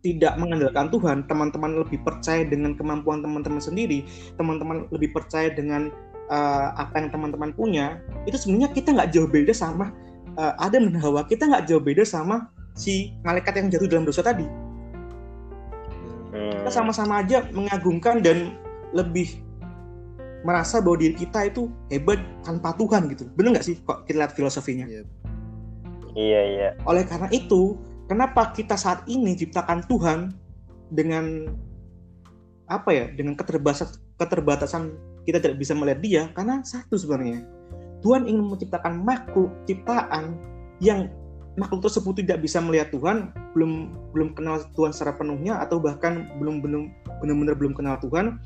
tidak 0.00 0.38
mengandalkan 0.40 0.88
Tuhan, 0.88 1.18
teman-teman 1.28 1.82
lebih 1.84 2.00
percaya 2.00 2.46
dengan 2.46 2.72
kemampuan 2.72 3.20
teman-teman 3.20 3.60
sendiri, 3.60 4.06
teman-teman 4.40 4.88
lebih 4.94 5.12
percaya 5.12 5.52
dengan 5.52 5.92
uh, 6.32 6.72
apa 6.72 7.04
yang 7.04 7.08
teman-teman 7.12 7.52
punya, 7.52 8.00
itu 8.24 8.38
sebenarnya 8.38 8.72
kita 8.72 8.96
nggak 8.96 9.10
jauh 9.12 9.28
beda 9.28 9.52
sama 9.52 9.92
uh, 10.38 10.54
Adam 10.62 10.88
dan 10.88 10.96
Hawa, 11.02 11.26
kita 11.26 11.48
nggak 11.50 11.66
jauh 11.68 11.82
beda 11.82 12.06
sama 12.06 12.48
si 12.76 13.16
malaikat 13.24 13.56
yang 13.56 13.66
jatuh 13.72 13.88
dalam 13.88 14.04
dosa 14.06 14.20
tadi 14.20 14.65
kita 16.36 16.70
sama-sama 16.70 17.22
aja 17.22 17.46
mengagungkan 17.54 18.20
dan 18.20 18.56
lebih 18.94 19.42
merasa 20.46 20.78
bahwa 20.78 21.02
diri 21.02 21.18
kita 21.18 21.50
itu 21.50 21.66
hebat 21.90 22.22
tanpa 22.46 22.70
Tuhan 22.78 23.10
gitu. 23.10 23.26
Bener 23.34 23.58
nggak 23.58 23.66
sih 23.66 23.76
kok 23.82 24.06
kita 24.06 24.22
lihat 24.22 24.32
filosofinya? 24.38 24.86
Iya. 24.86 25.02
Iya 26.16 26.40
iya. 26.48 26.68
Oleh 26.88 27.04
karena 27.04 27.28
itu, 27.28 27.76
kenapa 28.08 28.54
kita 28.54 28.78
saat 28.78 29.04
ini 29.10 29.36
diciptakan 29.36 29.84
Tuhan 29.90 30.32
dengan 30.94 31.50
apa 32.70 32.90
ya? 32.94 33.06
Dengan 33.12 33.34
keterbatasan 33.34 34.00
keterbatasan 34.16 34.96
kita 35.28 35.42
tidak 35.42 35.58
bisa 35.60 35.74
melihat 35.74 36.00
dia 36.00 36.22
karena 36.32 36.62
satu 36.62 36.94
sebenarnya. 36.94 37.42
Tuhan 38.00 38.30
ingin 38.30 38.46
menciptakan 38.46 39.02
makhluk 39.02 39.50
ciptaan 39.66 40.38
yang 40.78 41.10
makhluk 41.56 41.88
tersebut 41.88 42.20
tidak 42.20 42.44
bisa 42.44 42.60
melihat 42.60 42.92
Tuhan, 42.92 43.32
belum 43.56 43.92
belum 44.12 44.28
kenal 44.36 44.62
Tuhan 44.76 44.92
secara 44.92 45.16
penuhnya 45.16 45.58
atau 45.60 45.80
bahkan 45.80 46.28
belum 46.36 46.60
belum 46.60 46.92
benar-benar 47.24 47.56
belum 47.56 47.72
kenal 47.72 47.96
Tuhan, 48.00 48.40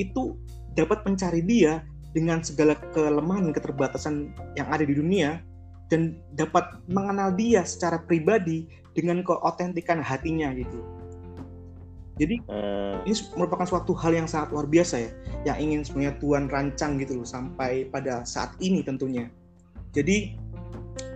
itu 0.00 0.36
dapat 0.74 1.04
mencari 1.04 1.44
dia 1.44 1.84
dengan 2.16 2.40
segala 2.40 2.74
kelemahan 2.96 3.50
dan 3.50 3.54
keterbatasan 3.54 4.14
yang 4.56 4.66
ada 4.72 4.82
di 4.86 4.96
dunia 4.96 5.44
dan 5.92 6.16
dapat 6.34 6.80
mengenal 6.88 7.34
dia 7.36 7.62
secara 7.68 8.00
pribadi 8.00 8.66
dengan 8.96 9.20
keautentikan 9.20 10.00
hatinya 10.00 10.50
gitu. 10.56 10.80
Jadi 12.14 12.38
Hmm, 12.46 13.02
ini 13.10 13.14
merupakan 13.34 13.66
suatu 13.66 13.90
hal 13.98 14.14
yang 14.14 14.30
sangat 14.30 14.54
luar 14.54 14.70
biasa 14.70 14.94
ya, 15.02 15.10
yang 15.50 15.58
ingin 15.58 15.80
sebenarnya 15.82 16.14
Tuhan 16.22 16.46
rancang 16.46 17.02
gitu 17.02 17.18
loh 17.18 17.26
sampai 17.26 17.90
pada 17.90 18.22
saat 18.22 18.54
ini 18.62 18.86
tentunya. 18.86 19.26
Jadi 19.90 20.38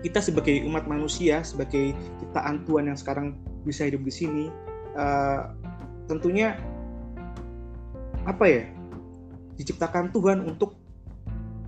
kita 0.02 0.22
sebagai 0.22 0.62
umat 0.68 0.86
manusia, 0.86 1.42
sebagai 1.42 1.94
ciptaan 2.22 2.62
Tuhan 2.64 2.90
yang 2.92 2.98
sekarang 2.98 3.38
bisa 3.66 3.86
hidup 3.86 4.02
di 4.06 4.12
sini, 4.14 4.44
eh, 4.94 5.42
tentunya 6.06 6.54
apa 8.24 8.44
ya, 8.46 8.62
diciptakan 9.58 10.14
Tuhan 10.14 10.44
untuk 10.46 10.78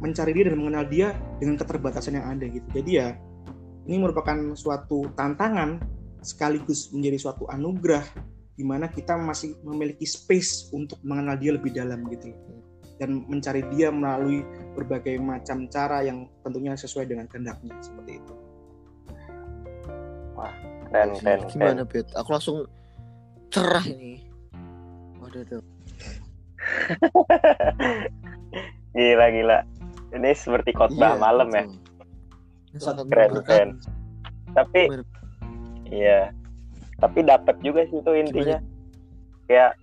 mencari 0.00 0.32
dia 0.32 0.44
dan 0.48 0.56
mengenal 0.56 0.84
dia 0.88 1.12
dengan 1.36 1.60
keterbatasan 1.60 2.16
yang 2.16 2.26
ada 2.30 2.44
gitu. 2.48 2.64
Jadi 2.72 2.90
ya 2.96 3.08
ini 3.84 3.96
merupakan 4.00 4.56
suatu 4.56 5.10
tantangan 5.18 5.80
sekaligus 6.20 6.92
menjadi 6.92 7.16
suatu 7.20 7.48
anugerah 7.48 8.04
di 8.56 8.64
mana 8.64 8.92
kita 8.92 9.16
masih 9.16 9.56
memiliki 9.64 10.04
space 10.04 10.68
untuk 10.76 11.00
mengenal 11.00 11.36
dia 11.40 11.56
lebih 11.56 11.72
dalam 11.72 12.04
gitu 12.12 12.28
dan 13.00 13.24
mencari 13.26 13.64
dia 13.72 13.88
melalui 13.88 14.44
berbagai 14.76 15.16
macam 15.16 15.64
cara 15.72 16.04
yang 16.04 16.28
tentunya 16.44 16.76
sesuai 16.76 17.08
dengan 17.08 17.24
kehendaknya 17.26 17.72
seperti 17.80 18.20
itu. 18.20 18.34
keren 20.90 21.10
keren 21.16 21.40
keren. 21.48 21.48
Gimana 21.48 21.82
Bet? 21.88 22.06
Aku 22.12 22.28
langsung 22.36 22.68
cerah 23.48 23.82
ini. 23.88 24.20
Waduh 25.18 25.42
tuh. 25.48 25.64
gila 28.96 29.26
gila. 29.32 29.58
Ini 30.10 30.30
seperti 30.34 30.74
khotbah 30.74 31.16
Iya, 31.16 31.22
malam 31.22 31.48
ya. 31.54 31.64
Sangat 32.76 33.06
Keren, 33.08 33.30
keren. 33.46 33.68
Tapi 34.52 34.90
Gimana? 34.90 35.04
iya. 35.88 36.20
Tapi 36.98 37.24
dapat 37.24 37.56
juga 37.64 37.86
sih 37.88 38.02
itu 38.02 38.12
intinya. 38.12 38.58
Kayak 39.46 39.79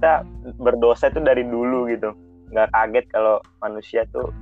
kita 0.00 0.24
berdosa 0.56 1.12
itu 1.12 1.20
dari 1.20 1.44
dulu 1.44 1.84
gitu. 1.92 2.16
Nggak 2.48 2.72
kaget 2.72 3.06
kalau 3.12 3.36
manusia 3.60 4.08
tuh 4.08 4.32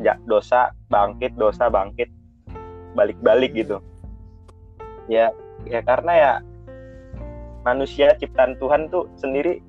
ja- 0.00 0.16
dosa 0.24 0.72
bangkit, 0.88 1.36
dosa 1.36 1.68
bangkit, 1.68 2.08
balik-balik 2.96 3.52
gitu. 3.52 3.76
Ya, 5.12 5.28
ya 5.68 5.84
karena 5.84 6.12
ya 6.16 6.32
manusia 7.68 8.16
ciptaan 8.16 8.56
Tuhan 8.56 8.88
tuh 8.88 9.04
sendiri 9.20 9.60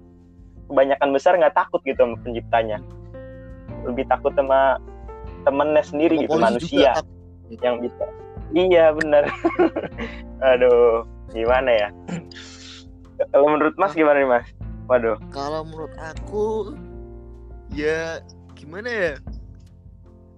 kebanyakan 0.71 1.11
besar 1.11 1.35
nggak 1.35 1.59
takut 1.59 1.83
gitu 1.83 1.99
sama 1.99 2.15
penciptanya. 2.23 2.79
Lebih 3.83 4.07
takut 4.07 4.31
sama 4.39 4.79
temennya 5.43 5.83
sendiri 5.83 6.23
gitu 6.23 6.39
Polisi 6.39 6.71
manusia 6.71 6.91
juga, 6.95 7.59
yang 7.67 7.75
bisa. 7.83 8.05
Iya 8.55 8.85
benar. 8.95 9.27
Aduh, 10.55 11.03
gimana 11.35 11.67
ya? 11.67 11.87
Kalau 13.35 13.51
menurut 13.51 13.75
Mas 13.75 13.91
gimana 13.91 14.23
nih 14.23 14.31
Mas? 14.31 14.47
Waduh, 14.87 15.15
Kalau 15.31 15.63
menurut 15.63 15.95
aku 15.95 16.75
ya 17.71 18.19
gimana 18.53 18.89
ya? 18.91 19.13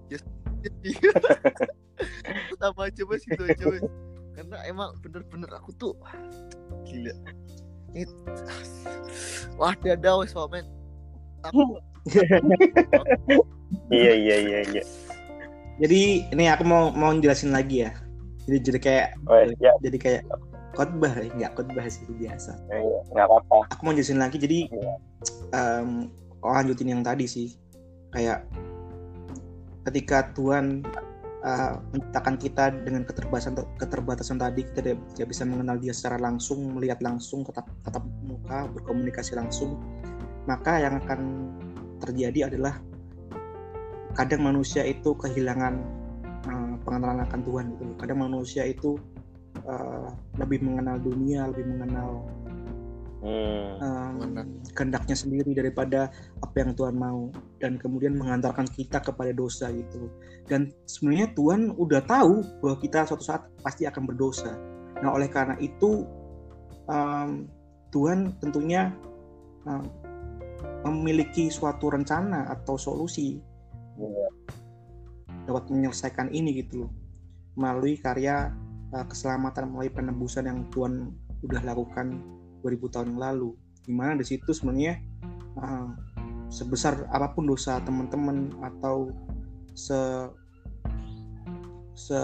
Ya 0.06 0.18
sama 2.60 2.88
aja 2.90 3.02
mas 3.06 3.24
itu 3.26 3.42
aja 3.42 3.64
mas. 3.66 3.82
Karena 4.36 4.56
emang 4.68 4.94
bener-bener 5.02 5.50
aku 5.50 5.72
tuh 5.74 5.94
gila. 6.86 7.12
It, 7.96 8.10
wah 9.56 9.74
dada 9.80 10.20
wes 10.20 10.34
men. 10.52 10.66
Aku 11.46 11.80
iya 13.90 14.12
iya 14.14 14.36
iya 14.38 14.60
iya. 14.70 14.82
Jadi 15.82 16.30
ini 16.30 16.44
aku 16.46 16.62
mau 16.62 16.94
mau 16.94 17.10
jelasin 17.18 17.50
lagi 17.50 17.82
ya. 17.88 17.90
Jadi 18.46 18.58
jadi 18.62 18.78
kayak 18.78 19.08
Oh 19.26 19.42
ya, 19.58 19.74
jadi 19.82 19.98
kayak 19.98 20.22
khotbah 20.76 21.12
ya, 21.16 21.32
nggak 21.32 21.52
khotbah 21.56 21.84
sih 21.88 22.04
biasa. 22.06 22.52
iya, 22.70 22.98
nggak 23.10 23.26
apa-apa. 23.26 23.72
Aku 23.72 23.80
mau 23.88 23.96
jelasin 23.96 24.20
lagi 24.20 24.36
jadi 24.36 24.68
em, 25.56 26.12
lanjutin 26.44 26.92
yang 26.92 27.02
tadi 27.02 27.26
sih 27.26 27.48
kayak 28.14 28.46
ketika 29.86 30.30
Tuhan 30.34 30.82
uh, 31.46 31.78
menciptakan 31.94 32.34
kita 32.38 32.64
dengan 32.82 33.02
keterbatasan 33.06 33.54
keterbatasan 33.78 34.38
tadi 34.38 34.66
kita 34.66 34.80
tidak, 34.82 34.98
tidak 35.14 35.28
bisa 35.30 35.42
mengenal 35.46 35.76
dia 35.78 35.94
secara 35.94 36.18
langsung 36.18 36.74
melihat 36.74 36.98
langsung 37.02 37.46
tatap 37.46 37.70
tatap 37.86 38.04
muka 38.26 38.66
berkomunikasi 38.74 39.38
langsung 39.38 39.78
maka 40.46 40.82
yang 40.82 40.98
akan 41.02 41.50
terjadi 42.02 42.50
adalah 42.50 42.78
kadang 44.18 44.42
manusia 44.42 44.82
itu 44.82 45.14
kehilangan 45.14 45.74
uh, 46.50 46.74
pengenalan 46.82 47.22
akan 47.26 47.40
Tuhan 47.46 47.64
gitu 47.74 47.82
kadang 47.98 48.18
manusia 48.26 48.62
itu 48.66 48.98
uh, 49.66 50.08
lebih 50.40 50.64
mengenal 50.64 50.96
dunia 51.02 51.50
lebih 51.50 51.66
mengenal 51.66 52.24
Hmm, 53.26 53.80
um, 53.82 54.16
kehendaknya 54.70 55.18
sendiri 55.18 55.50
daripada 55.50 56.12
apa 56.38 56.56
yang 56.62 56.78
Tuhan 56.78 56.94
mau. 56.94 57.32
Dan 57.58 57.74
kemudian 57.80 58.14
mengantarkan 58.14 58.70
kita 58.70 59.02
kepada 59.02 59.34
dosa 59.34 59.72
gitu. 59.74 60.06
Dan 60.46 60.70
sebenarnya 60.86 61.34
Tuhan 61.34 61.74
udah 61.74 62.06
tahu 62.06 62.44
bahwa 62.62 62.76
kita 62.78 63.02
suatu 63.08 63.24
saat 63.26 63.48
pasti 63.66 63.82
akan 63.82 64.04
berdosa. 64.06 64.54
Nah 65.02 65.10
oleh 65.10 65.26
karena 65.26 65.58
itu 65.58 66.06
um, 66.86 67.50
Tuhan 67.90 68.36
tentunya 68.38 68.94
um, 69.66 69.82
memiliki 70.86 71.50
suatu 71.50 71.90
rencana 71.90 72.46
atau 72.46 72.78
solusi 72.78 73.42
iya. 73.98 74.28
dapat 75.50 75.66
menyelesaikan 75.72 76.30
ini 76.30 76.62
gitu 76.62 76.86
loh. 76.86 76.92
Melalui 77.56 77.98
karya 77.98 78.54
uh, 78.94 79.04
keselamatan 79.06 79.72
melalui 79.72 79.90
penebusan 79.90 80.46
yang 80.46 80.66
Tuhan 80.70 81.10
udah 81.46 81.62
lakukan 81.62 82.22
2000 82.62 82.92
tahun 82.94 83.06
yang 83.14 83.20
lalu 83.22 83.50
di 83.86 83.92
mana 83.94 84.18
di 84.18 84.26
situ 84.26 84.50
sebenarnya 84.50 84.98
uh, 85.62 85.90
sebesar 86.50 87.06
apa 87.10 87.34
pun 87.34 87.46
dosa 87.46 87.78
teman-teman 87.82 88.54
atau 88.62 89.10
se 89.74 89.98
se 91.96 92.18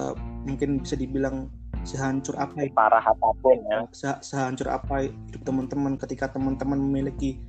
mungkin 0.46 0.82
bisa 0.84 0.94
dibilang 0.98 1.48
sehancur 1.82 2.38
apa 2.38 2.54
ya 2.62 2.70
Parah 2.76 3.02
apa 3.02 3.28
pun 3.42 3.58
ya. 3.66 3.82
se- 3.90 4.22
sehancur 4.22 4.70
apa 4.70 5.10
hidup 5.10 5.42
teman-teman 5.42 5.98
ketika 5.98 6.30
teman-teman 6.30 6.78
memiliki 6.78 7.40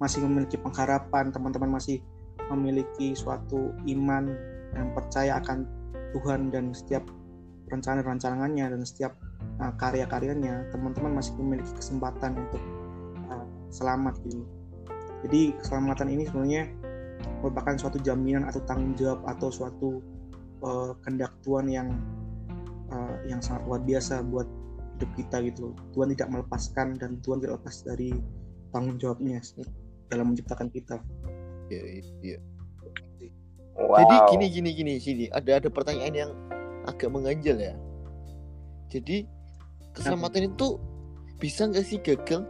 masih 0.00 0.24
memiliki 0.24 0.56
pengharapan 0.56 1.30
teman-teman 1.30 1.76
masih 1.76 2.00
memiliki 2.48 3.12
suatu 3.12 3.76
iman 3.86 4.32
dan 4.72 4.86
percaya 4.96 5.38
akan 5.38 5.68
Tuhan 6.16 6.48
dan 6.52 6.72
setiap 6.72 7.04
rencana-rencananya 7.72 8.68
dan 8.76 8.82
setiap 8.84 9.16
uh, 9.58 9.72
karya-karyanya 9.80 10.68
teman-teman 10.68 11.16
masih 11.16 11.32
memiliki 11.40 11.72
kesempatan 11.72 12.36
untuk 12.36 12.62
uh, 13.32 13.46
selamat 13.72 14.20
gitu 14.28 14.44
jadi 15.24 15.56
keselamatan 15.56 16.08
ini 16.12 16.28
sebenarnya 16.28 16.62
merupakan 17.40 17.74
suatu 17.80 17.98
jaminan 18.02 18.44
atau 18.46 18.60
tanggung 18.68 18.92
jawab 18.94 19.24
atau 19.24 19.48
suatu 19.48 19.88
uh, 20.60 20.92
kehendak 21.02 21.32
Tuhan 21.40 21.66
yang 21.72 21.88
uh, 22.92 23.16
yang 23.24 23.40
sangat 23.40 23.64
luar 23.64 23.80
biasa 23.80 24.20
buat 24.28 24.46
hidup 25.00 25.10
kita 25.16 25.36
gitu 25.48 25.72
Tuhan 25.96 26.12
tidak 26.14 26.28
melepaskan 26.30 27.00
dan 27.00 27.18
Tuhan 27.24 27.40
tidak 27.40 27.64
lepas 27.64 27.76
dari 27.82 28.12
tanggung 28.70 29.00
jawabnya 29.00 29.40
dalam 30.12 30.30
menciptakan 30.30 30.68
kita 30.68 31.00
Iya, 31.72 32.04
iya. 32.20 32.38
Wow. 33.72 34.04
Jadi 34.04 34.16
gini 34.36 34.46
gini 34.52 34.70
gini 34.76 34.92
sini 35.00 35.24
ada 35.32 35.56
ada 35.56 35.68
pertanyaan 35.72 36.12
yang 36.12 36.30
agak 36.88 37.08
mengganjal 37.12 37.56
ya. 37.58 37.74
Jadi 38.92 39.24
keselamatan 39.96 40.52
itu 40.52 40.76
bisa 41.40 41.66
nggak 41.66 41.86
sih 41.86 41.98
gagal? 42.02 42.42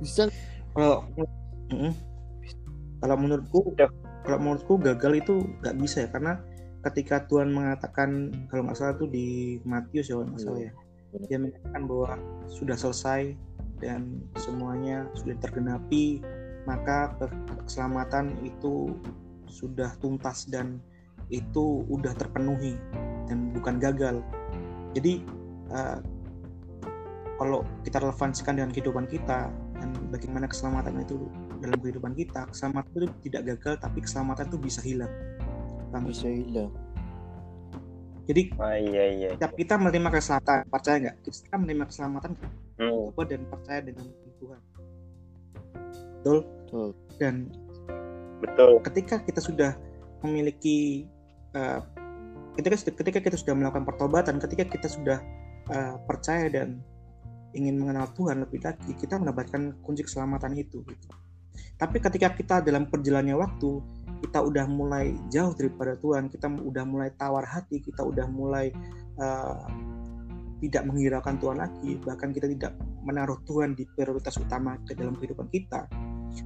Bisa 0.00 0.30
kalau 0.72 1.04
kalau 2.98 3.16
menurutku 3.18 3.60
Ya. 3.78 3.88
kalau 4.26 4.38
menurutku 4.42 4.74
gagal 4.78 5.12
itu 5.24 5.34
nggak 5.62 5.76
bisa 5.78 6.04
ya 6.04 6.08
karena 6.12 6.32
ketika 6.86 7.26
Tuhan 7.26 7.50
mengatakan 7.50 8.30
kalau 8.50 8.66
nggak 8.68 8.78
salah 8.78 8.94
tuh 8.98 9.10
di 9.10 9.58
Matius 9.66 10.10
ya 10.10 10.18
kalau 10.18 10.26
nggak 10.30 10.42
salah 10.42 10.60
ya 10.62 10.72
Benar. 11.08 11.26
dia 11.26 11.38
mengatakan 11.40 11.82
bahwa 11.88 12.10
sudah 12.52 12.76
selesai 12.76 13.22
dan 13.78 14.22
semuanya 14.36 15.06
sudah 15.14 15.34
tergenapi 15.40 16.20
maka 16.66 17.16
keselamatan 17.64 18.36
itu 18.44 18.92
sudah 19.48 19.94
tuntas 20.02 20.44
dan 20.50 20.78
itu 21.28 21.84
udah 21.88 22.12
terpenuhi 22.16 22.76
dan 23.28 23.52
bukan 23.52 23.76
gagal. 23.76 24.24
Jadi 24.96 25.22
uh, 25.72 26.00
kalau 27.38 27.62
kita 27.86 28.02
relevansikan 28.02 28.58
dengan 28.58 28.74
kehidupan 28.74 29.06
kita 29.06 29.52
dan 29.52 29.88
bagaimana 30.10 30.50
keselamatan 30.50 31.06
itu 31.06 31.30
dalam 31.62 31.78
kehidupan 31.78 32.12
kita, 32.18 32.50
keselamatan 32.50 32.90
itu 32.90 33.06
tidak 33.30 33.42
gagal 33.54 33.74
tapi 33.78 33.98
keselamatan 34.02 34.50
itu 34.50 34.58
bisa 34.58 34.80
hilang. 34.82 35.12
Bang. 35.94 36.04
Bisa 36.08 36.26
hilang. 36.26 36.72
Jadi 38.28 38.52
oh, 38.60 38.76
iya, 38.76 39.04
iya. 39.08 39.28
setiap 39.32 39.56
kita 39.56 39.80
menerima 39.80 40.08
keselamatan, 40.12 40.68
percaya 40.68 40.96
nggak? 41.00 41.16
Kita 41.24 41.56
menerima 41.56 41.84
keselamatan 41.88 42.30
hmm. 42.76 43.16
dan 43.24 43.40
percaya 43.48 43.80
dengan 43.80 44.04
Tuhan. 44.36 44.60
Betul? 46.20 46.38
Betul. 46.44 46.88
Dan 47.16 47.34
betul. 48.44 48.70
Ketika 48.84 49.16
kita 49.24 49.40
sudah 49.40 49.72
memiliki 50.20 51.08
uh, 51.54 51.80
ketika 52.58 52.76
ketika 52.90 53.18
kita 53.30 53.36
sudah 53.38 53.54
melakukan 53.54 53.86
pertobatan, 53.86 54.42
ketika 54.42 54.64
kita 54.66 54.88
sudah 54.90 55.18
uh, 55.70 55.96
percaya 56.04 56.50
dan 56.50 56.82
ingin 57.56 57.80
mengenal 57.80 58.10
Tuhan 58.12 58.44
lebih 58.44 58.60
lagi, 58.60 58.92
kita 58.98 59.16
mendapatkan 59.16 59.80
kunci 59.80 60.04
keselamatan 60.04 60.58
itu. 60.58 60.84
Gitu. 60.84 61.08
Tapi 61.78 61.96
ketika 62.02 62.34
kita 62.34 62.56
dalam 62.60 62.90
perjalannya 62.90 63.38
waktu, 63.38 63.80
kita 64.26 64.42
udah 64.42 64.66
mulai 64.66 65.14
jauh 65.30 65.54
daripada 65.54 65.94
Tuhan, 65.96 66.26
kita 66.26 66.50
udah 66.50 66.84
mulai 66.84 67.14
tawar 67.14 67.46
hati, 67.46 67.78
kita 67.78 68.02
udah 68.02 68.26
mulai 68.26 68.74
uh, 69.16 69.62
tidak 70.58 70.82
menghiraukan 70.90 71.38
Tuhan 71.38 71.56
lagi, 71.62 71.90
bahkan 72.02 72.34
kita 72.34 72.50
tidak 72.50 72.74
menaruh 73.06 73.38
Tuhan 73.46 73.78
di 73.78 73.86
prioritas 73.94 74.34
utama 74.42 74.74
ke 74.82 74.98
dalam 74.98 75.14
kehidupan 75.14 75.46
kita, 75.54 75.86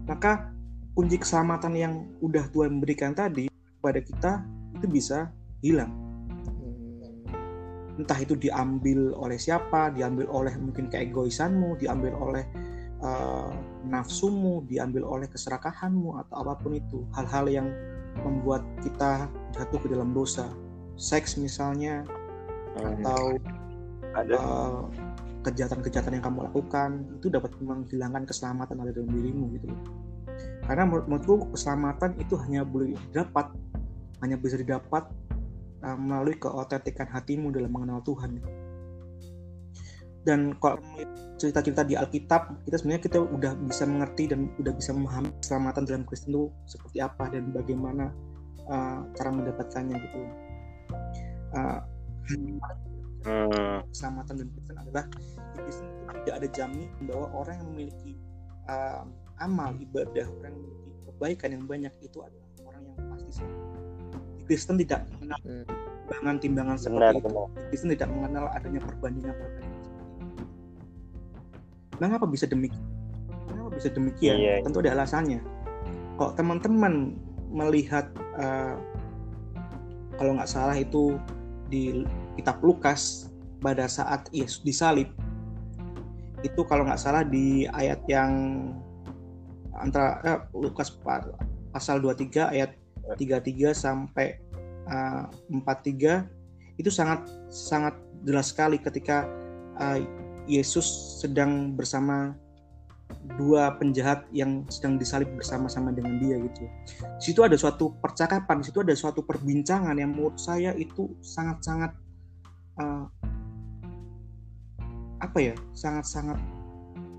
maka 0.05 0.53
kunci 0.93 1.17
keselamatan 1.17 1.73
yang 1.73 1.93
udah 2.21 2.45
Tuhan 2.53 2.77
berikan 2.77 3.17
tadi 3.17 3.49
kepada 3.49 4.01
kita 4.05 4.33
itu 4.83 4.91
bisa 4.91 5.31
hilang. 5.63 5.95
Entah 7.95 8.19
itu 8.19 8.35
diambil 8.35 9.15
oleh 9.15 9.39
siapa, 9.39 9.95
diambil 9.95 10.27
oleh 10.27 10.51
mungkin 10.59 10.91
keegoisanmu, 10.91 11.79
diambil 11.79 12.19
oleh 12.19 12.45
uh, 12.99 13.55
nafsumu, 13.87 14.67
diambil 14.67 15.07
oleh 15.07 15.31
keserakahanmu 15.31 16.19
atau 16.27 16.35
apa 16.43 16.59
pun 16.59 16.75
itu. 16.75 17.07
Hal-hal 17.15 17.47
yang 17.47 17.71
membuat 18.27 18.67
kita 18.83 19.31
jatuh 19.55 19.79
ke 19.79 19.87
dalam 19.87 20.11
dosa. 20.11 20.51
Seks 20.99 21.39
misalnya 21.39 22.03
atau 22.75 23.39
uh, 24.19 24.89
kejahatan-kejahatan 25.43 26.19
yang 26.19 26.25
kamu 26.25 26.39
lakukan 26.51 26.91
itu 27.19 27.27
dapat 27.29 27.51
menghilangkan 27.61 28.25
keselamatan 28.25 28.83
ada 28.83 28.91
dalam 28.95 29.11
dirimu 29.11 29.51
gitu 29.59 29.67
karena 30.63 30.87
menurutku 30.87 31.51
keselamatan 31.53 32.15
itu 32.23 32.39
hanya 32.47 32.63
boleh 32.63 32.95
didapat 33.11 33.51
hanya 34.23 34.39
bisa 34.39 34.57
didapat 34.57 35.05
uh, 35.83 35.99
melalui 35.99 36.39
keotentikan 36.39 37.11
hatimu 37.11 37.51
dalam 37.51 37.71
mengenal 37.71 38.01
Tuhan. 38.07 38.39
Dan 40.23 40.55
kalau 40.63 40.79
cerita-cerita 41.35 41.83
di 41.83 41.99
Alkitab 41.99 42.63
kita 42.63 42.79
sebenarnya 42.79 43.03
kita 43.11 43.19
udah 43.19 43.53
bisa 43.67 43.83
mengerti 43.91 44.31
dan 44.31 44.55
udah 44.63 44.71
bisa 44.71 44.95
memahami 44.95 45.35
keselamatan 45.43 45.83
dalam 45.83 46.03
Kristen 46.07 46.31
itu 46.31 46.47
seperti 46.71 47.03
apa 47.03 47.27
dan 47.27 47.51
bagaimana 47.51 48.15
uh, 48.71 49.03
cara 49.19 49.31
mendapatkannya 49.35 49.97
gitu. 49.99 50.21
Uh, 51.53 51.81
keselamatan 53.91 54.47
dan 54.47 54.49
Kristen 54.55 54.77
adalah 54.79 55.05
di 55.55 55.59
Kristen 55.67 55.87
itu 55.91 56.03
tidak 56.23 56.35
ada 56.39 56.49
jamin 56.55 56.89
bahwa 57.11 57.27
orang 57.35 57.55
yang 57.59 57.69
memiliki 57.75 58.13
uh, 58.71 59.03
amal 59.43 59.75
ibadah 59.79 60.27
orang 60.39 60.55
yang 60.55 60.63
memiliki 60.63 61.03
kebaikan 61.11 61.49
yang 61.51 61.65
banyak 61.67 61.95
itu 61.99 62.19
adalah 62.23 62.49
orang 62.71 62.83
yang 62.87 62.97
pasti 63.11 63.31
selamat 63.43 63.72
Kristen 64.53 64.77
tidak 64.77 65.09
mengenal 65.17 65.41
hmm. 65.49 65.65
timbangan-timbangan 66.13 66.77
seperti 66.77 67.01
benar, 67.01 67.13
itu 67.17 67.25
benar. 67.25 67.49
Kristen 67.73 67.89
tidak 67.97 68.09
mengenal 68.13 68.45
adanya 68.53 68.81
perbandingan 68.85 69.33
perbandingan 69.33 69.81
mengapa 71.97 72.29
bisa 72.29 72.45
demikian 72.45 72.85
mengapa 73.49 73.81
bisa 73.81 73.89
demikian 73.89 74.37
iya, 74.37 74.53
iya. 74.61 74.65
tentu 74.69 74.85
ada 74.85 74.93
alasannya 74.93 75.41
kok 76.21 76.37
teman-teman 76.37 77.17
melihat 77.49 78.13
uh, 78.37 78.77
kalau 80.21 80.37
nggak 80.37 80.53
salah 80.53 80.77
itu 80.77 81.17
di 81.73 82.05
kitab 82.37 82.61
Lukas 82.61 83.33
pada 83.65 83.89
saat 83.89 84.29
Yesus 84.37 84.61
disalib 84.61 85.09
itu 86.45 86.61
kalau 86.69 86.85
nggak 86.85 87.01
salah 87.01 87.25
di 87.25 87.65
ayat 87.73 88.05
yang 88.05 88.33
antara 89.73 90.21
eh, 90.29 90.39
Lukas 90.53 90.93
pasal 91.73 92.05
23 92.05 92.53
ayat 92.53 92.82
33 93.19 93.75
sampai 93.75 94.39
uh, 94.89 95.27
eh, 95.29 95.59
43 95.59 96.81
itu 96.81 96.91
sangat 96.91 97.29
sangat 97.53 97.95
jelas 98.25 98.55
sekali 98.55 98.79
ketika 98.81 99.29
uh, 99.79 99.99
Yesus 100.49 101.19
sedang 101.23 101.75
bersama 101.79 102.35
dua 103.39 103.77
penjahat 103.77 104.27
yang 104.33 104.65
sedang 104.73 104.97
disalib 104.99 105.31
bersama-sama 105.37 105.93
dengan 105.93 106.19
dia 106.19 106.41
gitu. 106.41 106.65
Di 107.21 107.23
situ 107.23 107.41
ada 107.45 107.55
suatu 107.55 107.95
percakapan, 108.01 108.65
di 108.65 108.73
situ 108.73 108.83
ada 108.83 108.97
suatu 108.97 109.23
perbincangan 109.23 109.95
yang 109.95 110.17
menurut 110.17 110.41
saya 110.41 110.75
itu 110.75 111.13
sangat-sangat 111.23 111.93
uh, 112.81 113.07
apa 115.23 115.39
ya, 115.39 115.55
sangat-sangat 115.77 116.41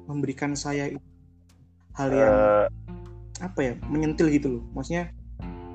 memberikan 0.10 0.52
saya 0.58 0.92
hal 1.96 2.10
yang 2.10 2.34
uh, 2.34 2.68
apa 3.42 3.60
ya 3.62 3.74
menyentil 3.90 4.28
gitu 4.30 4.48
loh 4.60 4.64
maksudnya 4.74 5.10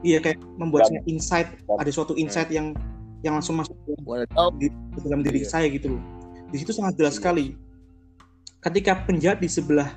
iya 0.02 0.18
kayak 0.22 0.38
membuat 0.58 0.90
saya 0.90 1.02
insight 1.06 1.48
ada 1.66 1.90
suatu 1.90 2.14
insight 2.14 2.50
yang 2.52 2.74
yang 3.26 3.34
langsung 3.34 3.58
masuk 3.58 3.74
di, 4.58 4.70
di 4.70 4.98
dalam 5.02 5.26
diri 5.26 5.42
iya. 5.42 5.48
saya 5.50 5.66
gitu 5.66 5.98
loh 5.98 6.02
di 6.48 6.56
situ 6.62 6.70
sangat 6.70 6.94
jelas 6.96 7.16
iya. 7.16 7.18
sekali 7.18 7.46
ketika 8.62 8.92
penjahat 9.06 9.38
di 9.42 9.48
sebelah 9.50 9.90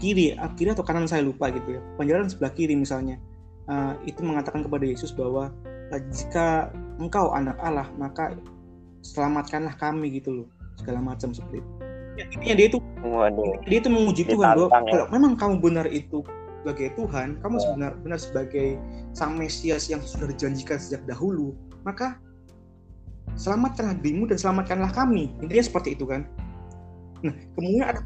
kiri 0.00 0.36
ah, 0.36 0.52
kiri 0.56 0.72
atau 0.72 0.84
kanan 0.84 1.08
saya 1.08 1.24
lupa 1.24 1.48
gitu 1.52 1.78
ya 1.78 1.80
penjahat 1.96 2.28
di 2.28 2.32
sebelah 2.36 2.52
kiri 2.52 2.74
misalnya 2.76 3.16
uh, 3.68 3.96
itu 4.04 4.20
mengatakan 4.24 4.64
kepada 4.64 4.84
Yesus 4.84 5.12
bahwa 5.12 5.52
jika 5.92 6.72
engkau 6.96 7.36
anak 7.36 7.60
Allah 7.60 7.84
maka 8.00 8.32
selamatkanlah 9.04 9.76
kami 9.76 10.16
gitu 10.16 10.42
loh 10.42 10.48
segala 10.80 11.04
macam 11.04 11.36
seperti 11.36 11.60
itu 11.60 11.70
intinya 12.32 12.54
dia 12.56 12.66
itu 12.68 12.78
Waduh. 13.00 13.60
dia 13.68 13.78
itu 13.80 13.90
menguji 13.92 14.22
Tuhan 14.28 14.56
bahwa 14.56 14.68
ya. 14.68 14.80
kalau 14.88 15.06
memang 15.12 15.32
kamu 15.36 15.54
benar 15.60 15.86
itu 15.88 16.24
sebagai 16.62 16.94
Tuhan 16.94 17.42
kamu 17.42 17.56
ya. 17.58 17.62
sebenar 17.66 17.92
benar 18.06 18.18
sebagai 18.22 18.78
sang 19.12 19.34
Mesias 19.34 19.90
yang 19.90 19.98
sudah 19.98 20.30
dijanjikan 20.30 20.78
sejak 20.78 21.02
dahulu 21.10 21.58
maka 21.82 22.16
selamatkanlah 23.34 23.98
dirimu 23.98 24.30
dan 24.30 24.38
selamatkanlah 24.38 24.94
kami 24.94 25.34
intinya 25.42 25.64
seperti 25.66 25.98
itu 25.98 26.06
kan 26.06 26.22
nah 27.22 27.34
kemudian 27.58 27.86
ada 27.86 28.00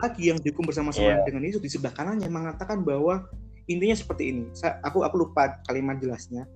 lagi 0.00 0.32
yang 0.32 0.38
dihukum 0.42 0.66
bersama-sama 0.66 1.20
yeah. 1.20 1.24
dengan 1.26 1.44
Yesus 1.46 1.62
di 1.62 1.70
sebelah 1.70 1.92
kanannya 1.94 2.26
mengatakan 2.26 2.82
bahwa 2.82 3.28
intinya 3.68 3.94
seperti 3.94 4.34
ini 4.34 4.44
Saya, 4.56 4.82
aku 4.82 5.06
aku 5.06 5.26
lupa 5.26 5.60
kalimat 5.68 6.00
jelasnya 6.02 6.48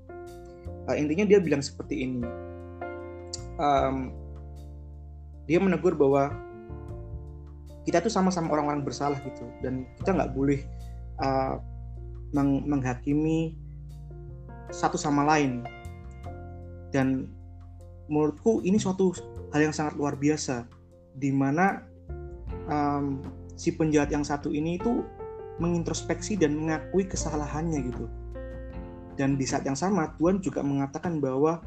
uh, 0.91 0.97
intinya 0.97 1.29
dia 1.29 1.39
bilang 1.39 1.61
seperti 1.61 2.09
ini 2.09 2.25
um, 3.61 4.11
dia 5.45 5.61
menegur 5.61 5.93
bahwa 5.95 6.33
kita 7.85 8.01
tuh 8.01 8.09
sama-sama 8.09 8.49
orang-orang 8.57 8.81
bersalah 8.81 9.21
gitu 9.21 9.45
dan 9.61 9.85
kita 10.01 10.17
nggak 10.17 10.33
boleh 10.33 10.65
uh, 11.21 11.61
meng 12.35 12.67
menghakimi 12.67 13.55
satu 14.75 14.99
sama 14.99 15.23
lain. 15.27 15.63
Dan 16.91 17.31
menurutku 18.07 18.63
ini 18.63 18.79
suatu 18.79 19.15
hal 19.55 19.71
yang 19.71 19.75
sangat 19.75 19.99
luar 19.99 20.15
biasa 20.19 20.67
di 21.19 21.31
mana 21.31 21.83
um, 22.71 23.23
si 23.55 23.75
penjahat 23.75 24.11
yang 24.11 24.27
satu 24.27 24.51
ini 24.51 24.79
itu 24.79 25.03
mengintrospeksi 25.63 26.35
dan 26.35 26.59
mengakui 26.59 27.07
kesalahannya 27.07 27.87
gitu. 27.87 28.07
Dan 29.15 29.39
di 29.39 29.47
saat 29.47 29.63
yang 29.63 29.79
sama 29.79 30.11
Tuhan 30.19 30.43
juga 30.43 30.59
mengatakan 30.67 31.23
bahwa 31.23 31.63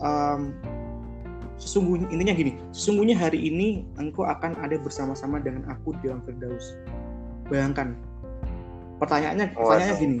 um, 0.00 0.56
sesungguhnya 1.60 2.08
intinya 2.08 2.32
gini 2.32 2.56
sesungguhnya 2.72 3.20
hari 3.20 3.36
ini 3.52 3.84
engkau 4.00 4.24
akan 4.24 4.56
ada 4.64 4.80
bersama-sama 4.80 5.36
dengan 5.44 5.68
aku 5.68 5.92
di 6.00 6.08
dalam 6.08 6.24
Firdaus. 6.24 6.72
Bayangkan 7.52 7.92
pertanyaannya 9.00 9.56
oh, 9.56 9.64
pertanyaannya 9.64 9.96
gini. 9.96 10.18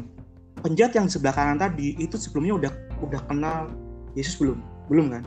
Penjahat 0.60 0.92
yang 0.96 1.06
sebelah 1.08 1.34
kanan 1.36 1.56
tadi 1.60 1.96
itu 1.96 2.16
sebelumnya 2.16 2.54
udah 2.66 2.72
udah 3.04 3.20
kenal 3.28 3.68
Yesus 4.16 4.40
belum? 4.40 4.58
Belum 4.88 5.06
kan? 5.12 5.22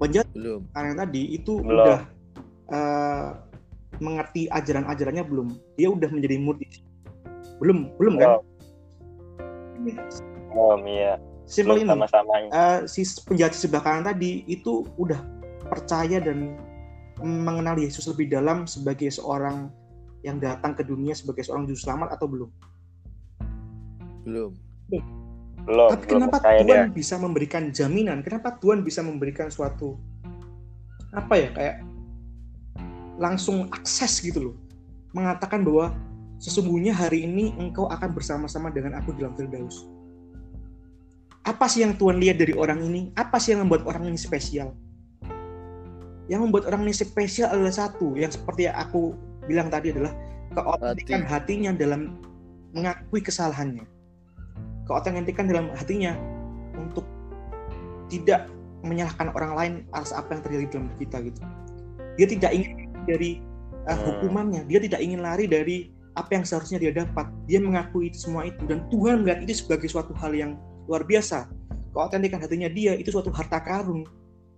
Penjahat 0.00 0.28
belum. 0.32 0.64
kanan 0.72 0.96
tadi 0.96 1.22
itu 1.36 1.60
belum. 1.60 1.84
udah 1.84 2.00
uh, 2.72 3.26
mengerti 4.00 4.48
ajaran-ajarannya 4.48 5.24
belum? 5.28 5.48
Dia 5.76 5.88
udah 5.92 6.08
menjadi 6.08 6.36
murid. 6.40 6.70
Belum 7.60 7.92
belum 8.00 8.14
kan? 8.16 8.28
Belum. 9.80 10.80
Iya. 10.88 11.20
Simpel 11.50 11.82
ini. 11.82 11.90
Sama-sama 11.90 12.32
uh, 12.54 12.78
si 12.86 13.02
penjahat 13.26 13.52
sebelah 13.58 13.82
kanan 13.82 14.04
tadi 14.06 14.46
itu 14.46 14.86
udah 14.96 15.18
percaya 15.66 16.22
dan 16.22 16.56
mengenal 17.20 17.76
Yesus 17.76 18.08
lebih 18.08 18.32
dalam 18.32 18.64
sebagai 18.64 19.12
seorang 19.12 19.68
yang 20.24 20.40
datang 20.40 20.76
ke 20.76 20.84
dunia 20.84 21.16
sebagai 21.16 21.44
seorang 21.44 21.68
juru 21.68 21.80
selamat 21.80 22.16
atau 22.16 22.26
belum? 22.28 22.50
Belum. 24.24 24.52
belum 25.60 25.88
Tapi 25.92 26.04
belum 26.08 26.20
kenapa 26.26 26.36
Tuhan 26.40 26.66
dia 26.66 26.82
bisa 26.88 27.14
memberikan 27.20 27.68
jaminan? 27.70 28.24
Kenapa 28.24 28.56
Tuhan 28.56 28.80
bisa 28.80 29.04
memberikan 29.04 29.52
suatu 29.52 30.00
apa 31.10 31.34
ya 31.36 31.48
kayak 31.52 31.76
langsung 33.20 33.68
akses 33.68 34.24
gitu 34.24 34.50
loh, 34.50 34.56
mengatakan 35.12 35.60
bahwa 35.60 35.92
sesungguhnya 36.40 36.96
hari 36.96 37.28
ini 37.28 37.52
engkau 37.60 37.84
akan 37.92 38.16
bersama-sama 38.16 38.72
dengan 38.72 38.96
aku 38.96 39.12
di 39.12 39.20
dalam 39.20 39.36
Firdaus. 39.36 39.84
Apa 41.44 41.68
sih 41.68 41.84
yang 41.84 41.96
Tuhan 42.00 42.16
lihat 42.16 42.40
dari 42.40 42.56
orang 42.56 42.80
ini? 42.80 43.12
Apa 43.12 43.36
sih 43.36 43.52
yang 43.52 43.68
membuat 43.68 43.84
orang 43.84 44.08
ini 44.08 44.16
spesial? 44.16 44.72
Yang 46.32 46.40
membuat 46.48 46.64
orang 46.72 46.88
ini 46.88 46.96
spesial 46.96 47.52
adalah 47.52 47.74
satu, 47.74 48.16
yang 48.16 48.32
seperti 48.32 48.70
yang 48.70 48.76
aku 48.80 49.12
bilang 49.44 49.68
tadi 49.68 49.92
adalah 49.92 50.16
keotentikan 50.56 51.26
hatinya 51.28 51.76
dalam 51.76 52.16
mengakui 52.72 53.20
kesalahannya. 53.20 53.84
Keotentikan 54.90 55.46
dalam 55.46 55.70
hatinya 55.78 56.18
untuk 56.74 57.06
tidak 58.10 58.50
menyalahkan 58.82 59.30
orang 59.38 59.52
lain 59.54 59.72
atas 59.94 60.10
apa 60.10 60.34
yang 60.34 60.42
terjadi 60.42 60.64
dalam 60.74 60.90
kita 60.98 61.16
gitu. 61.22 61.40
Dia 62.18 62.26
tidak 62.26 62.50
ingin 62.50 62.90
dari 63.06 63.30
uh, 63.86 63.94
hukumannya, 63.94 64.66
dia 64.66 64.82
tidak 64.82 64.98
ingin 64.98 65.22
lari 65.22 65.46
dari 65.46 65.94
apa 66.18 66.34
yang 66.34 66.42
seharusnya 66.42 66.82
dia 66.82 66.90
dapat. 66.90 67.30
Dia 67.46 67.62
mengakui 67.62 68.10
itu 68.10 68.18
semua 68.26 68.50
itu 68.50 68.66
dan 68.66 68.82
Tuhan 68.90 69.22
melihat 69.22 69.46
itu 69.46 69.62
sebagai 69.62 69.86
suatu 69.86 70.10
hal 70.18 70.34
yang 70.34 70.58
luar 70.90 71.06
biasa. 71.06 71.46
Keotentikan 71.94 72.42
hatinya 72.42 72.66
dia 72.66 72.98
itu 72.98 73.14
suatu 73.14 73.30
harta 73.30 73.62
karun 73.62 74.02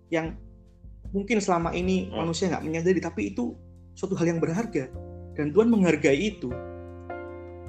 yang 0.09 0.33
mungkin 1.13 1.37
selama 1.37 1.69
ini 1.77 2.09
Hmm. 2.09 2.25
manusia 2.25 2.49
nggak 2.49 2.65
menyadari, 2.65 2.97
tapi 2.97 3.21
itu 3.29 3.53
suatu 3.93 4.17
hal 4.17 4.25
yang 4.33 4.41
berharga 4.41 4.89
dan 5.37 5.53
Tuhan 5.53 5.69
menghargai 5.69 6.17
itu. 6.17 6.49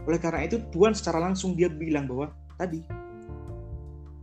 Oleh 0.05 0.21
karena 0.21 0.45
itu 0.45 0.61
Tuhan 0.73 0.93
secara 0.97 1.21
langsung 1.21 1.57
dia 1.57 1.69
bilang 1.69 2.09
bahwa 2.09 2.33
tadi 2.57 2.81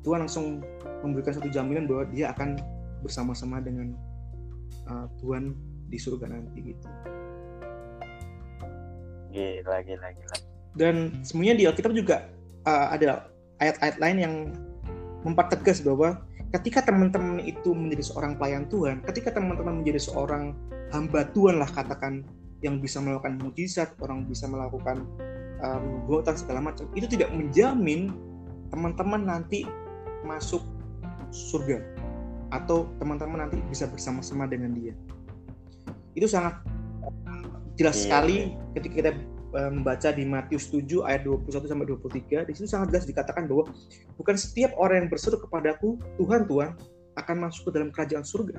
Tuhan 0.01 0.25
langsung 0.25 0.65
memberikan 1.05 1.33
satu 1.37 1.49
jaminan 1.49 1.85
bahwa 1.85 2.09
dia 2.09 2.33
akan 2.33 2.57
bersama-sama 3.05 3.61
dengan 3.61 3.93
uh, 4.89 5.05
Tuhan 5.21 5.53
di 5.89 5.97
surga 5.97 6.29
nanti 6.29 6.73
gitu. 6.73 6.87
gila 9.31 9.79
gila 9.83 10.07
gila 10.11 10.35
Dan 10.75 11.23
sebenarnya 11.23 11.55
di 11.55 11.65
Alkitab 11.67 11.91
juga 11.95 12.27
uh, 12.67 12.87
ada 12.91 13.31
ayat-ayat 13.59 13.97
lain 13.99 14.17
yang 14.17 14.35
mempertegas 15.21 15.83
bahwa 15.85 16.23
ketika 16.51 16.83
teman-teman 16.83 17.39
itu 17.43 17.71
menjadi 17.71 18.11
seorang 18.11 18.35
pelayan 18.35 18.67
Tuhan, 18.67 19.05
ketika 19.07 19.37
teman-teman 19.37 19.83
menjadi 19.83 20.01
seorang 20.03 20.55
hamba 20.91 21.27
Tuhan 21.31 21.61
lah 21.61 21.69
katakan 21.69 22.25
yang 22.61 22.77
bisa 22.83 22.99
melakukan 22.99 23.39
mujizat, 23.41 23.95
orang 24.03 24.27
bisa 24.27 24.45
melakukan 24.45 25.07
um, 25.61 26.05
segala 26.33 26.59
macam, 26.61 26.85
itu 26.97 27.07
tidak 27.07 27.29
menjamin 27.33 28.13
teman-teman 28.71 29.21
nanti 29.25 29.67
masuk 30.25 30.63
surga 31.31 31.81
atau 32.51 32.91
teman-teman 32.99 33.47
nanti 33.47 33.63
bisa 33.71 33.87
bersama-sama 33.87 34.45
dengan 34.45 34.75
dia. 34.75 34.93
Itu 36.11 36.27
sangat 36.27 36.59
jelas 37.79 37.95
Iya, 37.97 38.03
sekali 38.03 38.37
ketika 38.75 38.93
kita 38.93 39.11
membaca 39.51 40.09
di 40.15 40.23
Matius 40.23 40.71
7 40.71 41.03
ayat 41.03 41.27
21 41.27 41.67
sampai 41.67 41.87
23 41.87 42.47
di 42.47 42.51
situ 42.55 42.67
sangat 42.71 42.95
jelas 42.95 43.03
dikatakan 43.03 43.51
bahwa 43.51 43.67
bukan 44.15 44.35
setiap 44.39 44.71
orang 44.79 45.03
yang 45.03 45.09
berseru 45.11 45.43
kepadaku 45.43 45.99
Tuhan 46.15 46.47
Tuhan 46.47 46.71
akan 47.19 47.35
masuk 47.35 47.67
ke 47.67 47.71
dalam 47.75 47.91
kerajaan 47.91 48.23
surga. 48.23 48.55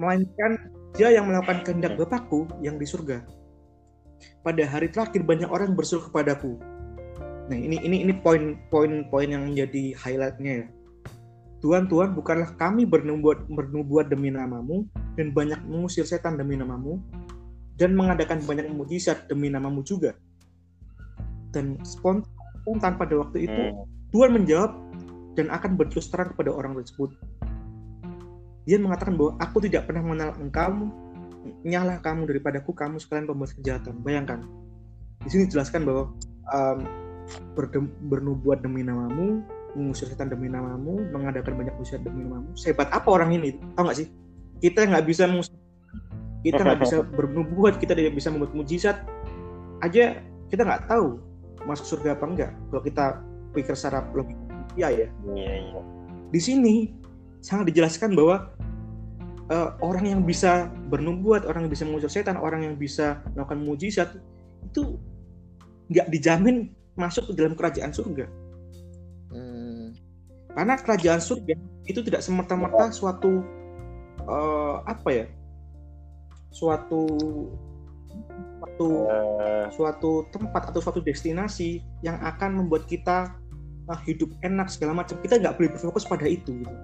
Melainkan 0.00 0.72
dia 0.96 1.12
yang 1.12 1.28
melakukan 1.28 1.60
kehendak 1.60 1.96
Bapakku 2.00 2.48
yang 2.64 2.80
di 2.80 2.88
surga 2.88 3.20
pada 4.40 4.62
hari 4.66 4.88
terakhir 4.92 5.22
banyak 5.22 5.48
orang 5.50 5.74
berseru 5.74 6.06
kepadaku 6.08 6.56
nah 7.46 7.56
ini 7.56 7.78
ini 7.82 8.02
ini 8.02 8.12
poin-poin 8.20 9.06
poin 9.06 9.28
yang 9.30 9.46
menjadi 9.46 9.94
highlightnya 9.98 10.52
ya 10.64 10.66
Tuhan 11.64 11.88
Tuhan 11.88 12.12
bukanlah 12.12 12.52
kami 12.60 12.84
bernubuat 12.84 13.48
bernubuat 13.48 14.12
demi 14.12 14.28
namamu 14.28 14.84
dan 15.16 15.32
banyak 15.32 15.58
mengusir 15.64 16.04
setan 16.04 16.36
demi 16.36 16.54
namamu 16.54 17.00
dan 17.76 17.92
mengadakan 17.92 18.40
banyak 18.44 18.68
mujizat 18.72 19.28
demi 19.28 19.52
namamu 19.52 19.84
juga. 19.84 20.16
Dan 21.52 21.80
spontan 21.84 23.00
pada 23.00 23.14
waktu 23.16 23.48
itu 23.48 23.62
Hmm. 23.72 23.84
Tuhan 24.12 24.30
menjawab 24.32 24.72
dan 25.36 25.52
akan 25.52 25.76
berterus 25.76 26.08
terang 26.08 26.32
kepada 26.32 26.52
orang 26.52 26.76
tersebut. 26.80 27.12
Dia 28.64 28.80
mengatakan 28.80 29.14
bahwa 29.14 29.36
aku 29.40 29.62
tidak 29.64 29.88
pernah 29.88 30.02
mengenal 30.02 30.32
engkau, 30.40 30.88
nyalah 31.66 32.00
kamu 32.00 32.26
daripadaku, 32.26 32.72
kamu 32.72 32.96
sekalian 33.02 33.26
pembuat 33.28 33.52
kejahatan. 33.56 33.94
Bayangkan, 34.00 34.46
di 35.22 35.28
sini 35.28 35.42
dijelaskan 35.50 35.82
bahwa 35.84 36.04
um, 36.54 36.78
berdem- 37.58 37.94
bernubuat 38.08 38.62
demi 38.62 38.86
namamu, 38.86 39.42
mengusir 39.76 40.08
setan 40.08 40.32
demi 40.32 40.48
namamu, 40.48 41.04
mengadakan 41.12 41.58
banyak 41.58 41.74
mujizat 41.76 42.02
demi 42.02 42.24
namamu. 42.24 42.54
Sehebat 42.56 42.88
apa 42.90 43.08
orang 43.08 43.34
ini? 43.36 43.58
Tahu 43.76 43.84
nggak 43.86 43.98
sih? 43.98 44.08
Kita 44.62 44.88
nggak 44.88 45.04
bisa 45.04 45.28
mengusir 45.28 45.54
kita 46.46 46.62
nggak 46.62 46.78
bisa 46.78 47.02
bernubuat, 47.18 47.82
kita 47.82 47.98
tidak 47.98 48.14
bisa 48.14 48.30
membuat 48.30 48.54
mujizat 48.54 49.02
aja 49.84 50.20
kita 50.48 50.62
nggak 50.62 50.88
tahu 50.88 51.20
masuk 51.66 51.96
surga 51.96 52.14
apa 52.16 52.24
enggak 52.24 52.52
kalau 52.70 52.82
kita 52.84 53.04
pikir 53.52 53.74
secara 53.74 54.06
logika 54.14 54.38
ya 54.78 54.88
ya 54.92 55.08
iya 55.34 55.54
iya 55.68 55.82
di 56.30 56.40
sini 56.40 56.74
sangat 57.42 57.72
dijelaskan 57.72 58.14
bahwa 58.14 58.50
eh, 59.50 59.70
orang 59.82 60.04
yang 60.06 60.20
bisa 60.26 60.70
bernubuat 60.90 61.46
orang 61.46 61.66
yang 61.66 61.72
bisa 61.72 61.84
mengusir 61.86 62.10
setan 62.10 62.38
orang 62.38 62.66
yang 62.66 62.74
bisa 62.74 63.22
melakukan 63.34 63.60
mujizat 63.62 64.08
itu 64.66 64.98
nggak 65.90 66.10
dijamin 66.10 66.74
masuk 66.98 67.30
ke 67.30 67.32
dalam 67.38 67.54
kerajaan 67.54 67.92
surga. 67.94 68.26
Hmm, 69.30 69.94
karena 70.56 70.74
kerajaan 70.80 71.20
surga 71.22 71.54
itu 71.86 72.00
tidak 72.02 72.24
semerta-merta 72.24 72.90
suatu 72.90 73.44
eh, 74.26 74.76
apa 74.82 75.08
ya? 75.12 75.26
Suatu 76.50 77.04
suatu 78.56 78.88
Eh, 79.66 79.66
suatu 79.74 80.28
tempat 80.30 80.70
atau 80.70 80.78
suatu 80.78 81.02
destinasi 81.02 81.82
yang 82.06 82.22
akan 82.22 82.62
membuat 82.62 82.86
kita 82.86 83.34
ah, 83.90 84.00
hidup 84.06 84.30
enak 84.46 84.70
segala 84.70 85.02
macam. 85.02 85.18
Kita 85.18 85.42
nggak 85.42 85.58
boleh 85.58 85.70
berfokus 85.74 86.06
pada 86.06 86.26
itu 86.30 86.54
gitu 86.62 86.76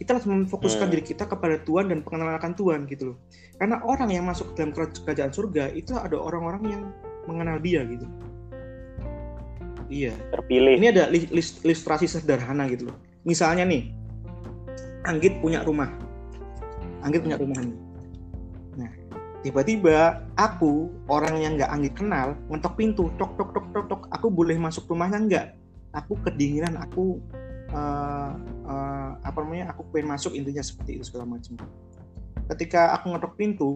kita 0.00 0.16
harus 0.16 0.24
memfokuskan 0.24 0.88
Hmm. 0.88 0.92
diri 0.96 1.04
kita 1.04 1.28
kepada 1.28 1.60
Tuhan 1.60 1.92
dan 1.92 2.00
pengenalan 2.00 2.40
akan 2.40 2.56
Tuhan 2.56 2.88
gitu 2.88 3.12
loh. 3.12 3.16
Karena 3.60 3.84
orang 3.84 4.08
yang 4.08 4.24
masuk 4.24 4.56
ke 4.56 4.64
dalam 4.64 4.72
keraj- 4.72 5.04
kerajaan 5.04 5.28
surga 5.28 5.76
itu 5.76 5.92
ada 5.92 6.16
orang-orang 6.16 6.62
yang 6.72 6.82
mengenal 7.28 7.60
dia 7.60 7.84
gitu. 7.84 8.08
Iya. 9.92 10.16
Terpilih. 10.32 10.80
Ini 10.80 10.88
ada 10.96 11.04
li- 11.12 11.28
lis- 11.28 11.60
ilustrasi 11.60 12.08
sederhana 12.08 12.64
gitu 12.72 12.88
loh. 12.88 12.96
Misalnya 13.28 13.68
nih 13.68 13.92
Anggit 15.04 15.36
punya 15.44 15.60
rumah. 15.60 15.92
Anggit 17.04 17.20
punya 17.20 17.36
rumah 17.36 17.60
nih. 17.60 17.76
Nah 18.80 18.90
tiba-tiba 19.44 20.24
aku 20.32 20.88
orang 21.12 21.44
yang 21.44 21.52
nggak 21.60 21.68
Anggit 21.68 21.92
kenal 21.92 22.40
ngetok 22.48 22.74
pintu 22.80 23.12
tok 23.20 23.36
tok 23.36 23.52
tok 23.52 23.66
tok 23.76 23.84
tok. 23.84 24.02
Aku 24.16 24.32
boleh 24.32 24.56
masuk 24.56 24.88
rumahnya 24.88 25.20
nggak? 25.28 25.46
Aku 25.92 26.16
kedinginan 26.24 26.80
aku 26.80 27.20
eh, 27.70 29.10
apa 29.20 29.38
namanya 29.42 29.74
aku 29.74 29.86
pengen 29.94 30.14
masuk 30.14 30.34
intinya 30.34 30.62
seperti 30.62 31.00
itu 31.00 31.04
segala 31.06 31.26
macam. 31.26 31.54
Ketika 32.50 32.94
aku 32.98 33.14
ngetok 33.14 33.34
pintu 33.38 33.70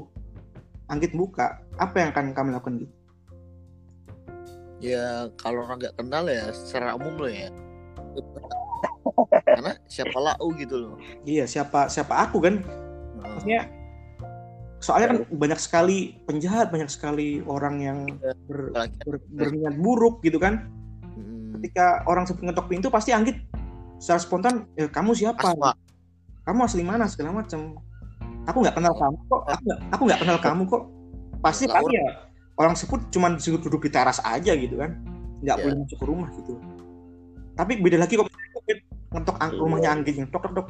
Anggit 0.85 1.16
buka 1.16 1.64
apa 1.80 1.96
yang 1.96 2.12
akan 2.12 2.37
kami 2.37 2.52
lakukan 2.52 2.85
gitu 2.85 2.94
ya 4.85 5.33
kalau 5.40 5.64
orang 5.64 5.80
nggak 5.80 5.96
kenal 5.96 6.24
ya 6.28 6.52
secara 6.52 6.92
umum 6.92 7.16
loh 7.16 7.33
ya. 7.33 7.48
Karena 9.44 9.72
siapa 9.88 10.16
lau 10.20 10.46
gitu 10.61 10.76
loh. 10.76 10.94
iya 11.24 11.48
siapa 11.48 11.88
siapa 11.88 12.12
aku 12.28 12.44
kan? 12.44 12.61
Nah, 13.16 13.26
maksudnya 13.33 13.61
soalnya 14.85 15.16
kan 15.16 15.18
banyak 15.33 15.61
sekali 15.61 16.20
penjahat 16.28 16.68
banyak 16.68 16.92
sekali 16.92 17.40
orang 17.48 17.80
yang 17.80 17.98
ber- 18.44 18.76
apalagi 18.76 18.96
ber- 19.09 19.28
berniat 19.33 19.74
buruk 19.80 20.20
gitu 20.20 20.37
kan. 20.37 20.69
Hmm, 21.16 21.56
ketika 21.60 22.04
orang 22.04 22.29
sebut 22.29 22.44
ngetok 22.44 22.69
pintu 22.69 22.92
pasti 22.92 23.16
Anggit 23.16 23.40
secara 24.05 24.21
spontan 24.21 24.55
ya, 24.77 24.85
kamu 24.85 25.17
siapa? 25.17 25.40
Asma. 25.48 25.73
kamu 26.44 26.61
asli 26.61 26.85
mana? 26.85 27.09
segala 27.09 27.40
macam 27.40 27.73
aku 28.44 28.61
nggak 28.61 28.77
kenal 28.77 28.92
kamu 28.92 29.17
kok. 29.25 29.42
Aku 29.48 29.63
nggak 29.65 29.79
aku 29.88 30.02
nggak 30.05 30.21
kenal 30.21 30.38
kamu 30.38 30.63
kok. 30.69 30.83
Pasti 31.40 31.65
kan 31.65 31.81
ya 31.88 32.05
orang 32.61 32.77
sebut 32.77 33.00
cuma 33.09 33.33
disuruh 33.33 33.57
duduk 33.57 33.88
di 33.88 33.90
teras 33.90 34.21
aja 34.21 34.52
gitu 34.52 34.77
kan. 34.77 35.00
Nggak 35.40 35.57
Ya. 35.57 35.63
boleh 35.65 35.77
masuk 35.81 35.96
ke 35.96 36.05
rumah 36.05 36.29
gitu. 36.37 36.52
Tapi 37.57 37.73
beda 37.81 37.96
lagi 37.96 38.21
kok 38.21 38.29
ngetok 39.09 39.37
ang- 39.40 39.57
Iya. 39.57 39.61
rumahnya 39.65 39.88
Anggit 39.96 40.15
yang 40.21 40.29
tok 40.29 40.44
tok 40.44 40.52
tok. 40.52 40.69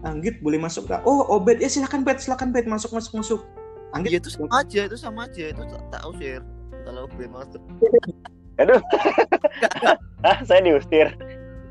Anggit 0.00 0.40
boleh 0.40 0.56
masuk 0.56 0.88
nggak? 0.88 1.04
Oh 1.04 1.20
Obed 1.36 1.60
ya 1.60 1.68
silakan 1.68 2.00
Bet 2.00 2.24
silakan 2.24 2.48
Bet 2.48 2.64
masuk 2.64 2.96
masuk 2.96 3.12
masuk. 3.20 3.40
Anggit 3.92 4.08
Ya 4.08 4.18
itu 4.24 4.32
sama 4.32 4.48
aja, 4.56 4.80
itu 4.88 4.96
sama 4.96 5.20
aja, 5.28 5.44
itu 5.52 5.62
tak 5.68 5.82
tak 5.92 6.02
usir. 6.08 6.40
Kalau 6.88 7.04
gue 7.12 7.28
masuk. 7.28 7.60
aduh. 8.56 8.80
Ah 10.24 10.40
saya 10.48 10.64
diusir 10.64 11.12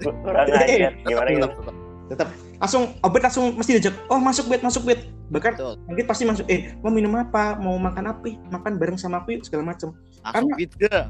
kurang 0.01 0.47
ajar 0.47 0.93
gimana 1.03 1.29
Iya. 1.29 1.37
gitu 1.45 1.71
Tetap, 2.03 2.27
langsung 2.59 2.83
Obed 2.99 3.23
langsung 3.23 3.45
mesti 3.55 3.79
diajak 3.79 3.95
oh 4.11 4.19
masuk 4.19 4.51
Bet 4.51 4.59
masuk 4.59 4.83
Bet. 4.85 5.07
Bahkan 5.31 5.55
Betul. 5.55 5.73
Anggit 5.87 6.05
pasti 6.05 6.23
masuk 6.27 6.45
eh 6.51 6.75
mau 6.83 6.91
minum 6.91 7.15
apa 7.15 7.55
mau 7.57 7.79
makan 7.79 8.11
apa 8.11 8.27
makan 8.51 8.75
bareng 8.75 8.99
sama 8.99 9.23
aku 9.23 9.39
yuk 9.39 9.47
segala 9.47 9.71
macam. 9.71 9.95
Karena- 10.21 10.55
gak? 10.77 11.05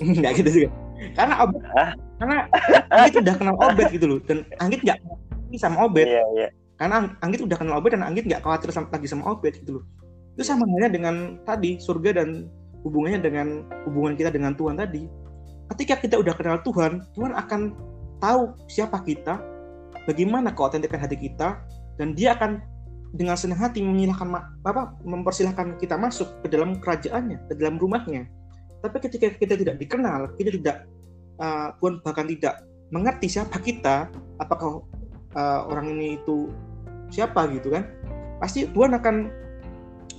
nggak 0.18 0.32
gitu 0.40 0.50
juga. 0.50 0.68
Karena 1.12 1.34
obet 1.44 1.62
karena 2.16 2.36
Anggit 2.88 3.14
udah 3.20 3.34
kenal 3.36 3.56
obet 3.60 3.86
gitu 3.92 4.06
loh 4.08 4.18
dan 4.24 4.48
Anggit 4.56 4.80
nggak 4.82 4.98
ini 5.52 5.58
sama 5.60 5.84
obet 5.84 6.08
Iya, 6.08 6.24
iya. 6.32 6.48
karena 6.80 7.04
Ang- 7.04 7.12
Anggit 7.20 7.40
udah 7.44 7.56
kenal 7.60 7.74
obet 7.76 7.92
dan 7.92 8.02
Anggit 8.02 8.24
nggak 8.24 8.40
khawatir 8.40 8.72
sama, 8.72 8.88
lagi 8.88 9.06
sama 9.06 9.24
obet 9.30 9.60
gitu 9.60 9.78
loh. 9.78 9.84
Itu 10.34 10.42
sama 10.48 10.64
halnya 10.64 10.88
dengan 10.88 11.14
tadi 11.44 11.76
surga 11.76 12.24
dan 12.24 12.48
hubungannya 12.82 13.20
dengan 13.20 13.68
hubungan 13.84 14.16
kita 14.16 14.32
dengan 14.32 14.56
Tuhan 14.56 14.80
tadi. 14.80 15.04
Ketika 15.76 16.00
kita 16.00 16.16
udah 16.18 16.34
kenal 16.34 16.58
Tuhan 16.64 17.04
Tuhan 17.12 17.36
akan 17.36 17.60
tahu 18.22 18.54
siapa 18.70 19.02
kita 19.04 19.40
bagaimana 20.06 20.54
keautentikan 20.54 21.00
hati 21.02 21.16
kita 21.18 21.60
dan 21.96 22.12
dia 22.14 22.36
akan 22.36 22.62
dengan 23.16 23.38
senang 23.38 23.60
hati 23.60 23.80
menyilahkan 23.80 24.28
apa 24.66 24.92
mempersilahkan 25.06 25.80
kita 25.80 25.96
masuk 25.96 26.28
ke 26.44 26.52
dalam 26.52 26.76
kerajaannya 26.78 27.48
ke 27.48 27.52
dalam 27.56 27.80
rumahnya. 27.80 28.28
Tapi 28.84 28.96
ketika 29.02 29.32
kita 29.34 29.54
tidak 29.56 29.76
dikenal 29.80 30.36
kita 30.36 30.52
tidak 30.60 30.76
uh, 31.40 31.72
bahkan 32.04 32.28
tidak 32.28 32.62
mengerti 32.92 33.26
siapa 33.26 33.56
kita 33.58 34.12
apakah 34.38 34.84
uh, 35.34 35.60
orang 35.66 35.96
ini 35.96 36.20
itu 36.20 36.52
siapa 37.10 37.48
gitu 37.50 37.72
kan 37.72 37.86
pasti 38.38 38.68
Tuhan 38.68 38.94
akan 38.94 39.32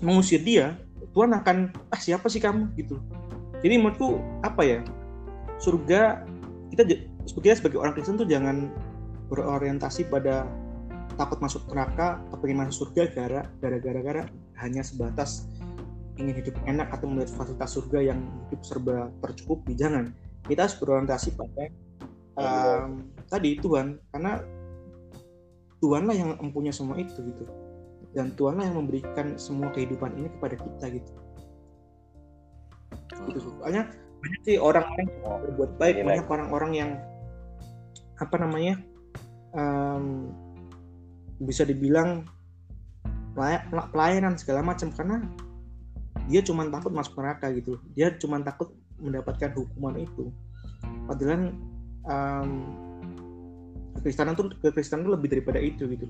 mengusir 0.02 0.42
dia 0.42 0.76
Tuhan 1.14 1.34
akan 1.34 1.74
ah 1.90 2.00
siapa 2.00 2.30
sih 2.30 2.38
kamu? 2.38 2.78
gitu. 2.78 3.02
Jadi 3.66 3.82
menurutku 3.82 4.22
apa 4.46 4.62
ya 4.62 4.80
surga 5.58 6.22
kita 6.70 6.84
kita 7.36 7.60
sebagai 7.60 7.80
orang 7.82 7.94
Kristen 7.96 8.16
tuh 8.16 8.30
jangan 8.30 8.72
berorientasi 9.28 10.08
pada 10.08 10.48
takut 11.18 11.42
masuk 11.42 11.66
neraka 11.74 12.22
atau 12.30 12.38
pengen 12.40 12.64
masuk 12.64 12.88
surga 12.88 13.04
gara 13.12 13.42
gara-gara 13.60 14.00
gara 14.00 14.24
hanya 14.62 14.86
sebatas 14.86 15.50
ingin 16.18 16.34
hidup 16.34 16.56
enak 16.66 16.90
atau 16.94 17.06
melihat 17.10 17.30
fasilitas 17.34 17.78
surga 17.78 18.14
yang 18.14 18.20
hidup 18.50 18.62
serba 18.66 18.98
tercukupi. 19.22 19.78
Jangan. 19.78 20.12
Kita 20.48 20.66
harus 20.66 20.78
berorientasi 20.80 21.36
pada 21.36 21.64
um, 22.40 23.12
tadi 23.28 23.60
Tuhan 23.60 24.00
karena 24.16 24.42
Tuhanlah 25.78 26.16
yang 26.18 26.30
mempunyai 26.42 26.74
semua 26.74 26.98
itu 26.98 27.14
gitu. 27.22 27.46
Dan 28.16 28.34
Tuhanlah 28.34 28.66
yang 28.66 28.82
memberikan 28.82 29.38
semua 29.38 29.70
kehidupan 29.70 30.18
ini 30.18 30.32
kepada 30.40 30.56
kita 30.58 30.86
gitu. 30.90 31.12
Gitu 33.30 33.40
soalnya 33.44 33.92
banyak 34.18 34.42
sih 34.48 34.58
orang-orang 34.58 35.06
yang 35.06 35.38
berbuat 35.46 35.72
baik 35.78 35.96
Iya, 36.02 36.06
banyak 36.10 36.28
orang-orang 36.32 36.72
yang 36.74 36.90
apa 38.18 38.36
namanya 38.42 38.82
em, 39.54 40.34
bisa 41.42 41.62
dibilang 41.64 42.26
pelay- 43.38 43.66
pelayanan 43.94 44.34
segala 44.38 44.66
macam 44.66 44.90
karena 44.90 45.22
dia 46.28 46.44
cuma 46.44 46.68
takut 46.68 46.92
masuk 46.92 47.14
neraka 47.22 47.48
gitu 47.54 47.80
dia 47.94 48.12
cuma 48.18 48.42
takut 48.42 48.74
mendapatkan 48.98 49.54
hukuman 49.54 49.94
itu. 50.02 50.34
Padahal 51.06 51.54
em, 52.10 52.50
kekristenan 53.98 54.34
tuh 54.38 54.54
kekristenan 54.62 55.06
tuh 55.06 55.14
lebih 55.18 55.38
daripada 55.38 55.60
itu 55.62 55.90
gitu 55.90 56.06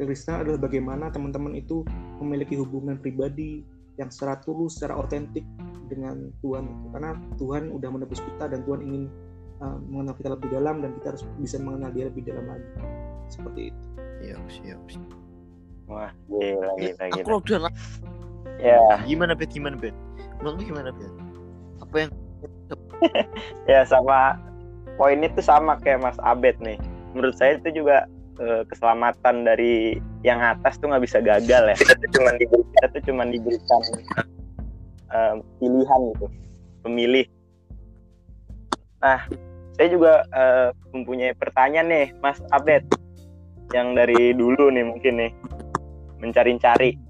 kekristenan 0.00 0.48
adalah 0.48 0.60
bagaimana 0.64 1.12
teman-teman 1.12 1.52
itu 1.60 1.84
memiliki 2.18 2.56
hubungan 2.56 2.96
pribadi 2.96 3.60
yang 4.00 4.08
secara 4.08 4.40
tulus, 4.40 4.80
secara 4.80 4.96
otentik 4.96 5.44
dengan 5.92 6.32
Tuhan 6.40 6.64
karena 6.96 7.12
Tuhan 7.36 7.68
udah 7.68 7.90
menebus 7.92 8.24
kita 8.24 8.48
dan 8.48 8.64
Tuhan 8.64 8.80
ingin 8.80 9.04
uh, 9.60 9.78
mengenal 9.88 10.14
kita 10.16 10.28
lebih 10.34 10.48
dalam 10.52 10.80
dan 10.84 10.90
kita 11.00 11.06
harus 11.16 11.22
bisa 11.38 11.56
mengenal 11.60 11.90
dia 11.92 12.04
lebih 12.08 12.22
dalam 12.26 12.44
lagi 12.48 12.68
seperti 13.30 13.70
itu 13.70 13.84
Siap, 14.20 14.44
siap. 14.52 14.80
siap. 14.84 15.08
Wah, 15.88 16.12
gila, 16.28 16.68
gila, 16.76 17.04
Aku 17.08 17.18
gila. 17.24 17.34
udah 17.40 17.58
lah. 17.66 17.72
Ya, 18.60 18.78
Gimana 19.08 19.32
bet? 19.32 19.48
Gimana 19.50 19.74
bet? 19.80 19.96
Menurutmu 20.38 20.62
gimana 20.68 20.92
bet? 20.92 21.12
Apa 21.80 21.94
yang 22.04 22.10
ya 23.72 23.80
sama 23.88 24.36
poinnya 25.00 25.32
tuh 25.32 25.44
sama 25.44 25.80
kayak 25.80 26.04
Mas 26.04 26.20
Abed 26.20 26.60
nih. 26.60 26.76
Menurut 27.16 27.32
saya 27.40 27.56
itu 27.56 27.82
juga 27.82 28.04
eh, 28.38 28.62
keselamatan 28.68 29.48
dari 29.48 29.96
yang 30.20 30.38
atas 30.38 30.76
tuh 30.76 30.92
nggak 30.92 31.04
bisa 31.08 31.18
gagal 31.24 31.72
ya. 31.72 31.76
Kita 31.80 31.96
tuh 31.96 32.10
cuma 32.20 32.30
diberi, 32.36 32.62
kita 32.76 32.86
tuh 32.92 33.02
cuma 33.08 33.22
diberikan 33.26 33.80
eh, 35.10 35.34
pilihan 35.58 36.00
gitu, 36.12 36.26
pemilih. 36.84 37.26
Nah, 39.00 39.24
saya 39.80 39.96
juga 39.96 40.28
eh, 40.36 40.68
mempunyai 40.92 41.32
pertanyaan 41.40 41.88
nih, 41.88 42.06
Mas 42.20 42.36
Abed, 42.52 42.84
yang 43.72 43.96
dari 43.96 44.36
dulu 44.36 44.68
nih 44.68 44.84
mungkin 44.84 45.24
nih 45.24 45.32
mencari-cari. 46.20 47.00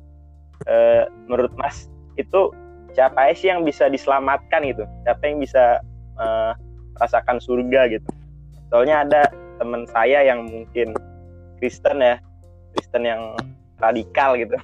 Eh, 0.70 1.02
menurut 1.26 1.50
Mas 1.58 1.90
itu 2.14 2.54
siapa 2.94 3.34
sih 3.34 3.50
yang 3.50 3.66
bisa 3.66 3.90
diselamatkan 3.90 4.62
gitu? 4.70 4.86
Siapa 5.02 5.18
yang 5.26 5.42
bisa 5.42 5.82
eh, 6.14 6.52
rasakan 7.02 7.42
surga 7.42 7.90
gitu? 7.90 8.06
Soalnya 8.70 9.02
ada 9.02 9.22
teman 9.58 9.82
saya 9.90 10.22
yang 10.22 10.46
mungkin 10.46 10.94
Kristen 11.58 11.98
ya, 11.98 12.22
Kristen 12.78 13.02
yang 13.02 13.34
radikal 13.82 14.38
gitu. 14.38 14.54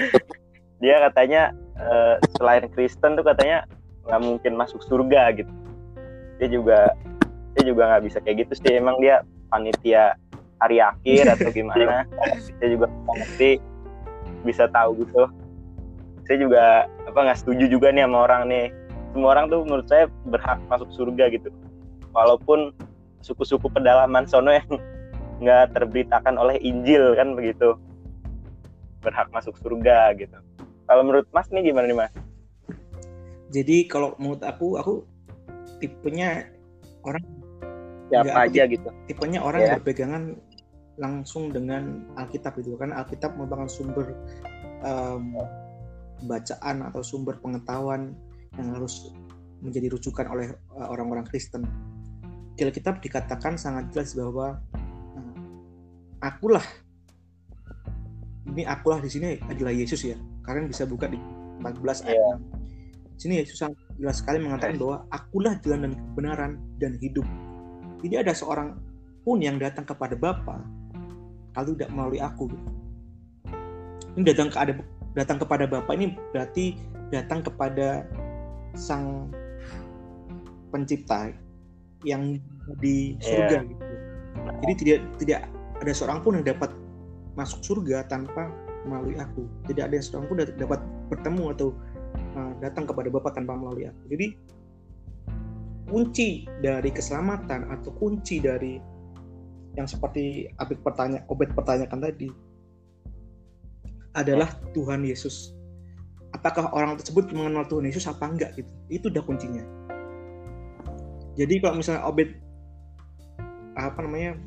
Dia 0.80 1.04
katanya 1.04 1.52
eh, 1.76 2.16
selain 2.40 2.64
Kristen 2.72 3.12
tuh 3.12 3.28
katanya 3.28 3.68
nggak 4.08 4.24
mungkin 4.24 4.56
masuk 4.56 4.80
surga 4.88 5.36
gitu. 5.36 5.52
Dia 6.40 6.48
juga 6.48 6.96
dia 7.56 7.64
juga 7.72 7.82
nggak 7.88 8.04
bisa 8.04 8.18
kayak 8.20 8.46
gitu 8.46 8.52
sih. 8.60 8.76
Emang 8.76 9.00
dia 9.00 9.24
panitia 9.48 10.14
hari 10.60 10.80
akhir 10.80 11.32
atau 11.36 11.48
gimana? 11.52 12.04
Saya 12.60 12.68
juga 12.68 12.86
ngerti 13.08 13.50
bisa 14.44 14.68
tahu 14.68 15.00
gitu. 15.00 15.24
Saya 16.28 16.36
juga 16.42 16.64
apa 17.08 17.18
nggak 17.18 17.38
setuju 17.40 17.64
juga 17.72 17.88
nih 17.90 18.04
sama 18.04 18.18
orang 18.28 18.42
nih. 18.52 18.66
Semua 19.16 19.28
orang 19.32 19.48
tuh 19.48 19.64
menurut 19.64 19.86
saya 19.88 20.04
berhak 20.28 20.60
masuk 20.68 20.88
surga 20.92 21.32
gitu. 21.32 21.48
Walaupun 22.12 22.76
suku-suku 23.24 23.72
pedalaman 23.72 24.28
sono 24.28 24.52
yang 24.52 24.68
nggak 25.42 25.72
terberitakan 25.72 26.36
oleh 26.36 26.60
Injil 26.60 27.16
kan 27.16 27.32
begitu 27.32 27.76
berhak 29.00 29.32
masuk 29.32 29.56
surga 29.60 30.12
gitu. 30.20 30.36
Kalau 30.86 31.02
menurut 31.02 31.26
Mas 31.32 31.48
nih 31.48 31.72
gimana 31.72 31.88
nih 31.88 31.98
Mas? 31.98 32.12
jadi 33.50 33.86
kalau 33.86 34.14
menurut 34.18 34.42
aku 34.42 34.78
aku 34.78 34.94
tipenya 35.78 36.50
orang 37.06 37.22
Siapa 38.06 38.30
aku 38.30 38.38
aja 38.50 38.62
gitu? 38.70 38.88
tipenya 39.10 39.40
orang 39.42 39.60
Ya. 39.60 39.66
yang 39.66 39.74
berpegangan 39.82 40.22
langsung 40.96 41.52
dengan 41.52 42.06
Alkitab 42.16 42.56
gitu 42.56 42.78
kan 42.80 42.94
Alkitab 42.94 43.36
merupakan 43.36 43.68
sumber 43.68 44.16
em, 44.80 45.36
bacaan 46.24 46.76
atau 46.88 47.02
sumber 47.04 47.36
pengetahuan 47.42 48.16
yang 48.56 48.72
harus 48.72 49.12
menjadi 49.60 49.92
rujukan 49.92 50.24
oleh 50.30 50.48
eh, 50.54 50.86
orang-orang 50.88 51.26
Kristen. 51.28 51.66
Di 52.56 52.64
Alkitab 52.64 53.04
dikatakan 53.04 53.60
sangat 53.60 53.92
jelas 53.92 54.16
bahwa 54.16 54.56
eh, 54.72 56.24
akulah 56.24 56.64
ini 58.46 58.62
akulah 58.64 59.02
di 59.02 59.10
sini 59.10 59.36
adalah 59.50 59.74
Yesus 59.74 60.00
ya. 60.06 60.16
Kalian 60.46 60.70
bisa 60.70 60.86
buka 60.86 61.10
di 61.10 61.18
14 61.60 62.06
ayat. 62.06 62.38
6. 62.38 63.16
Di 63.16 63.20
sini 63.20 63.34
Yesus 63.42 63.58
sangat 63.58 63.76
jelas 63.98 64.16
sekali 64.22 64.38
mengatakan 64.40 64.76
bahwa 64.78 65.04
akulah 65.10 65.58
jalan 65.60 65.90
dan 65.90 65.92
kebenaran 65.98 66.52
dan 66.78 66.92
hidup. 67.02 67.26
Tidak 68.02 68.18
ada 68.22 68.32
seorang 68.36 68.76
pun 69.26 69.42
yang 69.42 69.58
datang 69.58 69.82
kepada 69.82 70.14
Bapa 70.14 70.62
kalau 71.56 71.72
tidak 71.72 71.90
melalui 71.90 72.20
aku. 72.20 72.46
Ini 74.16 74.22
datang 74.32 74.48
ke 74.52 74.58
ada 74.60 74.72
datang 75.16 75.38
kepada 75.40 75.64
Bapa 75.64 75.90
ini 75.96 76.12
berarti 76.30 76.76
datang 77.08 77.40
kepada 77.40 78.04
sang 78.76 79.32
pencipta 80.68 81.32
yang 82.04 82.36
di 82.78 83.16
surga 83.24 83.64
gitu. 83.64 83.84
Jadi 84.62 84.72
tidak 84.84 85.00
tidak 85.18 85.40
ada 85.80 85.92
seorang 85.92 86.18
pun 86.20 86.38
yang 86.38 86.46
dapat 86.46 86.70
masuk 87.34 87.64
surga 87.64 88.04
tanpa 88.06 88.52
melalui 88.84 89.16
aku. 89.16 89.48
Tidak 89.66 89.84
ada 89.88 89.96
seorang 89.98 90.28
pun 90.28 90.36
dapat 90.44 90.80
bertemu 91.08 91.44
atau 91.56 91.68
uh, 92.36 92.52
datang 92.60 92.84
kepada 92.84 93.08
Bapa 93.08 93.32
tanpa 93.32 93.56
melalui 93.56 93.88
aku. 93.88 94.02
Jadi 94.12 94.36
kunci 95.86 96.44
dari 96.60 96.90
keselamatan 96.90 97.70
atau 97.70 97.94
kunci 97.94 98.42
dari 98.42 98.76
yang 99.76 99.86
seperti 99.86 100.48
Abid 100.56 100.80
pertanya, 100.80 101.22
Obed 101.28 101.52
pertanyakan 101.52 102.00
tadi 102.00 102.28
adalah 104.16 104.48
Tuhan 104.72 105.04
Yesus. 105.04 105.52
Apakah 106.32 106.72
orang 106.72 106.96
tersebut 106.96 107.30
mengenal 107.36 107.68
Tuhan 107.68 107.84
Yesus 107.84 108.08
apa 108.08 108.24
enggak 108.24 108.56
gitu? 108.56 108.72
Itu 108.88 109.06
udah 109.12 109.22
kuncinya. 109.22 109.64
Jadi 111.36 111.60
kalau 111.60 111.76
misalnya 111.76 112.08
Obed 112.08 112.32
apa 113.76 114.00
namanya 114.00 114.40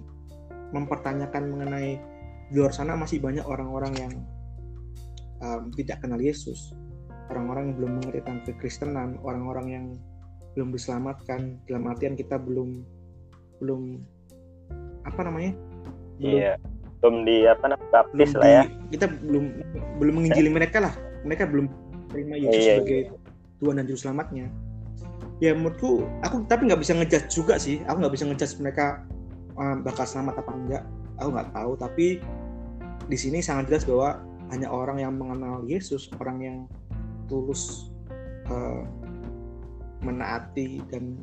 mempertanyakan 0.73 1.43
mengenai 1.53 2.01
di 2.49 2.57
luar 2.57 2.73
sana 2.73 2.97
masih 2.97 3.21
banyak 3.21 3.45
orang-orang 3.45 3.93
yang 3.93 4.13
um, 5.45 5.69
tidak 5.77 6.01
kenal 6.01 6.17
Yesus, 6.17 6.73
orang-orang 7.29 7.69
yang 7.69 7.75
belum 7.77 7.91
mengerti 8.01 8.25
tentang 8.25 8.41
kekristenan, 8.49 9.09
orang-orang 9.21 9.67
yang 9.69 9.85
belum 10.57 10.73
diselamatkan. 10.73 11.59
Dalam 11.65 11.83
artian 11.89 12.13
kita 12.17 12.39
belum 12.39 12.83
belum 13.59 13.81
apa 15.05 15.21
namanya? 15.25 15.53
Belum 16.19 16.39
Iya. 16.39 16.53
Belum 16.99 17.15
di 17.23 17.47
apa 17.47 17.65
namanya? 17.71 17.91
baptis 17.95 18.31
belum 18.35 18.41
lah 18.43 18.49
ya. 18.49 18.63
di- 18.67 18.73
kita 18.97 19.05
belum 19.23 19.45
belum 19.99 20.13
menginjili 20.19 20.49
mereka 20.51 20.77
lah. 20.83 20.93
Mereka 21.23 21.43
belum 21.47 21.65
terima 22.09 22.35
Yesus 22.39 22.59
Iya, 22.59 22.73
sebagai 22.81 23.01
Tuhan 23.59 23.75
dan 23.79 23.85
Juru 23.87 23.99
Selamatnya. 23.99 24.45
Ya 25.39 25.55
menurutku 25.55 26.03
aku 26.19 26.43
tapi 26.51 26.67
nggak 26.67 26.81
bisa 26.83 26.93
ngejudge 26.95 27.29
juga 27.31 27.55
sih. 27.55 27.79
Aku 27.87 28.03
nggak 28.03 28.13
bisa 28.15 28.27
ngejudge 28.27 28.59
mereka 28.59 29.07
uh, 29.55 29.79
bakal 29.79 30.03
selamat 30.03 30.43
apa 30.43 30.51
enggak. 30.51 30.83
Aku 31.19 31.29
nggak 31.31 31.49
tahu 31.55 31.71
tapi 31.79 32.07
di 33.07 33.17
sini 33.17 33.39
sangat 33.39 33.71
jelas 33.71 33.83
bahwa 33.87 34.19
hanya 34.51 34.67
orang 34.67 34.97
yang 34.99 35.13
mengenal 35.15 35.63
Yesus 35.63 36.09
orang 36.19 36.37
yang 36.41 36.57
tulus 37.29 37.93
uh, 38.49 38.83
menaati 40.01 40.83
dan 40.91 41.17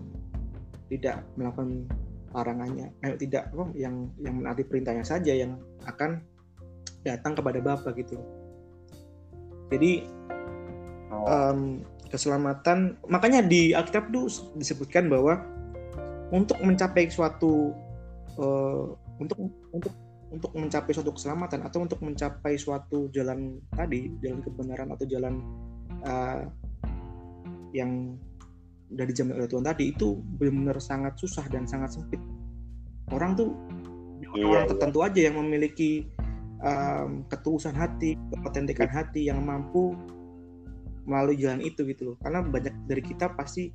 tidak 0.93 1.25
melakukan 1.35 1.89
larangannya. 2.31 2.93
Eh, 3.03 3.17
tidak 3.19 3.51
apa 3.51 3.73
yang 3.75 4.13
yang 4.21 4.41
menaati 4.43 4.63
perintahnya 4.69 5.05
saja 5.07 5.33
yang 5.33 5.57
akan 5.89 6.21
datang 7.03 7.33
kepada 7.35 7.59
Bapa 7.63 7.91
gitu. 7.97 8.19
Jadi 9.73 10.07
Oh, 11.07 11.23
em, 11.31 11.87
keselamatan 12.11 12.99
makanya 13.07 13.43
di 13.47 13.71
Alkitab 13.71 14.11
itu 14.11 14.27
disebutkan 14.59 15.07
bahwa 15.07 15.39
untuk 16.35 16.59
mencapai 16.59 17.07
suatu 17.07 17.71
eh, 18.35 18.85
untuk 19.23 19.39
untuk 19.71 19.93
untuk 20.27 20.51
mencapai 20.59 20.91
suatu 20.91 21.15
keselamatan 21.15 21.63
atau 21.63 21.87
untuk 21.87 22.03
mencapai 22.03 22.59
suatu 22.59 23.07
jalan 23.15 23.63
tadi 23.71 24.11
jalan 24.19 24.43
kebenaran 24.43 24.91
atau 24.91 25.07
jalan 25.07 25.35
eh, 26.03 26.43
yang 27.71 28.19
udah 28.87 29.05
dijamin 29.09 29.35
oleh 29.43 29.49
Tuhan 29.51 29.67
tadi 29.67 29.85
itu 29.91 30.19
benar-benar 30.39 30.79
sangat 30.79 31.19
susah 31.19 31.47
dan 31.51 31.67
sangat 31.67 31.99
sempit. 31.99 32.23
Orang 33.11 33.39
tuh 33.39 33.55
Iya, 34.37 34.45
orang 34.49 34.65
iya. 34.69 34.71
tertentu 34.73 34.99
aja 35.01 35.21
yang 35.29 35.37
memiliki 35.41 36.09
em, 36.61 37.25
ketulusan 37.29 37.73
hati 37.77 38.17
keotentikan 38.33 38.89
hati 38.89 39.29
yang 39.29 39.41
mampu 39.45 39.97
melalui 41.07 41.39
jalan 41.39 41.63
itu 41.63 41.87
gitu 41.87 42.13
loh. 42.13 42.17
Karena 42.21 42.43
banyak 42.43 42.75
dari 42.91 43.03
kita 43.05 43.33
pasti 43.39 43.71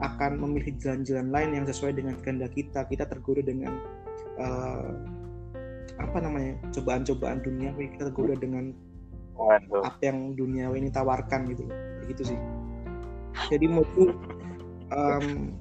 akan 0.00 0.38
memilih 0.38 0.76
jalan-jalan 0.78 1.28
lain 1.34 1.50
yang 1.58 1.64
sesuai 1.66 1.98
dengan 1.98 2.14
kehendak 2.22 2.54
kita. 2.54 2.86
Kita 2.86 3.04
tergoda 3.10 3.42
dengan 3.42 3.74
eh, 4.38 4.92
apa 5.96 6.18
namanya 6.20 6.60
cobaan-cobaan 6.76 7.40
dunia 7.40 7.72
kita 7.74 8.12
tergoda 8.12 8.36
dengan 8.36 8.70
waduh. 9.34 9.82
apa 9.82 10.00
yang 10.04 10.36
dunia 10.38 10.70
ini 10.72 10.88
tawarkan 10.88 11.50
gitu 11.50 11.66
loh. 11.66 11.74
Kayak 11.74 12.06
gitu 12.14 12.22
sih. 12.32 12.38
Jadi 13.52 13.64
menurutku 13.68 14.14
em, 14.92 15.54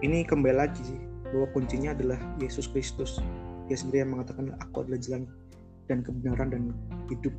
ini 0.00 0.24
kembali 0.24 0.56
lagi 0.56 0.80
sih 0.80 1.00
bahwa 1.30 1.46
kuncinya 1.52 1.92
adalah 1.92 2.18
Yesus 2.40 2.66
Kristus. 2.70 3.20
Dia 3.68 3.78
sendiri 3.78 4.02
yang 4.02 4.16
mengatakan 4.18 4.56
aku 4.58 4.86
adalah 4.86 4.98
jalan 4.98 5.30
dan 5.86 6.02
kebenaran 6.02 6.48
dan 6.50 6.62
hidup. 7.12 7.34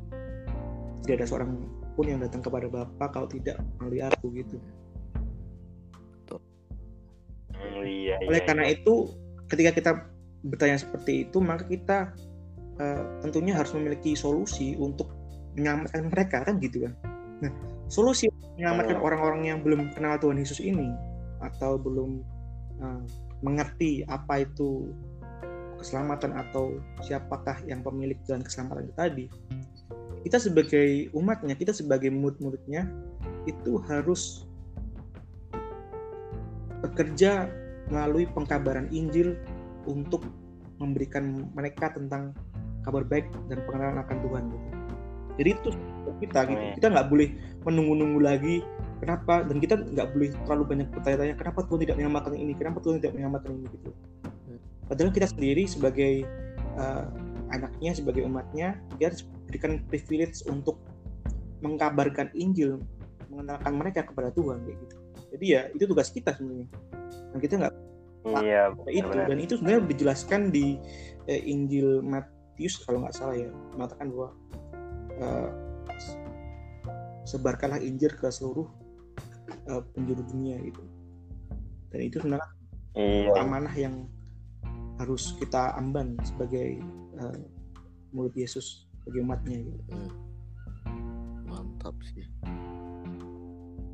Tidak 1.04 1.18
ada 1.18 1.26
seorang 1.26 1.50
pun 1.92 2.08
yang 2.08 2.20
datang 2.24 2.40
kepada 2.40 2.70
Bapa 2.72 3.06
kalau 3.12 3.28
tidak 3.28 3.60
melalui 3.76 4.00
aku 4.00 4.32
gitu. 4.32 4.56
Hmm, 7.52 7.84
iya 7.84 8.16
iya 8.18 8.28
oleh 8.32 8.40
karena 8.48 8.64
iya. 8.66 8.80
itu 8.80 9.12
ketika 9.52 9.70
kita 9.76 9.90
bertanya 10.42 10.80
seperti 10.80 11.28
itu 11.28 11.38
maka 11.38 11.68
kita 11.68 11.98
eh, 12.80 13.02
tentunya 13.20 13.52
harus 13.52 13.76
memiliki 13.76 14.16
solusi 14.16 14.74
untuk 14.80 15.12
menyelamatkan 15.54 16.08
mereka 16.08 16.48
kan 16.48 16.56
gitu 16.64 16.88
kan. 16.88 16.92
Nah 17.44 17.52
solusi 17.92 18.32
menyelamatkan 18.56 18.96
Hmm. 18.96 19.04
orang-orang 19.04 19.42
yang 19.52 19.58
belum 19.60 19.92
kenal 19.92 20.16
Tuhan 20.16 20.40
Yesus 20.40 20.64
ini 20.64 20.88
atau 21.44 21.76
belum 21.76 22.24
eh, 22.80 23.02
mengerti 23.44 24.00
apa 24.08 24.48
itu 24.48 24.88
keselamatan 25.76 26.32
atau 26.38 26.80
siapakah 27.04 27.60
yang 27.68 27.84
pemilik 27.84 28.16
jalan 28.24 28.40
keselamatan 28.40 28.88
itu 28.88 28.94
tadi 28.96 29.24
kita 30.22 30.38
sebagai 30.38 31.10
umatnya 31.12 31.58
kita 31.58 31.74
sebagai 31.74 32.08
murid-muridnya 32.08 32.86
itu 33.44 33.82
harus 33.90 34.46
bekerja 36.80 37.50
melalui 37.90 38.30
pengkabaran 38.30 38.86
Injil 38.94 39.34
untuk 39.90 40.22
memberikan 40.78 41.50
mereka 41.54 41.90
tentang 41.94 42.34
kabar 42.86 43.06
baik 43.06 43.26
dan 43.46 43.62
pengenalan 43.66 44.02
akan 44.02 44.18
Tuhan 44.22 44.42
gitu. 44.50 44.68
Jadi 45.38 45.50
itu 45.54 45.68
kita 46.18 46.40
gitu. 46.50 46.62
Kita 46.78 46.86
nggak 46.90 47.06
boleh 47.08 47.28
menunggu-nunggu 47.62 48.20
lagi 48.20 48.56
kenapa 48.98 49.42
dan 49.46 49.56
kita 49.58 49.74
nggak 49.78 50.08
boleh 50.14 50.28
terlalu 50.46 50.64
banyak 50.66 50.88
bertanya-tanya 50.94 51.34
kenapa 51.38 51.60
Tuhan 51.66 51.80
tidak 51.86 51.94
menyelamatkan 51.98 52.34
ini, 52.38 52.52
kenapa 52.54 52.78
Tuhan 52.82 52.94
tidak 53.02 53.12
menyelamatkan 53.18 53.50
ini 53.54 53.66
gitu. 53.70 53.90
Padahal 54.86 55.10
kita 55.14 55.26
sendiri 55.30 55.62
sebagai 55.64 56.14
uh, 56.76 57.06
anaknya, 57.54 57.90
sebagai 57.96 58.22
umatnya, 58.26 58.76
dia 58.98 59.12
harus 59.12 59.24
berikan 59.48 59.80
privilege 59.88 60.44
untuk 60.48 60.80
mengkabarkan 61.62 62.32
Injil, 62.34 62.82
mengenalkan 63.30 63.72
mereka 63.78 64.00
kepada 64.04 64.34
Tuhan 64.34 64.60
kayak 64.66 64.78
gitu. 64.84 64.96
Jadi 65.32 65.46
ya 65.48 65.62
itu 65.72 65.84
tugas 65.88 66.12
kita 66.12 66.36
sebenarnya. 66.36 66.68
Dan 67.32 67.38
kita 67.40 67.54
nggak 67.62 67.74
iya 68.46 68.70
itu 68.86 69.06
benar 69.10 69.26
dan 69.26 69.38
itu 69.42 69.58
sebenarnya 69.58 69.82
dijelaskan 69.90 70.40
di 70.54 70.78
eh, 71.26 71.42
Injil 71.42 72.06
Matius 72.06 72.78
kalau 72.86 73.02
nggak 73.02 73.14
salah 73.18 73.34
ya 73.34 73.50
mengatakan 73.74 74.14
bahwa 74.14 74.28
eh, 75.18 75.48
sebarkanlah 77.32 77.80
Injil 77.80 78.12
ke 78.12 78.28
seluruh 78.28 78.68
eh, 79.70 79.82
penjuru 79.96 80.22
dunia 80.28 80.60
gitu. 80.60 80.82
Dan 81.92 82.00
itu 82.04 82.16
sebenarnya 82.20 82.50
iya 82.92 83.32
amanah 83.40 83.72
yang 83.72 84.04
harus 85.00 85.32
kita 85.40 85.72
amban 85.80 86.14
sebagai 86.22 86.78
eh, 87.16 87.38
murid 88.12 88.36
Yesus 88.36 88.84
sebagai 89.02 89.24
umatnya 89.24 89.58
gitu. 89.64 89.80
mantap 91.48 91.96
sih. 92.12 92.24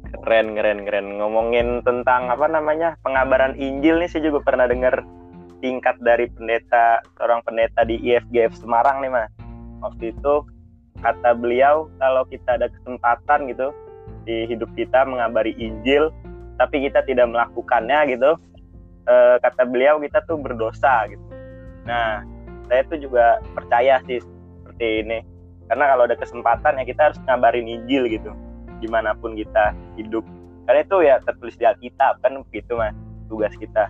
Keren 0.08 0.54
keren 0.56 0.86
keren. 0.86 1.06
Ngomongin 1.18 1.82
tentang 1.82 2.30
apa 2.30 2.46
namanya 2.50 2.98
pengabaran 3.02 3.54
Injil 3.58 3.98
nih 4.02 4.10
saya 4.10 4.30
juga 4.30 4.42
pernah 4.46 4.66
dengar 4.66 5.02
tingkat 5.58 5.98
dari 6.02 6.30
pendeta 6.30 7.02
seorang 7.18 7.42
pendeta 7.42 7.82
di 7.82 7.98
IFGF 7.98 8.54
Semarang 8.62 9.02
nih 9.02 9.10
mas. 9.10 9.30
Waktu 9.82 10.14
itu 10.14 10.34
kata 11.00 11.34
beliau 11.38 11.86
kalau 12.02 12.22
kita 12.26 12.58
ada 12.58 12.66
kesempatan 12.70 13.50
gitu 13.50 13.70
di 14.26 14.44
hidup 14.50 14.68
kita 14.74 15.06
mengabari 15.08 15.54
Injil 15.56 16.10
tapi 16.58 16.82
kita 16.84 17.06
tidak 17.06 17.30
melakukannya 17.30 18.12
gitu 18.12 18.34
eh, 19.08 19.36
kata 19.40 19.62
beliau 19.64 20.02
kita 20.02 20.20
tuh 20.26 20.36
berdosa 20.36 21.08
gitu. 21.08 21.24
Nah 21.86 22.22
saya 22.68 22.84
tuh 22.90 22.98
juga 23.00 23.40
percaya 23.56 24.02
sih 24.04 24.20
seperti 24.20 25.06
ini. 25.06 25.18
Karena 25.68 25.84
kalau 25.92 26.08
ada 26.08 26.16
kesempatan 26.16 26.80
ya 26.80 26.84
kita 26.84 27.02
harus 27.12 27.18
ngabarin 27.28 27.68
Injil 27.68 28.08
gitu 28.08 28.32
di 28.80 28.88
mana 28.88 29.16
pun 29.16 29.36
kita 29.36 29.72
hidup. 29.96 30.24
Karena 30.68 30.84
itu 30.84 30.96
ya 31.00 31.14
tertulis 31.24 31.56
di 31.56 31.64
Alkitab 31.64 32.20
kan 32.20 32.44
begitu 32.48 32.76
mas 32.76 32.92
tugas 33.32 33.52
kita. 33.56 33.88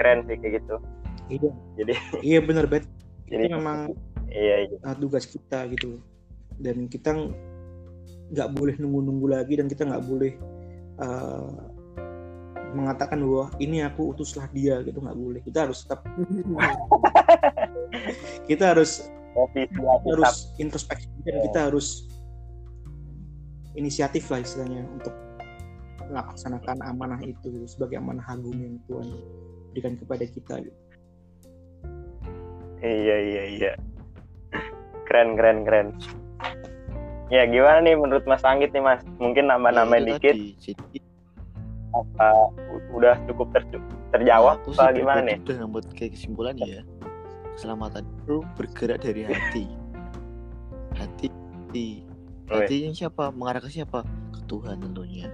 Keren 0.00 0.24
sih 0.28 0.36
kayak 0.40 0.64
gitu. 0.64 0.76
Iya. 1.28 1.50
Jadi- 1.80 2.00
iya 2.34 2.40
benar 2.40 2.68
bet. 2.68 2.84
jadi 3.24 3.56
memang 3.56 3.96
iya 4.34 4.66
iya. 4.66 4.92
tugas 4.98 5.30
kita 5.30 5.70
gitu. 5.70 6.02
Dan 6.58 6.90
kita 6.90 7.14
nggak 8.34 8.48
boleh 8.54 8.74
nunggu-nunggu 8.78 9.26
lagi 9.30 9.54
dan 9.58 9.66
kita 9.70 9.86
nggak 9.86 10.04
boleh 10.04 10.32
uh, 10.98 11.70
mengatakan 12.74 13.22
bahwa 13.22 13.54
ini 13.62 13.86
aku 13.86 14.10
utuslah 14.10 14.50
dia 14.50 14.82
gitu 14.82 14.98
nggak 14.98 15.18
boleh. 15.18 15.40
Kita 15.46 15.70
harus 15.70 15.86
tetap 15.86 16.02
kita 18.50 18.74
harus 18.74 19.06
kita 19.54 20.10
harus 20.14 20.50
introspeksi 20.58 21.10
dan 21.26 21.42
kita 21.50 21.58
harus 21.70 22.06
inisiatif 23.74 24.30
lah 24.30 24.42
istilahnya 24.42 24.86
untuk 24.94 25.14
melaksanakan 26.06 26.78
amanah 26.86 27.18
itu 27.26 27.50
gitu, 27.50 27.66
sebagai 27.66 27.98
amanah 27.98 28.22
agung 28.30 28.54
yang 28.54 28.78
Tuhan 28.86 29.08
berikan 29.74 29.94
kepada 29.98 30.24
kita 30.30 30.54
gitu. 30.62 30.80
iya 32.84 33.16
iya 33.24 33.42
iya 33.48 33.72
keren 35.06 35.36
keren 35.38 35.58
keren. 35.64 35.88
Ya 37.32 37.48
gimana 37.48 37.80
nih 37.80 37.96
menurut 37.96 38.24
Mas 38.28 38.44
Anggit 38.44 38.70
nih 38.76 38.84
Mas? 38.84 39.00
Mungkin 39.16 39.48
nambah-nambahin 39.48 40.04
Ya, 40.04 40.12
itu 40.12 40.16
dikit. 40.20 40.34
Jadi, 40.60 40.98
apa 41.94 42.28
udah 42.90 43.14
cukup 43.30 43.54
ter- 43.54 43.86
terjawab 44.10 44.58
aku 44.60 44.74
apa 44.74 44.90
gimana 44.92 45.20
nih? 45.22 45.38
udah 45.46 45.56
ngambil 45.62 45.80
kayak 45.94 46.12
kesimpulan 46.18 46.54
ya. 46.58 46.82
Keselamatan 47.54 48.02
itu 48.02 48.42
bergerak 48.58 48.98
dari 49.00 49.22
hati. 49.30 49.64
Hati 50.94 51.26
iya. 51.74 52.02
hatinya 52.50 52.90
siapa? 52.92 53.30
Mengarah 53.30 53.62
ke 53.62 53.70
siapa? 53.70 54.02
Ke 54.34 54.40
Tuhan 54.50 54.82
tentunya. 54.82 55.30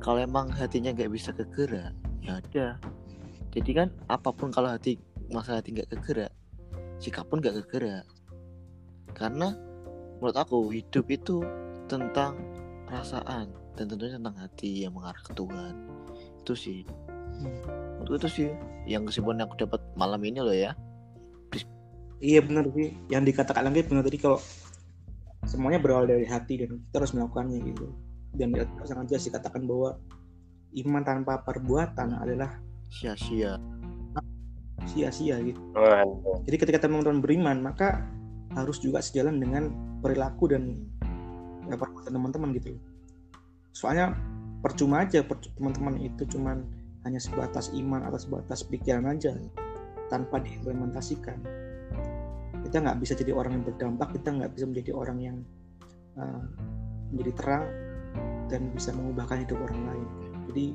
Kalau 0.00 0.20
emang 0.20 0.48
hatinya 0.48 0.90
nggak 0.96 1.12
bisa 1.12 1.30
kegerak 1.36 1.92
ya 2.24 2.40
ada. 2.40 2.66
Jadi 3.52 3.70
kan 3.72 3.88
apa 4.08 4.32
pun 4.32 4.48
kalau 4.52 4.68
hati 4.72 4.96
masalah 5.28 5.60
hati 5.60 5.76
nggak 5.76 5.92
kegerak 5.92 6.32
sikap 6.98 7.24
pun 7.30 7.38
nggak 7.38 7.54
kegerak 7.64 8.04
karena 9.18 9.52
menurut 10.22 10.38
aku 10.38 10.70
hidup 10.70 11.04
itu 11.10 11.42
tentang 11.90 12.38
perasaan 12.86 13.50
dan 13.74 13.84
tentunya 13.86 14.16
tentang 14.16 14.36
hati 14.38 14.86
yang 14.86 14.94
mengarah 14.94 15.20
ke 15.20 15.34
Tuhan. 15.34 15.74
Itu 16.42 16.54
sih. 16.54 16.82
Hmm. 17.38 17.54
menurut 18.02 18.18
itu 18.18 18.30
sih 18.30 18.48
yang 18.90 19.06
kesimpulan 19.06 19.42
yang 19.42 19.50
aku 19.50 19.62
dapat 19.62 19.78
malam 19.94 20.18
ini 20.26 20.42
loh 20.42 20.54
ya. 20.54 20.74
Iya 22.18 22.42
benar 22.42 22.66
sih. 22.74 22.94
Yang 23.06 23.34
dikatakan 23.34 23.62
lagi 23.70 23.86
benar 23.86 24.02
tadi 24.02 24.18
kalau 24.18 24.42
semuanya 25.46 25.78
berawal 25.78 26.10
dari 26.10 26.26
hati 26.26 26.66
dan 26.66 26.82
kita 26.90 26.96
harus 26.98 27.14
melakukannya 27.14 27.58
gitu. 27.62 27.94
Dan 28.34 28.54
Alkitab 28.58 28.86
sangat 28.90 29.06
jelas 29.14 29.24
dikatakan 29.30 29.62
bahwa 29.70 29.90
iman 30.82 31.02
tanpa 31.06 31.46
perbuatan 31.46 32.18
adalah 32.18 32.58
sia-sia. 32.90 33.58
sia-sia 34.88 35.36
gitu. 35.44 35.60
Waduh. 35.76 36.48
jadi 36.48 36.56
ketika 36.56 36.88
teman-teman 36.88 37.20
beriman 37.20 37.60
maka 37.60 38.08
harus 38.56 38.80
juga 38.80 39.04
sejalan 39.04 39.40
dengan 39.40 39.68
perilaku 40.00 40.48
dan 40.52 40.76
ya, 41.68 41.76
perbuatan 41.76 42.12
teman-teman 42.12 42.48
gitu. 42.56 42.76
Soalnya 43.76 44.16
percuma 44.64 45.04
aja 45.04 45.22
teman-teman 45.56 46.00
itu 46.00 46.24
cuman 46.24 46.64
hanya 47.06 47.20
sebatas 47.22 47.70
iman 47.76 48.02
atau 48.08 48.18
sebatas 48.18 48.66
pikiran 48.66 49.06
aja 49.08 49.36
tanpa 50.08 50.40
diimplementasikan. 50.40 51.38
Kita 52.64 52.76
nggak 52.84 52.98
bisa 53.00 53.12
jadi 53.14 53.32
orang 53.32 53.60
yang 53.60 53.64
berdampak 53.64 54.18
kita 54.18 54.28
nggak 54.34 54.52
bisa 54.56 54.64
menjadi 54.66 54.90
orang 54.96 55.18
yang 55.22 55.36
uh, 56.18 56.42
menjadi 57.14 57.32
terang 57.38 57.64
dan 58.48 58.72
bisa 58.72 58.90
mengubahkan 58.96 59.44
hidup 59.44 59.60
orang 59.62 59.80
lain. 59.84 60.08
Jadi 60.48 60.66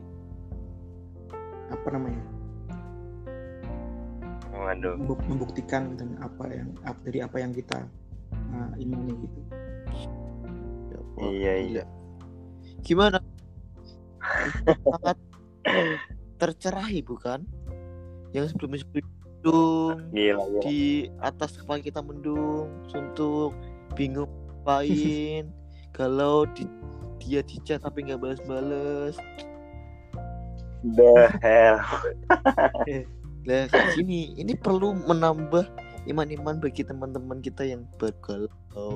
apa 1.74 1.88
namanya 1.90 2.22
Waduh. 4.54 4.96
membu- 4.96 5.26
membuktikan 5.26 5.98
dan 5.98 6.14
apa 6.22 6.46
yang 6.48 6.70
dari 7.02 7.20
apa 7.20 7.38
yang 7.38 7.52
kita 7.52 7.90
uh, 8.54 8.72
imani 8.78 9.18
gitu 9.18 9.40
Ya, 10.88 11.00
wah, 11.18 11.26
Iya, 11.26 11.54
iya. 11.60 11.84
gimana 12.82 13.18
sangat 14.84 15.18
tercerahi 16.38 17.02
bukan 17.02 17.44
yang 18.32 18.46
sebelumnya 18.46 18.82
sebelum 18.82 19.06
mendung 19.10 19.98
Gila, 20.12 20.44
gila. 20.44 20.62
di 20.62 20.82
atas 21.20 21.58
kepala 21.58 21.82
kita 21.82 22.00
mendung 22.00 22.70
suntuk 22.88 23.52
bingung 23.94 24.30
ngapain 24.62 25.50
kalau 25.98 26.46
di, 26.48 26.64
dia 27.18 27.42
di 27.42 27.58
chat 27.64 27.80
tapi 27.80 28.06
nggak 28.06 28.22
balas-balas 28.22 29.18
The 30.84 31.32
hell. 31.40 31.80
Kayak 33.44 34.00
gini, 34.00 34.32
ini 34.40 34.54
perlu 34.56 34.96
menambah 34.96 35.68
iman-iman 36.08 36.60
bagi 36.60 36.84
teman-teman 36.84 37.44
kita 37.44 37.68
yang 37.68 37.84
baru 38.00 38.16
galau. 38.24 38.96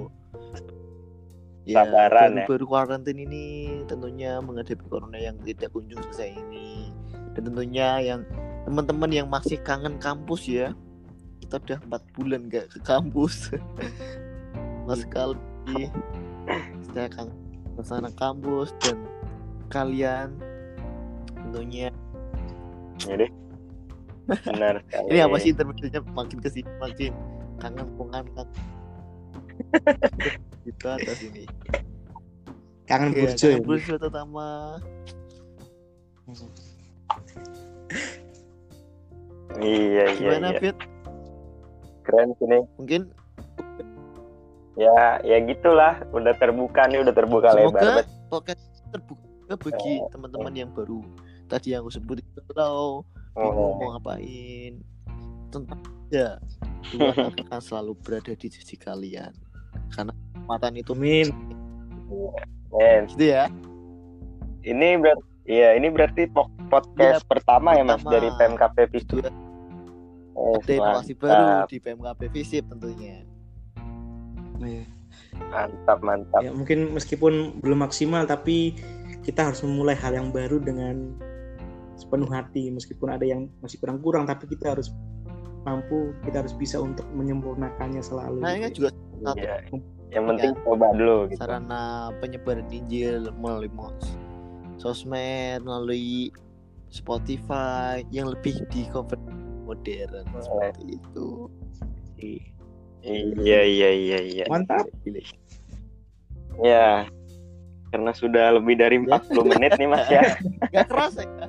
Sabaran, 1.68 2.32
baru, 2.32 2.40
ya. 2.40 2.46
baru 2.48 2.66
karantin 2.72 3.18
ini 3.20 3.44
tentunya 3.92 4.40
menghadapi 4.40 4.88
corona 4.88 5.20
yang 5.20 5.36
tidak 5.44 5.68
kunjung 5.76 6.00
selesai 6.08 6.40
ini. 6.48 6.96
Dan 7.36 7.52
tentunya 7.52 8.00
yang 8.00 8.22
teman-teman 8.64 9.12
yang 9.12 9.28
masih 9.28 9.60
kangen 9.60 10.00
kampus 10.00 10.48
ya. 10.48 10.72
Kita 11.44 11.60
udah 11.60 11.80
empat 11.84 12.02
bulan 12.16 12.48
gak 12.48 12.72
ke 12.72 12.80
kampus. 12.88 13.52
Mas 14.88 15.04
sekali 15.04 15.92
saya 16.96 17.12
kangen 17.12 17.36
suasana 17.76 18.10
kampus 18.16 18.72
dan 18.80 19.04
kalian 19.68 20.40
tentunya 21.36 21.92
Jadi 22.98 23.30
benar 24.28 24.76
sekali. 24.84 25.08
ini 25.10 25.20
apa 25.20 25.36
sih 25.38 25.50
intermediate 25.52 26.08
makin 26.12 26.38
ke 26.38 26.50
sini 26.52 26.70
makin 26.78 27.14
kangen 27.58 27.88
pungan 27.96 28.26
kan 28.36 28.48
itu 30.64 30.86
atas 30.86 31.20
ini 31.24 31.44
kangen 32.86 33.12
Iya, 33.12 33.20
burjo 33.24 33.46
ya 33.46 33.52
kangen 33.54 33.64
burjo 33.64 33.94
terutama 33.96 34.48
Iya 39.58 40.04
iya 40.04 40.06
gimana 40.14 40.48
iya. 40.52 40.60
Fit 40.60 40.78
Keren 42.04 42.32
sini. 42.38 42.60
mungkin 42.76 43.02
Ya 44.78 45.18
ya 45.26 45.42
gitulah. 45.42 46.06
Udah 46.14 46.38
terbuka 46.38 46.86
nih, 46.86 47.02
udah 47.02 47.10
terbuka 47.12 47.50
lebar. 47.52 47.82
semoga 47.82 47.98
Bet. 47.98 48.08
podcast 48.30 48.64
terbuka 48.88 49.26
bagi 49.58 49.94
teman-teman 50.12 50.54
yang 50.54 50.70
baru 50.70 51.00
tadi 51.48 51.72
yang 51.74 51.82
aku 51.82 51.92
sebut 51.96 52.20
kalau 52.52 53.02
bingung 53.38 53.54
Oh, 53.54 53.78
mau 53.78 53.90
ngapain 53.94 54.74
tentang 55.48 55.80
ya 56.10 56.42
Tuhan 56.88 57.16
akan 57.38 57.60
selalu 57.60 57.92
berada 57.98 58.34
di 58.34 58.48
sisi 58.48 58.76
kalian 58.76 59.32
karena 59.90 60.12
kekuatan 60.34 60.74
itu 60.76 60.92
amin 60.92 61.28
men. 62.70 63.02
gitu 63.08 63.26
ya 63.26 63.46
Ini 64.62 64.98
berarti 64.98 65.26
Iya, 65.48 65.80
ini 65.80 65.88
berarti 65.88 66.28
po- 66.28 66.52
podcast 66.68 67.24
pertama 67.24 67.72
ya 67.72 67.80
Mas 67.82 68.04
pertama. 68.04 68.12
dari 68.12 68.28
PMKP 68.34 68.78
itu 68.84 68.92
Visip. 68.92 69.16
ada 69.16 69.32
Oh, 70.36 70.60
inovasi 70.60 71.14
mantap, 71.16 71.24
baru 71.24 71.56
di 71.66 71.78
PMKP 71.80 72.22
Visip 72.30 72.64
tentunya 72.68 73.24
Iya. 74.60 74.84
mantap, 75.48 76.00
mantap. 76.02 76.42
ya 76.42 76.52
mungkin 76.52 76.92
meskipun 76.92 77.34
belum 77.58 77.80
maksimal 77.80 78.26
tapi 78.26 78.76
kita 79.22 79.48
harus 79.48 79.64
memulai 79.64 79.96
hal 79.96 80.12
yang 80.14 80.30
baru 80.30 80.60
dengan 80.60 81.16
sepenuh 81.98 82.30
hati 82.30 82.70
meskipun 82.70 83.10
ada 83.10 83.26
yang 83.26 83.50
masih 83.60 83.82
kurang 83.82 84.00
kurang 84.06 84.30
tapi 84.30 84.46
kita 84.46 84.78
harus 84.78 84.94
mampu 85.66 86.14
kita 86.24 86.46
harus 86.46 86.54
bisa 86.56 86.80
untuk 86.80 87.04
menyempurnakannya 87.12 88.00
selalu 88.00 88.40
nah 88.40 88.54
ini 88.56 88.62
kan 88.64 88.72
gitu. 88.72 88.78
juga 88.86 88.90
satu 88.94 89.40
Iya. 89.42 89.56
Yang 90.08 90.24
penting 90.32 90.52
coba 90.64 90.88
dulu 90.96 91.18
gitu. 91.28 91.40
sarana 91.44 91.84
penyebaran 92.24 92.68
Injil 92.72 93.28
melalui 93.36 93.68
mos 93.76 94.16
sosmed 94.80 95.66
melalui 95.68 96.32
Spotify 96.88 98.06
yang 98.16 98.32
lebih 98.32 98.64
di 98.72 98.88
cover 98.88 99.20
modern 99.68 100.24
seperti 100.40 100.96
itu 100.96 101.52
Iya, 103.08 103.62
iya, 103.68 103.90
iya, 103.94 104.20
iya. 104.24 104.46
mantap 104.48 104.88
Ya. 106.58 107.06
Karena 107.88 108.12
sudah 108.12 108.60
lebih 108.60 108.76
dari 108.76 109.00
40 109.00 109.52
menit 109.56 109.72
nih 109.80 109.88
Mas 109.88 110.06
ya. 110.12 110.22
Gak 110.76 110.88
kerasa 110.92 111.24
ya 111.24 111.48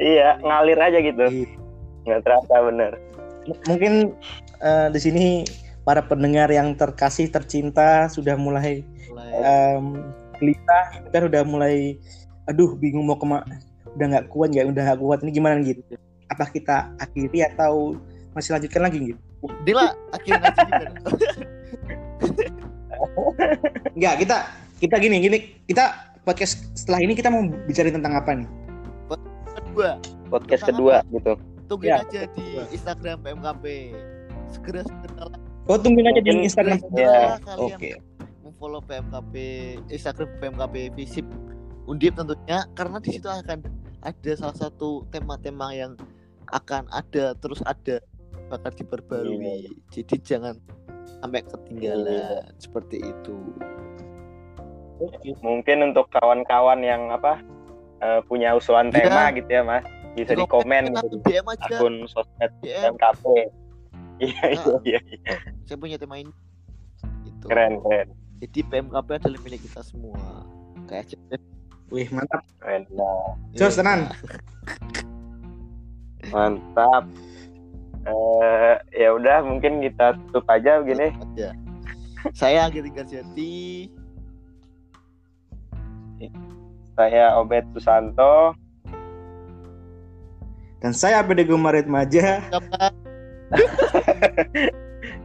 iya, 0.00 0.38
ngalir 0.40 0.78
aja 0.80 0.98
gitu. 1.02 1.24
Iya. 1.28 1.48
Nggak 2.08 2.20
terasa 2.24 2.54
bener. 2.64 2.92
M- 3.44 3.60
mungkin 3.68 3.92
eh, 4.64 4.88
di 4.88 5.00
sini 5.00 5.26
para 5.84 6.04
pendengar 6.04 6.48
yang 6.52 6.76
terkasih 6.76 7.28
tercinta 7.28 8.08
sudah 8.12 8.36
mulai 8.36 8.84
mulai 9.10 9.32
em, 9.42 9.84
gelisah 10.38 10.84
kan 11.10 11.22
udah 11.26 11.42
mulai 11.42 11.96
aduh 12.46 12.76
bingung 12.76 13.08
mau 13.08 13.16
ke 13.16 13.26
mana 13.26 13.58
udah 13.96 14.06
nggak 14.16 14.26
kuat 14.30 14.52
nggak 14.54 14.70
udah 14.70 14.82
nggak 14.92 15.00
kuat 15.00 15.18
ini 15.24 15.30
gimana 15.34 15.56
gitu 15.64 15.82
apa 16.30 16.46
kita 16.52 16.94
akhiri 17.00 17.42
atau 17.42 17.96
masih 18.36 18.54
lanjutkan 18.54 18.86
lagi 18.86 18.98
gitu 19.12 19.20
Dila 19.64 19.96
akhirnya 20.12 20.52
aja? 20.52 20.88
nggak 23.98 24.14
kita 24.24 24.36
kita 24.80 24.96
gini 24.96 25.16
gini. 25.20 25.38
Kita 25.68 26.14
podcast 26.24 26.72
setelah 26.72 27.00
ini 27.04 27.12
kita 27.16 27.28
mau 27.28 27.44
bicara 27.68 27.92
tentang 27.92 28.16
apa 28.16 28.30
nih? 28.32 28.48
Kedua. 29.56 29.90
Podcast 30.30 30.62
Tentang 30.62 30.78
kedua 30.78 30.96
gitu. 31.10 31.32
tungguin 31.70 31.94
Ya, 31.94 32.02
aja 32.02 32.20
di 32.34 32.46
Instagram 32.74 33.22
PMKP 33.22 33.94
segera 34.50 34.82
segera 34.82 35.30
oh 35.70 35.78
tungguin 35.78 36.10
aja 36.10 36.20
di 36.22 36.30
Instagram. 36.42 36.78
Ya, 36.98 37.38
oke. 37.54 37.90
Memfollow 38.42 38.82
PMKP 38.82 39.34
Instagram 39.90 40.30
PMKP 40.42 40.74
Visip 40.98 41.26
Undip 41.90 42.14
tentunya 42.14 42.66
karena 42.78 43.02
di 43.02 43.10
situ 43.18 43.26
akan 43.26 43.66
ada 44.02 44.32
salah 44.38 44.54
satu 44.54 45.06
tema-tema 45.10 45.74
yang 45.74 45.98
akan 46.54 46.86
ada 46.90 47.34
terus 47.38 47.62
ada 47.66 48.02
bakal 48.50 48.70
diperbarui. 48.74 49.70
Jadi 49.90 50.14
jangan 50.22 50.58
sampai 51.20 51.40
ketinggalan 51.44 52.48
seperti 52.56 52.96
itu 53.00 53.36
Mungkin 55.40 55.80
untuk 55.80 56.12
kawan-kawan 56.12 56.84
yang 56.84 57.08
apa 57.08 57.40
eh, 58.00 58.20
punya 58.28 58.52
usulan 58.52 58.88
Iya. 58.88 59.08
tema 59.08 59.22
gitu 59.32 59.48
ya 59.48 59.62
Mas, 59.64 59.84
bisa 60.12 60.32
di 60.32 60.44
komen 60.44 60.92
gitu. 60.92 61.16
aja 61.24 61.40
akun 61.56 62.04
sosmed 62.04 62.52
DM 62.60 62.96
PMKP. 62.96 63.24
Iya, 64.20 64.20
iya, 64.20 64.60
Nah. 64.60 64.80
iya. 64.84 65.00
iya. 65.00 65.34
saya 65.64 65.76
punya 65.76 65.96
tema 65.96 66.20
ini 66.20 66.32
itu 67.24 67.44
Keren, 67.48 67.80
keren. 67.80 68.08
jadi 68.44 68.58
PMKP 68.68 69.08
adalah 69.16 69.40
milik 69.40 69.60
kita 69.64 69.80
semua 69.80 70.20
kayak 70.84 71.16
wih 71.88 72.08
mantap 72.12 72.44
Keren. 72.60 72.84
Nah, 72.92 73.40
Jos, 73.56 73.72
Iya. 73.72 73.80
tenan. 73.80 74.00
mantap. 76.30 77.04
Eh 78.08 78.74
ya 78.96 79.08
udah 79.12 79.44
mungkin 79.44 79.84
kita 79.84 80.16
tutup 80.28 80.48
aja 80.48 80.80
begini. 80.80 81.12
aja 81.12 81.52
saya 82.36 82.68
Anggit 82.68 82.84
Jati 82.92 83.88
Saya 86.96 87.36
Obed 87.40 87.64
Susanto. 87.72 88.52
dan 90.80 90.96
saya 90.96 91.20
APD 91.20 91.44
Gumarit 91.44 91.84
Maja? 91.84 92.40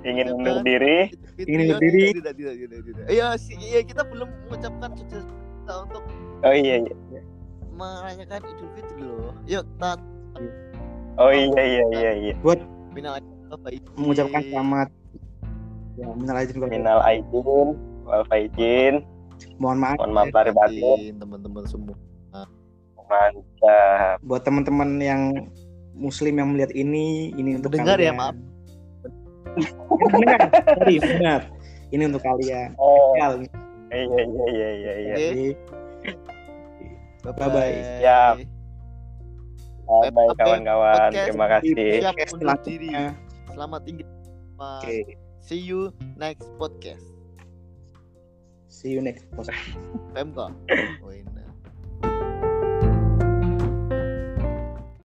Ingin 0.08 0.36
undur 0.36 0.60
diri. 0.68 1.08
Ingin 1.40 1.60
Iya, 1.64 1.72
berdiri. 1.76 2.04
Tidak, 2.16 2.34
tidak, 2.36 2.56
tidak, 2.60 2.80
tidak. 2.84 3.04
Iya, 3.08 3.28
sih, 3.40 3.56
iya 3.60 3.80
kita 3.84 4.04
belum 4.04 4.28
mengucapkan 4.48 4.92
sukses 5.00 5.24
untuk 5.66 6.04
Oh 6.44 6.54
iya, 6.54 6.84
iya. 6.84 7.22
merayakan 7.76 8.44
Idul 8.52 8.70
Fitri 8.76 9.02
loh. 9.04 9.32
Yuk, 9.48 9.64
kita 9.64 9.92
Oh 11.16 11.32
iya, 11.32 11.64
iya, 11.64 11.84
iya, 11.96 12.12
iya. 12.28 12.34
Minal 12.92 13.20
aidin 13.20 13.88
mengucapkan 13.96 14.42
selamat. 14.52 14.88
Ya 15.96 16.12
minal 16.12 16.36
aidin 16.44 16.58
wal 16.60 16.72
minal 16.72 17.00
aidin 17.08 17.68
wal 18.04 18.24
faizin. 18.28 18.94
Mohon 19.56 19.78
maaf. 19.80 19.98
Mohon 20.04 20.12
maaf 20.12 20.28
lahir 20.36 20.52
batin. 20.52 21.16
Teman-teman 21.20 21.64
semua. 21.68 21.96
mantap. 23.06 24.18
Buat 24.26 24.42
teman-teman 24.50 24.98
yang 24.98 25.22
muslim 25.94 26.42
yang 26.42 26.50
melihat 26.52 26.74
ini 26.74 27.32
ini 27.38 27.62
untuk 27.62 27.72
Mendengar 27.78 28.02
ya, 28.02 28.12
maaf. 28.12 28.36
mendengar. 30.12 30.40
Sorry 30.76 30.96
mendengar 31.00 31.42
ini 31.94 32.04
untuk 32.12 32.24
kalian. 32.26 32.70
Oh. 32.76 33.16
Iya 33.16 34.22
iya 34.26 34.46
iya 34.52 34.70
iya 34.74 34.94
iya. 35.00 35.16
Oke. 35.16 35.22
jadi 35.22 35.46
Bye-bye. 37.26 37.74
Siap. 38.04 38.36
Bye 39.86 40.10
bye 40.10 40.30
Oke, 40.30 40.40
kawan-kawan 40.42 41.10
terima 41.14 41.46
kasih 41.50 41.74
Siap 42.02 42.16
undur 42.34 42.58
diri. 42.66 42.90
Selamat 43.54 43.82
tinggal. 43.86 44.10
oke 44.58 44.98
See 45.46 45.62
you 45.62 45.94
next 46.18 46.50
podcast. 46.58 47.06
see 48.66 48.98
you 48.98 49.02
next 49.06 49.30
podcast. 49.38 49.78
Oh, 51.06 51.14
ini. 51.14 51.35